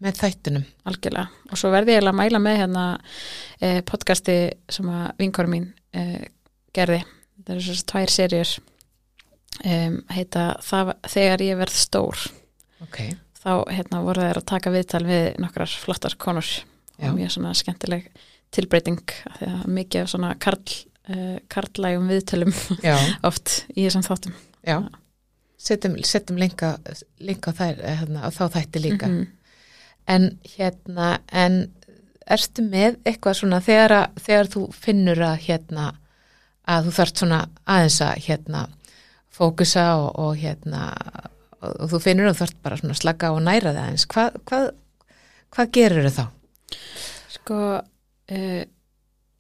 með 0.01 0.21
þættunum. 0.23 0.67
algjörlega 0.89 1.53
og 1.53 1.61
svo 1.61 1.71
verði 1.75 1.97
ég 1.99 2.11
að 2.11 2.19
mæla 2.25 2.43
með 2.43 2.61
hérna 2.65 2.85
eh, 3.61 3.81
podcasti 3.87 4.39
sem 4.73 4.91
að 4.91 5.07
vinkorum 5.21 5.55
mín 5.55 5.71
eh, 5.95 6.27
gerði 6.75 7.05
það 7.45 7.55
eru 7.57 7.67
svo 7.67 7.89
tvær 7.93 8.13
serjur 8.15 8.57
um, 9.65 9.97
heita 10.15 10.45
það, 10.65 10.95
Þegar 11.15 11.45
ég 11.47 11.61
verð 11.61 11.79
stór 11.81 12.27
Ok, 12.81 12.99
þá 13.43 13.53
hérna, 13.69 14.03
voru 14.07 14.25
þeir 14.25 14.41
að 14.41 14.49
taka 14.49 14.73
viðtal 14.75 15.03
við 15.05 15.25
nokkrar 15.43 15.79
flottar 15.83 16.17
konur 16.21 16.49
Já. 17.01 17.09
og 17.11 17.17
mjög 17.19 17.35
svona 17.37 17.53
skemmtileg 17.57 18.09
tilbreyting 18.55 19.03
því 19.39 19.51
að 19.51 19.67
mikið 19.77 20.05
af 20.05 20.13
svona 20.13 20.31
karl, 20.41 20.79
uh, 21.13 21.37
karlægum 21.53 22.09
viðtölum 22.11 22.55
oft 23.29 23.61
í 23.75 23.85
þessum 23.85 24.07
þáttum 24.07 24.35
já. 24.67 24.81
Setjum, 25.61 25.99
setjum 26.09 26.39
linka, 26.41 26.79
linka 27.21 27.53
þær, 27.53 27.83
eh, 27.85 27.99
hérna, 28.01 28.25
á 28.25 28.29
þá 28.33 28.45
þætti 28.55 28.81
líka. 28.81 29.09
Mhm. 29.11 29.27
En 30.09 30.39
hérna, 30.57 31.19
en 31.29 31.59
ertu 32.25 32.65
með 32.65 32.97
eitthvað 33.05 33.37
svona 33.43 33.61
þegar, 33.61 33.93
að, 33.93 34.23
þegar 34.25 34.49
þú 34.55 34.63
finnur 34.73 35.21
að 35.27 35.43
hérna, 35.45 35.85
að 36.71 36.89
þú 36.89 36.95
þarft 36.97 37.23
svona 37.23 37.41
aðeins 37.67 38.01
að 38.07 38.23
hérna 38.25 38.63
fókusa 39.41 39.87
og, 40.01 40.11
og 40.21 40.35
hérna 40.41 40.91
og, 41.61 41.73
og 41.73 41.87
þú 41.95 42.03
finnur 42.05 42.31
að 42.31 42.37
þú 42.37 42.45
þarft 42.45 42.61
bara 42.65 42.81
svona 42.81 42.99
á 43.01 43.29
og 43.31 43.41
næra 43.47 43.73
það 43.77 43.87
eins. 43.87 44.09
Hvað, 44.11 44.37
hvað, 44.51 44.69
hvað 45.57 45.73
gerir 45.77 46.11
þau 46.11 46.19
þá? 46.19 46.27
Sko 47.31 47.63
uh, 47.81 48.63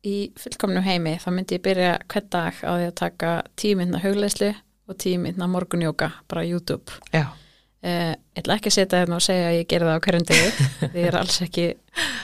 í 0.06 0.16
fullkomnum 0.40 0.84
heimi 0.84 1.16
þá 1.20 1.28
myndi 1.34 1.58
ég 1.58 1.64
byrja 1.64 1.92
hvern 2.10 2.32
dag 2.32 2.62
á 2.64 2.72
því 2.72 2.88
að 2.88 2.98
taka 3.00 3.32
tímynda 3.60 4.00
hugleislu 4.02 4.50
og 4.90 4.98
tímynda 5.00 5.48
morgunjóka 5.50 6.10
bara 6.30 6.44
YouTube 6.46 6.96
Já, 7.12 7.26
uh, 7.28 8.12
ég 8.16 8.42
ætla 8.42 8.56
ekki 8.56 8.72
að 8.72 8.76
setja 8.78 9.02
hérna 9.02 9.18
og 9.18 9.24
segja 9.24 9.50
að 9.50 9.58
ég 9.58 9.68
geri 9.70 9.88
það 9.88 9.98
á 10.00 10.04
hverjum 10.06 10.28
degi 10.30 10.52
því 10.92 11.02
ég 11.02 11.10
er 11.10 11.18
alls 11.20 11.40
ekki 11.44 11.66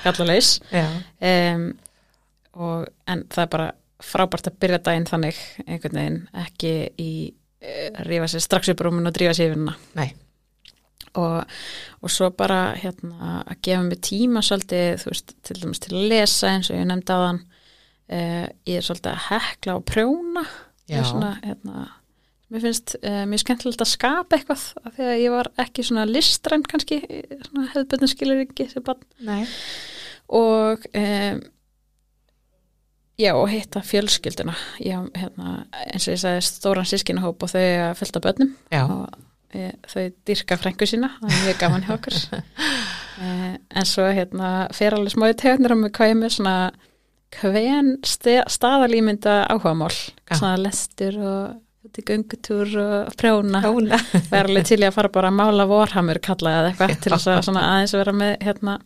gallalaus 0.04 0.52
já, 0.72 0.86
um, 1.32 1.66
en 3.06 3.26
það 3.32 3.42
er 3.44 3.52
bara 3.52 3.72
frábært 4.06 4.48
að 4.50 4.58
byrja 4.62 4.82
daginn 4.84 5.08
þannig 5.08 5.42
einhvern 5.66 6.00
veginn 6.00 6.22
ekki 6.46 6.72
í 7.00 7.12
rífa 8.06 8.28
sér 8.30 8.44
strax 8.44 8.72
upp 8.72 8.84
rúmin 8.84 9.08
og 9.08 9.14
drífa 9.16 9.34
sér 9.36 9.56
nei, 9.56 10.08
og, 11.16 11.58
og 12.02 12.12
svo 12.12 12.30
bara 12.36 12.76
hérna 12.78 13.42
að 13.44 13.60
gefa 13.64 13.82
mig 13.86 14.00
tíma 14.04 14.42
svolítið 14.44 15.06
veist, 15.08 15.36
til 15.46 15.60
dæmis 15.62 15.82
til 15.82 15.94
að 15.96 16.08
lesa 16.12 16.52
eins 16.52 16.70
og 16.70 16.78
ég 16.78 16.88
nefndi 16.88 17.20
þann 17.22 17.42
uh, 17.42 18.46
ég 18.68 18.78
er 18.80 18.86
svolítið 18.86 19.12
að 19.12 19.22
hekla 19.30 19.78
og 19.78 19.86
prjóna. 19.88 20.44
Svona, 20.86 21.32
hérna 21.42 21.88
mér 22.52 22.62
finnst 22.62 22.94
uh, 23.00 23.24
mjög 23.26 23.42
skemmtilegt 23.42 23.82
að 23.82 23.90
skapa 23.90 24.36
eitthvað 24.36 24.66
af 24.84 24.94
því 24.94 25.08
að 25.08 25.20
ég 25.24 25.34
var 25.34 25.50
ekki 25.64 25.84
svona 25.88 26.06
listræn 26.06 26.62
kannski, 26.68 27.00
svona 27.48 27.66
hefðböndin 27.72 28.12
skilur 28.12 28.42
ekki 28.44 28.68
sem 28.70 28.84
barn. 28.86 29.02
Nei, 29.26 29.42
og 30.36 30.86
um, 30.92 31.40
já 33.20 33.32
og 33.34 33.48
hitta 33.50 33.82
fjölskylduna. 33.84 34.54
Já, 34.82 34.98
hérna, 35.16 35.66
eins 35.86 36.08
og 36.08 36.16
ég 36.16 36.22
sagði 36.22 36.42
stóran 36.46 36.88
sískinahóp 36.88 37.42
og 37.46 37.52
þau 37.52 37.62
að 37.62 37.94
fylgta 38.00 38.22
börnum. 38.24 38.52
Já, 38.72 38.82
og 38.84 39.56
e, 39.56 39.70
þau 39.88 40.04
dyrka 40.28 40.58
frængu 40.60 40.88
sína 40.88 41.12
það 41.20 41.32
er 41.32 41.46
mjög 41.46 41.62
gaman 41.64 41.86
hjá 41.88 41.96
okkur. 41.98 42.20
E, 43.16 43.28
en 43.56 43.86
svo 43.88 44.04
hérna 44.12 44.66
fer 44.76 44.92
alveg 44.92 45.14
smáði 45.14 45.38
tegnir 45.40 45.72
á 45.72 45.76
mig 45.80 45.94
hvað 45.96 46.10
ég 46.10 46.18
með 46.20 46.34
svona 46.34 46.56
hvern 47.32 47.94
staðalýmynda 48.04 49.38
áhugamál. 49.54 49.94
Já. 50.28 50.36
svona 50.36 50.58
lestur 50.60 51.16
og 51.24 51.86
út 51.86 52.00
í 52.00 52.04
göngutúr 52.06 52.76
og 52.82 53.16
prjóna. 53.18 53.62
Vera 54.32 54.44
alveg 54.44 54.68
til 54.68 54.80
í 54.82 54.86
að 54.88 54.96
fara 54.98 55.12
bara 55.14 55.30
að 55.32 55.38
mála 55.38 55.66
vorhamur 55.70 56.20
kalla 56.22 56.58
eða 56.60 56.72
eitthvað 56.72 56.94
til 57.04 57.14
þess 57.14 57.30
að 57.32 57.42
svona 57.48 57.66
aðeins 57.70 57.96
vera 57.96 58.16
með 58.16 58.32
hérna 58.46 58.78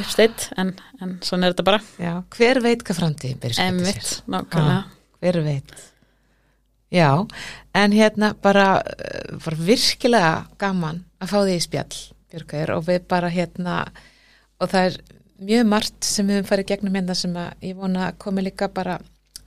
uppsteitt 0.00 0.48
en, 0.60 0.74
en 1.02 1.16
svona 1.24 1.48
er 1.48 1.54
þetta 1.54 1.66
bara. 1.66 1.80
Já, 2.00 2.12
hver 2.36 2.60
veit 2.64 2.84
hvað 2.86 3.00
framtíðin 3.00 3.42
byrja 3.42 3.58
skiptir 3.58 3.74
emmitt, 3.74 4.06
sér? 4.08 4.30
nákvæmlega. 4.34 4.80
Hver 5.24 5.40
veit? 5.44 5.74
Já, 6.94 7.10
en 7.74 7.94
hérna 7.96 8.34
bara, 8.42 8.68
uh, 8.78 9.38
bara 9.42 9.66
virkilega 9.66 10.34
gaman 10.60 11.02
að 11.18 11.32
fá 11.32 11.38
því 11.40 11.56
í 11.56 11.64
spjall 11.64 12.00
Björgur 12.34 12.74
og 12.76 12.86
við 12.88 13.04
bara 13.10 13.30
hérna 13.30 13.80
og 14.62 14.70
það 14.70 14.88
er 14.88 14.98
mjög 15.44 15.66
margt 15.70 16.06
sem 16.06 16.30
við 16.30 16.46
farið 16.48 16.70
gegnum 16.72 16.98
hérna 16.98 17.16
sem 17.18 17.34
að 17.38 17.66
ég 17.66 17.78
vona 17.78 18.08
að 18.08 18.18
komi 18.22 18.44
líka 18.46 18.70
bara 18.74 19.00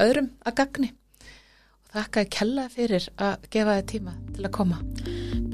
öðrum 0.03 0.30
að 0.44 0.57
gagni. 0.60 0.91
Og 1.88 1.95
þakka 1.95 2.26
kella 2.38 2.68
fyrir 2.74 3.07
að 3.15 3.48
gefa 3.53 3.80
þið 3.80 3.88
tíma 3.94 4.18
til 4.36 4.44
að 4.45 4.53
koma. 4.60 4.84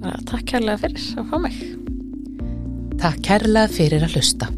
Bara 0.01 0.25
takk 0.29 0.49
kærlega 0.53 0.81
fyrir 0.87 1.07
að 1.21 1.31
fá 1.31 1.39
mig. 1.45 1.63
Takk 3.03 3.23
kærlega 3.29 3.73
fyrir 3.73 4.05
að 4.05 4.17
hlusta 4.17 4.53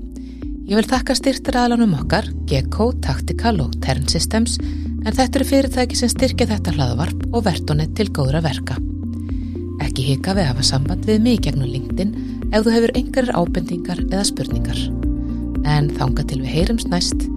Ég 0.65 0.79
vil 0.79 0.87
þakka 0.89 1.13
styrtir 1.13 1.57
aðlunum 1.61 1.91
okkar, 1.93 2.25
Gekko, 2.49 2.87
Tactical 3.05 3.59
og 3.61 3.75
Tern 3.85 4.07
Systems, 4.09 4.55
en 5.05 5.13
þetta 5.13 5.37
eru 5.37 5.45
fyrirtæki 5.45 5.99
sem 5.99 6.09
styrkja 6.09 6.47
þetta 6.49 6.73
hlaðvarp 6.73 7.27
og 7.29 7.43
verðunni 7.45 7.85
til 7.93 8.07
góðra 8.09 8.41
verka. 8.41 8.79
Ekki 9.85 10.07
hika 10.07 10.33
við 10.33 10.47
að 10.47 10.49
hafa 10.55 10.65
samband 10.65 11.05
við 11.05 11.21
mig 11.21 11.45
gegnum 11.45 11.69
LinkedIn 11.69 12.17
ef 12.49 12.65
þú 12.65 12.73
hefur 12.79 12.95
einhverjar 12.97 13.37
ábendingar 13.37 14.01
eða 14.07 14.25
spurningar. 14.25 14.81
En 15.69 15.93
þanga 15.93 16.25
til 16.31 16.41
við 16.41 16.55
heyrums 16.57 16.89
næst, 16.89 17.29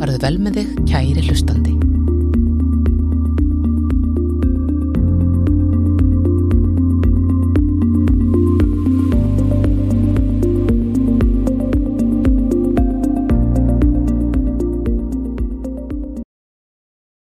farðu 0.00 0.18
vel 0.26 0.36
með 0.42 0.64
þig 0.64 0.78
kæri 0.90 1.28
hlustandi. 1.28 1.78